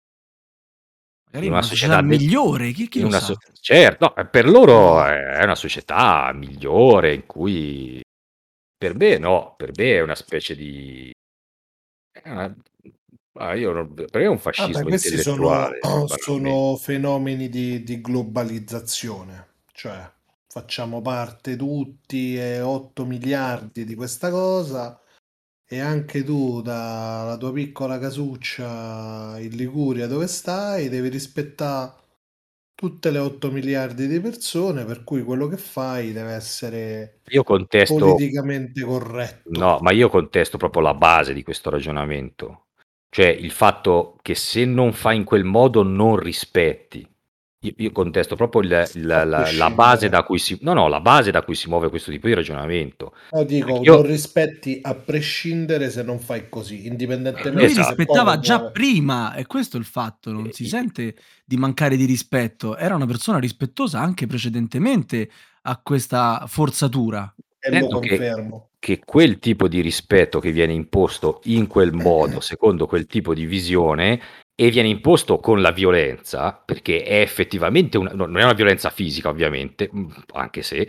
Magari 1.26 1.46
in 1.46 1.52
una 1.52 1.60
una 1.60 1.62
società 1.62 1.96
società 1.96 2.02
migliore, 2.02 2.72
chi, 2.72 2.88
chi 2.88 3.02
una 3.02 3.20
so- 3.20 3.36
certo, 3.60 4.14
no, 4.16 4.28
per 4.30 4.48
loro 4.48 5.04
è 5.04 5.42
una 5.42 5.54
società 5.54 6.32
migliore 6.32 7.12
in 7.14 7.26
cui 7.26 8.00
per 8.76 8.94
me 8.94 9.18
no, 9.18 9.54
per 9.56 9.72
me 9.76 9.92
è 9.92 10.00
una 10.00 10.14
specie 10.14 10.54
di 10.54 11.10
una- 12.24 12.54
ah, 13.38 13.54
io 13.54 13.72
non- 13.72 13.94
per 13.94 14.08
me 14.12 14.22
è 14.24 14.28
un 14.28 14.38
fascismo 14.38 14.72
Vabbè, 14.72 14.88
questi 14.88 15.18
sono, 15.18 15.70
sono 16.06 16.76
fenomeni 16.76 17.48
di, 17.48 17.82
di 17.82 18.00
globalizzazione, 18.00 19.48
cioè 19.72 20.10
facciamo 20.48 21.02
parte 21.02 21.56
tutti 21.56 22.36
e 22.36 22.60
8 22.60 23.04
miliardi 23.04 23.84
di 23.84 23.94
questa 23.94 24.30
cosa 24.30 25.00
e 25.68 25.80
anche 25.80 26.22
tu 26.22 26.62
dalla 26.62 27.36
tua 27.36 27.52
piccola 27.52 27.98
casuccia 27.98 29.36
in 29.38 29.50
Liguria 29.50 30.06
dove 30.06 30.28
stai 30.28 30.88
devi 30.88 31.08
rispettare 31.08 32.04
tutte 32.76 33.10
le 33.10 33.18
8 33.18 33.50
miliardi 33.50 34.06
di 34.06 34.20
persone, 34.20 34.84
per 34.84 35.02
cui 35.02 35.22
quello 35.24 35.48
che 35.48 35.56
fai 35.56 36.12
deve 36.12 36.32
essere 36.32 37.20
Io 37.28 37.42
contesto 37.42 37.96
politicamente 37.96 38.82
corretto. 38.82 39.58
No, 39.58 39.78
ma 39.80 39.92
io 39.92 40.10
contesto 40.10 40.58
proprio 40.58 40.82
la 40.82 40.94
base 40.94 41.32
di 41.32 41.42
questo 41.42 41.70
ragionamento. 41.70 42.65
Cioè 43.08 43.26
il 43.28 43.50
fatto 43.50 44.16
che 44.22 44.34
se 44.34 44.64
non 44.64 44.92
fai 44.92 45.16
in 45.16 45.24
quel 45.24 45.44
modo 45.44 45.82
non 45.82 46.16
rispetti. 46.16 47.06
Io, 47.60 47.72
io 47.78 47.90
contesto 47.90 48.36
proprio 48.36 48.60
il- 48.60 48.90
il- 48.94 49.06
la, 49.06 49.24
la 49.24 49.38
prescindere. 49.38 49.74
base 49.74 50.08
da 50.10 50.22
cui 50.24 50.38
si... 50.38 50.58
No, 50.60 50.74
no, 50.74 50.88
la 50.88 51.00
base 51.00 51.30
da 51.30 51.42
cui 51.42 51.54
si 51.54 51.68
muove 51.68 51.88
questo 51.88 52.10
tipo 52.10 52.26
di 52.26 52.34
ragionamento. 52.34 53.14
No, 53.30 53.44
dico, 53.44 53.80
io- 53.82 53.94
non 53.94 54.02
rispetti 54.06 54.78
a 54.82 54.94
prescindere 54.94 55.88
se 55.90 56.02
non 56.02 56.18
fai 56.20 56.48
così, 56.50 56.86
indipendentemente 56.86 57.58
Lui 57.58 57.64
Esatto. 57.70 57.94
rispettava 57.96 58.38
già 58.38 58.56
muove- 58.58 58.72
prima, 58.72 59.34
e 59.34 59.46
questo 59.46 59.78
è 59.78 59.80
il 59.80 59.86
fatto, 59.86 60.30
non 60.32 60.52
si 60.52 60.64
Eh, 60.64 60.68
sente 60.68 61.16
di 61.44 61.56
mancare 61.56 61.96
di 61.96 62.04
rispetto. 62.04 62.76
Era 62.76 62.94
una 62.94 63.06
persona 63.06 63.38
rispettosa 63.38 64.00
anche 64.00 64.26
precedentemente 64.26 65.30
a 65.62 65.80
questa 65.82 66.44
forzatura. 66.46 67.34
e 67.58 67.70
lo 67.70 67.78
Detto 67.80 67.98
che- 67.98 68.08
confermo. 68.10 68.68
Che 68.86 69.00
quel 69.04 69.40
tipo 69.40 69.66
di 69.66 69.80
rispetto 69.80 70.38
che 70.38 70.52
viene 70.52 70.72
imposto 70.72 71.40
in 71.46 71.66
quel 71.66 71.92
modo, 71.92 72.38
secondo 72.38 72.86
quel 72.86 73.06
tipo 73.06 73.34
di 73.34 73.44
visione, 73.44 74.20
e 74.54 74.70
viene 74.70 74.86
imposto 74.88 75.38
con 75.38 75.60
la 75.60 75.72
violenza, 75.72 76.52
perché 76.52 77.02
è 77.02 77.20
effettivamente 77.20 77.98
una, 77.98 78.12
no, 78.12 78.26
non 78.26 78.38
è 78.38 78.44
una 78.44 78.52
violenza 78.52 78.90
fisica, 78.90 79.28
ovviamente, 79.28 79.90
mm, 79.92 80.08
anche 80.34 80.62
se, 80.62 80.88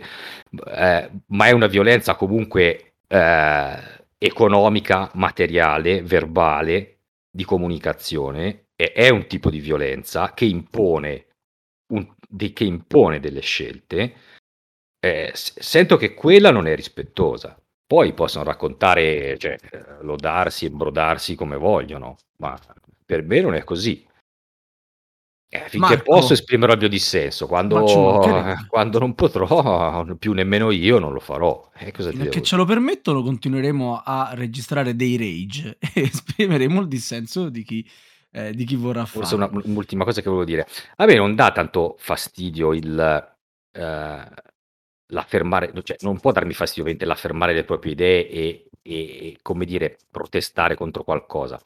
eh, 0.76 1.10
ma 1.26 1.46
è 1.46 1.50
una 1.50 1.66
violenza 1.66 2.14
comunque 2.14 2.92
eh, 3.08 3.76
economica, 4.16 5.10
materiale, 5.14 6.00
verbale, 6.02 7.00
di 7.28 7.42
comunicazione, 7.44 8.66
e 8.76 8.92
è 8.92 9.08
un 9.08 9.26
tipo 9.26 9.50
di 9.50 9.58
violenza 9.58 10.34
che 10.34 10.44
impone, 10.44 11.26
un- 11.92 12.14
di- 12.28 12.52
che 12.52 12.62
impone 12.64 13.18
delle 13.18 13.40
scelte. 13.40 14.14
eh, 15.00 15.30
sento 15.34 15.96
che 15.96 16.14
quella 16.14 16.50
non 16.50 16.66
è 16.66 16.74
rispettosa. 16.76 17.56
Poi 17.88 18.12
possono 18.12 18.44
raccontare, 18.44 19.38
cioè, 19.38 19.56
lodarsi 20.02 20.66
e 20.66 20.70
brodarsi 20.70 21.34
come 21.34 21.56
vogliono, 21.56 22.18
ma 22.36 22.54
per 23.06 23.22
me 23.22 23.40
non 23.40 23.54
è 23.54 23.64
così. 23.64 24.06
Eh, 25.50 25.60
finché 25.70 25.94
Marco. 25.94 26.02
posso 26.02 26.34
esprimerò 26.34 26.74
il 26.74 26.78
mio 26.80 26.88
dissenso, 26.90 27.46
quando, 27.46 27.82
quando 28.68 28.98
non 28.98 29.14
potrò, 29.14 30.04
più 30.18 30.34
nemmeno 30.34 30.70
io 30.70 30.98
non 30.98 31.14
lo 31.14 31.20
farò. 31.20 31.70
Eh, 31.78 31.90
devo 31.90 32.40
ce 32.42 32.56
lo 32.56 32.66
permettono, 32.66 33.22
continueremo 33.22 34.02
a 34.04 34.32
registrare 34.34 34.94
dei 34.94 35.16
rage 35.16 35.78
e 35.94 36.02
esprimeremo 36.02 36.82
il 36.82 36.88
dissenso 36.88 37.48
di 37.48 37.62
chi, 37.62 37.90
eh, 38.32 38.52
di 38.52 38.66
chi 38.66 38.76
vorrà 38.76 39.06
Forse 39.06 39.38
farlo. 39.38 39.56
una- 39.56 39.66
un'ultima 39.66 40.04
cosa 40.04 40.20
che 40.20 40.28
volevo 40.28 40.44
dire. 40.44 40.66
A 40.96 41.06
me 41.06 41.14
non 41.14 41.34
dà 41.34 41.50
tanto 41.52 41.94
fastidio 41.98 42.74
il 42.74 43.36
eh, 43.72 44.28
l'affermare, 45.08 45.72
cioè 45.82 45.96
non 46.00 46.18
può 46.20 46.32
darmi 46.32 46.52
fastidio 46.52 46.82
ovviamente 46.82 47.06
l'affermare 47.06 47.54
le 47.54 47.64
proprie 47.64 47.92
idee 47.92 48.28
e, 48.28 48.68
e, 48.82 49.38
come 49.42 49.64
dire, 49.64 49.98
protestare 50.10 50.74
contro 50.74 51.04
qualcosa. 51.04 51.60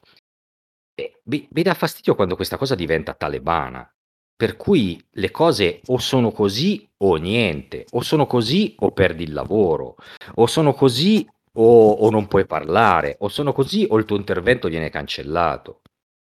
Eh, 0.95 1.21
mi, 1.25 1.47
mi 1.51 1.61
dà 1.63 1.73
fastidio 1.73 2.15
quando 2.15 2.35
questa 2.35 2.57
cosa 2.57 2.75
diventa 2.75 3.13
talebana. 3.13 3.87
Per 4.35 4.57
cui 4.57 5.01
le 5.11 5.31
cose 5.31 5.81
o 5.85 5.99
sono 5.99 6.31
così 6.31 6.89
o 6.97 7.15
niente, 7.15 7.85
o 7.91 8.01
sono 8.01 8.25
così 8.25 8.75
o 8.79 8.91
perdi 8.91 9.23
il 9.23 9.33
lavoro, 9.33 9.95
o 10.35 10.47
sono 10.47 10.73
così 10.73 11.25
o, 11.53 11.91
o 11.91 12.09
non 12.09 12.27
puoi 12.27 12.45
parlare, 12.45 13.15
o 13.19 13.29
sono 13.29 13.53
così 13.53 13.85
o 13.87 13.97
il 13.97 14.05
tuo 14.05 14.17
intervento 14.17 14.67
viene 14.67 14.89
cancellato. 14.89 15.81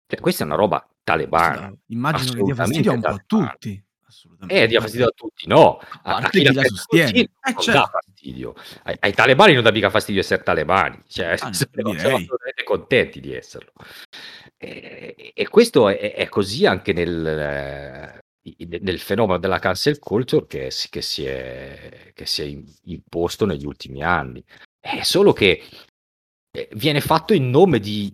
Cioè, 0.08 0.22
questa 0.22 0.44
è 0.44 0.48
una 0.48 0.56
roba 0.56 0.88
talebana. 1.04 1.74
Immagino 1.88 2.32
che 2.34 2.44
dia 2.44 2.56
fastidio 2.56 2.94
un 2.94 3.02
po' 3.02 3.08
a 3.08 3.24
tutti. 3.26 3.84
Assolutamente. 4.08 4.64
Eh, 4.64 4.68
dia 4.68 4.80
fastidio 4.80 5.08
a 5.08 5.12
tutti, 5.14 5.48
no. 5.48 5.80
A 6.04 6.22
parte 6.22 6.40
chi 6.40 6.54
la 6.54 6.64
sostiene. 6.64 7.12
così 7.12 7.20
Eh, 7.24 7.30
non 7.52 7.62
certo. 7.62 7.72
dà 7.80 7.86
fastidio. 8.02 8.56
Ai, 8.84 8.96
ai 9.00 9.14
talebani 9.14 9.54
non 9.54 9.64
dà 9.64 9.72
mica 9.72 9.90
fastidio 9.90 10.22
essere 10.22 10.44
talebani, 10.44 11.02
cioè, 11.08 11.36
Ah, 11.40 11.52
sono, 11.54 11.92
assolutamente 11.94 12.64
contenti 12.64 13.20
di 13.20 13.34
esserlo. 13.34 13.74
E, 14.58 15.34
e 15.36 15.48
questo 15.50 15.90
è, 15.90 16.14
è 16.14 16.30
così 16.30 16.66
anche 16.66 16.94
nel, 16.94 17.28
eh, 17.28 18.22
nel 18.80 19.00
fenomeno 19.00 19.40
della 19.40 19.60
cancel 19.60 20.00
culture 20.00 20.48
che, 20.48 20.72
si- 20.72 20.90
che 20.90 21.02
si 21.02 21.26
è, 21.26 22.12
che 22.14 22.26
si 22.26 22.42
è 22.44 22.58
imposto 22.86 23.46
negli 23.46 23.66
ultimi 23.66 24.04
anni. 24.04 24.42
È 24.80 25.04
solo 25.04 25.34
che 25.34 25.62
eh, 26.52 26.70
viene 26.76 27.02
fatto 27.02 27.34
in 27.34 27.50
nome 27.50 27.80
di, 27.80 28.14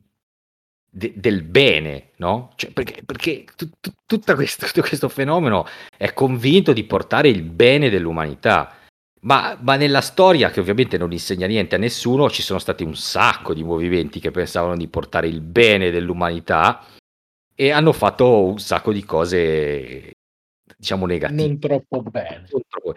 de- 0.95 1.13
del 1.15 1.41
bene, 1.41 2.11
no? 2.17 2.51
Cioè, 2.55 2.71
perché 2.71 3.01
perché 3.03 3.45
tu- 3.55 3.69
tutta 4.05 4.35
questo, 4.35 4.67
tutto 4.67 4.81
questo 4.81 5.09
fenomeno 5.09 5.65
è 5.97 6.13
convinto 6.13 6.71
di 6.71 6.83
portare 6.83 7.29
il 7.29 7.41
bene 7.41 7.89
dell'umanità. 7.89 8.77
Ma, 9.21 9.57
ma 9.61 9.75
nella 9.77 10.01
storia, 10.01 10.51
che 10.51 10.59
ovviamente 10.59 10.97
non 10.97 11.11
insegna 11.11 11.47
niente 11.47 11.75
a 11.75 11.77
nessuno, 11.79 12.29
ci 12.29 12.41
sono 12.41 12.59
stati 12.59 12.83
un 12.83 12.95
sacco 12.95 13.53
di 13.53 13.63
movimenti 13.63 14.19
che 14.19 14.31
pensavano 14.31 14.75
di 14.75 14.87
portare 14.87 15.27
il 15.27 15.41
bene 15.41 15.91
dell'umanità 15.91 16.85
e 17.55 17.71
hanno 17.71 17.93
fatto 17.93 18.43
un 18.43 18.59
sacco 18.59 18.91
di 18.91 19.03
cose, 19.03 20.11
diciamo, 20.77 21.05
negative. 21.05 21.47
Non 21.47 21.57
troppo 21.59 22.01
bene. 22.01 22.47
Non 22.51 22.61
troppo- 22.67 22.93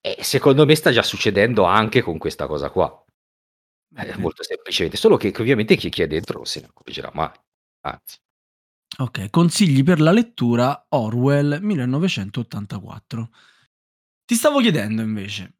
E 0.00 0.18
secondo 0.20 0.66
me 0.66 0.74
sta 0.74 0.90
già 0.92 1.02
succedendo 1.02 1.64
anche 1.64 2.02
con 2.02 2.18
questa 2.18 2.46
cosa 2.46 2.68
qua. 2.70 3.03
Eh, 3.96 4.06
Bene. 4.06 4.16
molto 4.16 4.42
semplicemente, 4.42 4.96
solo 4.96 5.16
che, 5.16 5.30
che 5.30 5.40
ovviamente 5.40 5.76
chi, 5.76 5.88
chi 5.88 6.02
è 6.02 6.06
dentro 6.06 6.36
non 6.38 6.46
se 6.46 6.60
ne 6.60 6.66
accorgerà 6.66 7.10
mai. 7.14 7.30
Anzi, 7.82 8.18
Ok, 8.96 9.28
consigli 9.30 9.82
per 9.82 10.00
la 10.00 10.12
lettura 10.12 10.86
Orwell 10.90 11.58
1984. 11.60 13.30
Ti 14.24 14.34
stavo 14.36 14.60
chiedendo 14.60 15.02
invece, 15.02 15.54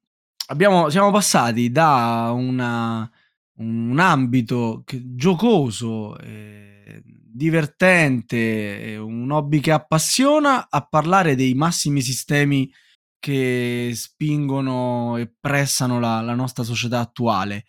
abbiamo- 0.47 0.89
siamo 0.89 1.11
passati 1.11 1.71
da 1.73 2.31
una- 2.33 3.11
un 3.59 3.99
ambito 3.99 4.83
che- 4.85 5.03
giocoso, 5.17 6.17
eh, 6.19 7.03
divertente, 7.05 8.37
eh, 8.83 8.97
un 8.99 9.31
hobby 9.33 9.59
che 9.61 9.73
appassiona, 9.73 10.69
a 10.71 10.87
parlare 10.87 11.35
dei 11.35 11.55
massimi 11.55 12.03
sistemi 12.03 12.73
che 13.19 13.91
spingono 13.95 15.17
e 15.17 15.33
pressano 15.41 15.99
la, 15.99 16.21
la 16.21 16.35
nostra 16.35 16.63
società 16.63 17.01
attuale. 17.01 17.65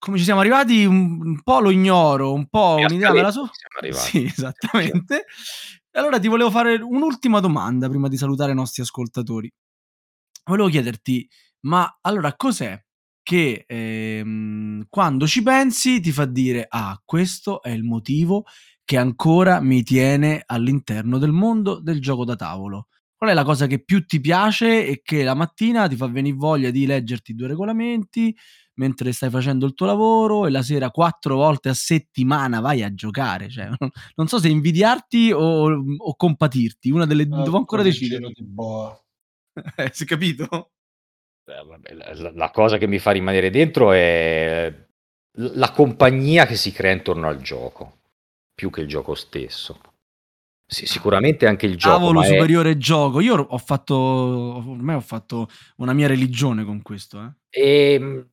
Come 0.00 0.16
ci 0.16 0.24
siamo 0.24 0.40
arrivati? 0.40 0.86
Un, 0.86 1.20
un 1.22 1.42
po' 1.42 1.60
lo 1.60 1.70
ignoro, 1.70 2.32
un 2.32 2.48
po' 2.48 2.76
Via 2.76 2.86
un'idea 2.86 3.12
me 3.12 3.20
la 3.20 3.30
Scaletta 3.30 3.46
so. 3.46 3.50
siamo 3.52 3.78
arrivati. 3.80 4.08
Sì, 4.08 4.24
esattamente. 4.24 5.26
E 5.90 5.98
allora 5.98 6.18
ti 6.18 6.26
volevo 6.26 6.50
fare 6.50 6.76
un'ultima 6.76 7.38
domanda 7.38 7.86
prima 7.86 8.08
di 8.08 8.16
salutare 8.16 8.52
i 8.52 8.54
nostri 8.54 8.80
ascoltatori. 8.80 9.52
Volevo 10.44 10.68
chiederti, 10.68 11.28
ma 11.66 11.98
allora 12.00 12.34
cos'è 12.34 12.82
che 13.22 13.64
ehm, 13.68 14.86
quando 14.88 15.26
ci 15.26 15.42
pensi 15.42 16.00
ti 16.00 16.12
fa 16.12 16.24
dire, 16.24 16.64
ah, 16.66 16.98
questo 17.04 17.60
è 17.60 17.68
il 17.68 17.84
motivo 17.84 18.44
che 18.84 18.96
ancora 18.96 19.60
mi 19.60 19.82
tiene 19.82 20.42
all'interno 20.46 21.18
del 21.18 21.32
mondo 21.32 21.78
del 21.78 22.00
gioco 22.00 22.24
da 22.24 22.36
tavolo? 22.36 22.86
qual 23.20 23.32
è 23.32 23.34
la 23.34 23.44
cosa 23.44 23.66
che 23.66 23.84
più 23.84 24.06
ti 24.06 24.18
piace 24.18 24.86
e 24.86 25.02
che 25.04 25.22
la 25.24 25.34
mattina 25.34 25.86
ti 25.86 25.94
fa 25.94 26.06
venire 26.06 26.34
voglia 26.34 26.70
di 26.70 26.86
leggerti 26.86 27.34
due 27.34 27.48
regolamenti 27.48 28.34
mentre 28.80 29.12
stai 29.12 29.28
facendo 29.28 29.66
il 29.66 29.74
tuo 29.74 29.84
lavoro 29.84 30.46
e 30.46 30.50
la 30.50 30.62
sera 30.62 30.90
quattro 30.90 31.36
volte 31.36 31.68
a 31.68 31.74
settimana 31.74 32.60
vai 32.60 32.82
a 32.82 32.94
giocare. 32.94 33.50
Cioè, 33.50 33.68
non 34.16 34.26
so 34.26 34.38
se 34.38 34.48
invidiarti 34.48 35.30
o, 35.32 35.70
o 35.98 36.16
compatirti, 36.16 36.90
una 36.90 37.04
delle 37.04 37.28
due, 37.28 37.42
devo 37.42 37.58
ancora 37.58 37.82
decidere. 37.82 38.30
Di 38.32 38.42
boa. 38.42 38.98
Eh, 39.76 39.90
si 39.92 40.04
è 40.04 40.06
capito? 40.06 40.70
Vabbè, 41.44 41.92
la, 41.92 42.30
la 42.32 42.50
cosa 42.50 42.78
che 42.78 42.86
mi 42.86 42.98
fa 43.00 43.10
rimanere 43.10 43.50
dentro 43.50 43.90
è 43.92 44.72
la 45.32 45.72
compagnia 45.72 46.46
che 46.46 46.54
si 46.54 46.70
crea 46.70 46.92
intorno 46.92 47.28
al 47.28 47.42
gioco, 47.42 47.98
più 48.54 48.70
che 48.70 48.82
il 48.82 48.86
gioco 48.86 49.14
stesso. 49.14 49.80
Sì, 50.64 50.86
sicuramente 50.86 51.46
anche 51.46 51.66
il 51.66 51.76
gioco. 51.76 51.98
Tavolo 51.98 52.20
ma 52.20 52.26
è- 52.26 52.28
superiore 52.28 52.78
gioco. 52.78 53.20
Io 53.20 53.34
ho 53.34 53.58
fatto, 53.58 53.96
ormai 53.96 54.94
ho 54.94 55.00
fatto 55.00 55.48
una 55.78 55.92
mia 55.92 56.06
religione 56.06 56.64
con 56.64 56.80
questo. 56.80 57.36
Eh. 57.50 57.94
Ehm, 57.94 58.30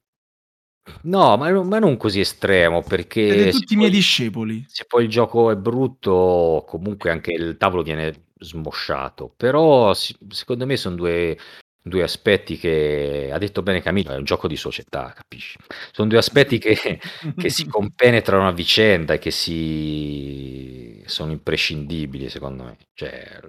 no, 1.04 1.38
ma, 1.38 1.50
non- 1.50 1.68
ma 1.68 1.80
non 1.80 1.98
così 1.98 2.20
estremo, 2.20 2.82
perché 2.84 3.22
Siete 3.28 3.52
se 3.52 3.60
tutti 3.60 3.74
i 3.74 3.78
miei 3.78 3.90
poi, 3.90 4.00
discepoli. 4.00 4.66
se 4.68 4.86
poi 4.86 5.04
il 5.04 5.10
gioco 5.10 5.52
è 5.52 5.56
brutto, 5.56 6.64
comunque 6.68 7.12
anche 7.12 7.32
il 7.32 7.58
tavolo 7.58 7.84
viene 7.84 8.26
smosciato. 8.40 9.34
Però 9.36 9.94
si- 9.94 10.16
secondo 10.30 10.66
me 10.66 10.78
sono 10.78 10.96
due, 10.96 11.38
due 11.82 12.04
aspetti 12.04 12.58
che, 12.58 13.30
ha 13.32 13.38
detto 13.38 13.62
bene 13.64 13.82
Camillo, 13.82 14.12
è 14.12 14.18
un 14.18 14.24
gioco 14.24 14.48
di 14.48 14.56
società, 14.58 15.12
capisci? 15.16 15.58
Sono 15.92 16.08
due 16.10 16.18
aspetti 16.20 16.58
che, 16.60 16.76
che 17.36 17.50
si 17.50 17.66
compenetrano 17.68 18.48
a 18.48 18.52
vicenda 18.52 19.14
e 19.14 19.20
che 19.20 19.32
si 19.32 21.04
sono 21.08 21.32
imprescindibili, 21.32 22.30
secondo 22.30 22.64
me. 22.64 22.78
Cioè, 22.94 23.40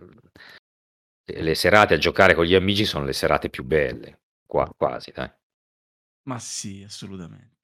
le 1.31 1.55
serate 1.55 1.95
a 1.95 1.99
giocare 1.99 2.35
con 2.35 2.45
gli 2.45 2.55
amici 2.55 2.85
sono 2.85 3.05
le 3.05 3.13
serate 3.13 3.51
più 3.51 3.65
belle, 3.65 4.21
qua, 4.47 4.69
quasi, 4.77 5.13
dai. 5.13 5.31
Ma 6.29 6.39
sì, 6.39 6.83
assolutamente. 6.85 7.57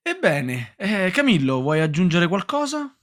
Ebbene, 0.00 0.74
eh, 0.76 1.10
Camillo, 1.12 1.60
vuoi 1.60 1.80
aggiungere 1.80 2.26
qualcosa? 2.26 2.96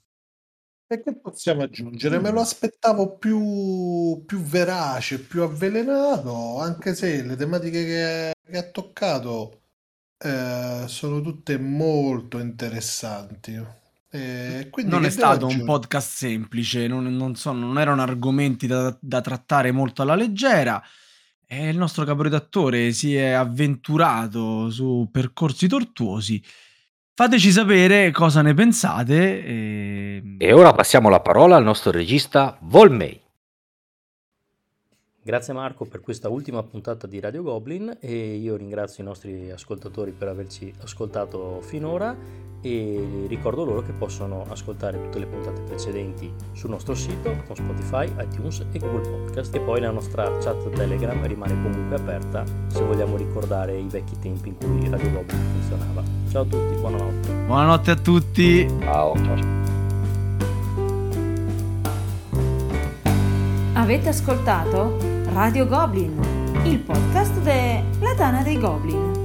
E 0.87 1.01
che 1.03 1.15
possiamo 1.15 1.61
aggiungere? 1.61 2.19
Me 2.19 2.31
lo 2.31 2.41
aspettavo 2.41 3.17
più, 3.17 4.23
più 4.25 4.39
verace, 4.39 5.19
più 5.19 5.43
avvelenato, 5.43 6.59
anche 6.59 6.95
se 6.95 7.21
le 7.21 7.35
tematiche 7.35 7.85
che, 7.85 8.33
che 8.51 8.57
ha 8.57 8.71
toccato 8.71 9.61
eh, 10.17 10.85
sono 10.87 11.21
tutte 11.21 11.57
molto 11.59 12.39
interessanti. 12.39 13.81
E 14.09 14.69
quindi 14.71 14.91
Non 14.91 15.05
è 15.05 15.09
stato 15.11 15.45
un 15.45 15.65
podcast 15.65 16.09
semplice, 16.09 16.87
non, 16.87 17.15
non 17.15 17.35
so, 17.35 17.51
non 17.51 17.77
erano 17.79 18.01
argomenti 18.01 18.65
da, 18.65 18.95
da 18.99 19.21
trattare 19.21 19.71
molto 19.71 20.01
alla 20.01 20.15
leggera. 20.15 20.81
E 21.55 21.69
il 21.69 21.77
nostro 21.77 22.03
caporedattore 22.03 22.91
si 22.93 23.15
è 23.15 23.29
avventurato 23.29 24.71
su 24.71 25.07
percorsi 25.11 25.67
tortuosi. 25.67 26.43
Fateci 27.13 27.51
sapere 27.51 28.09
cosa 28.09 28.41
ne 28.41 28.55
pensate. 28.55 29.45
E... 29.45 30.35
E 30.39 30.51
ora 30.51 30.73
passiamo 30.73 31.09
la 31.09 31.19
parola 31.19 31.55
al 31.55 31.63
nostro 31.63 31.91
regista 31.91 32.57
Volmei. 32.61 33.22
Grazie 35.25 35.53
Marco 35.53 35.85
per 35.85 36.01
questa 36.01 36.27
ultima 36.27 36.61
puntata 36.63 37.07
di 37.07 37.17
Radio 37.21 37.43
Goblin 37.43 37.95
e 38.01 38.35
io 38.35 38.57
ringrazio 38.57 39.03
i 39.03 39.05
nostri 39.05 39.49
ascoltatori 39.51 40.11
per 40.11 40.27
averci 40.27 40.73
ascoltato 40.81 41.61
finora 41.61 42.13
e 42.59 43.25
ricordo 43.29 43.63
loro 43.63 43.81
che 43.83 43.93
possono 43.93 44.45
ascoltare 44.49 45.01
tutte 45.01 45.19
le 45.19 45.25
puntate 45.27 45.61
precedenti 45.61 46.29
sul 46.51 46.71
nostro 46.71 46.93
sito 46.93 47.33
con 47.47 47.55
Spotify, 47.55 48.11
iTunes 48.21 48.65
e 48.73 48.79
Google 48.79 49.09
Podcast 49.09 49.55
e 49.55 49.61
poi 49.61 49.79
la 49.79 49.91
nostra 49.91 50.25
chat 50.39 50.69
Telegram 50.71 51.25
rimane 51.25 51.53
comunque 51.53 51.95
aperta 51.95 52.43
se 52.67 52.83
vogliamo 52.83 53.15
ricordare 53.15 53.77
i 53.77 53.87
vecchi 53.87 54.19
tempi 54.19 54.49
in 54.49 54.57
cui 54.57 54.89
Radio 54.89 55.09
Goblin 55.09 55.39
funzionava. 55.39 56.03
Ciao 56.31 56.41
a 56.41 56.45
tutti, 56.45 56.75
buonanotte. 56.81 57.33
Buonanotte 57.45 57.91
a 57.91 57.95
tutti. 57.95 58.67
Ciao. 58.81 59.15
ciao. 59.15 59.61
Avete 63.75 64.09
ascoltato 64.09 65.12
Radio 65.33 65.65
Goblin, 65.65 66.15
il 66.63 66.77
podcast 66.77 67.33
della 67.41 68.13
Tana 68.15 68.43
dei 68.43 68.59
Goblin. 68.59 69.22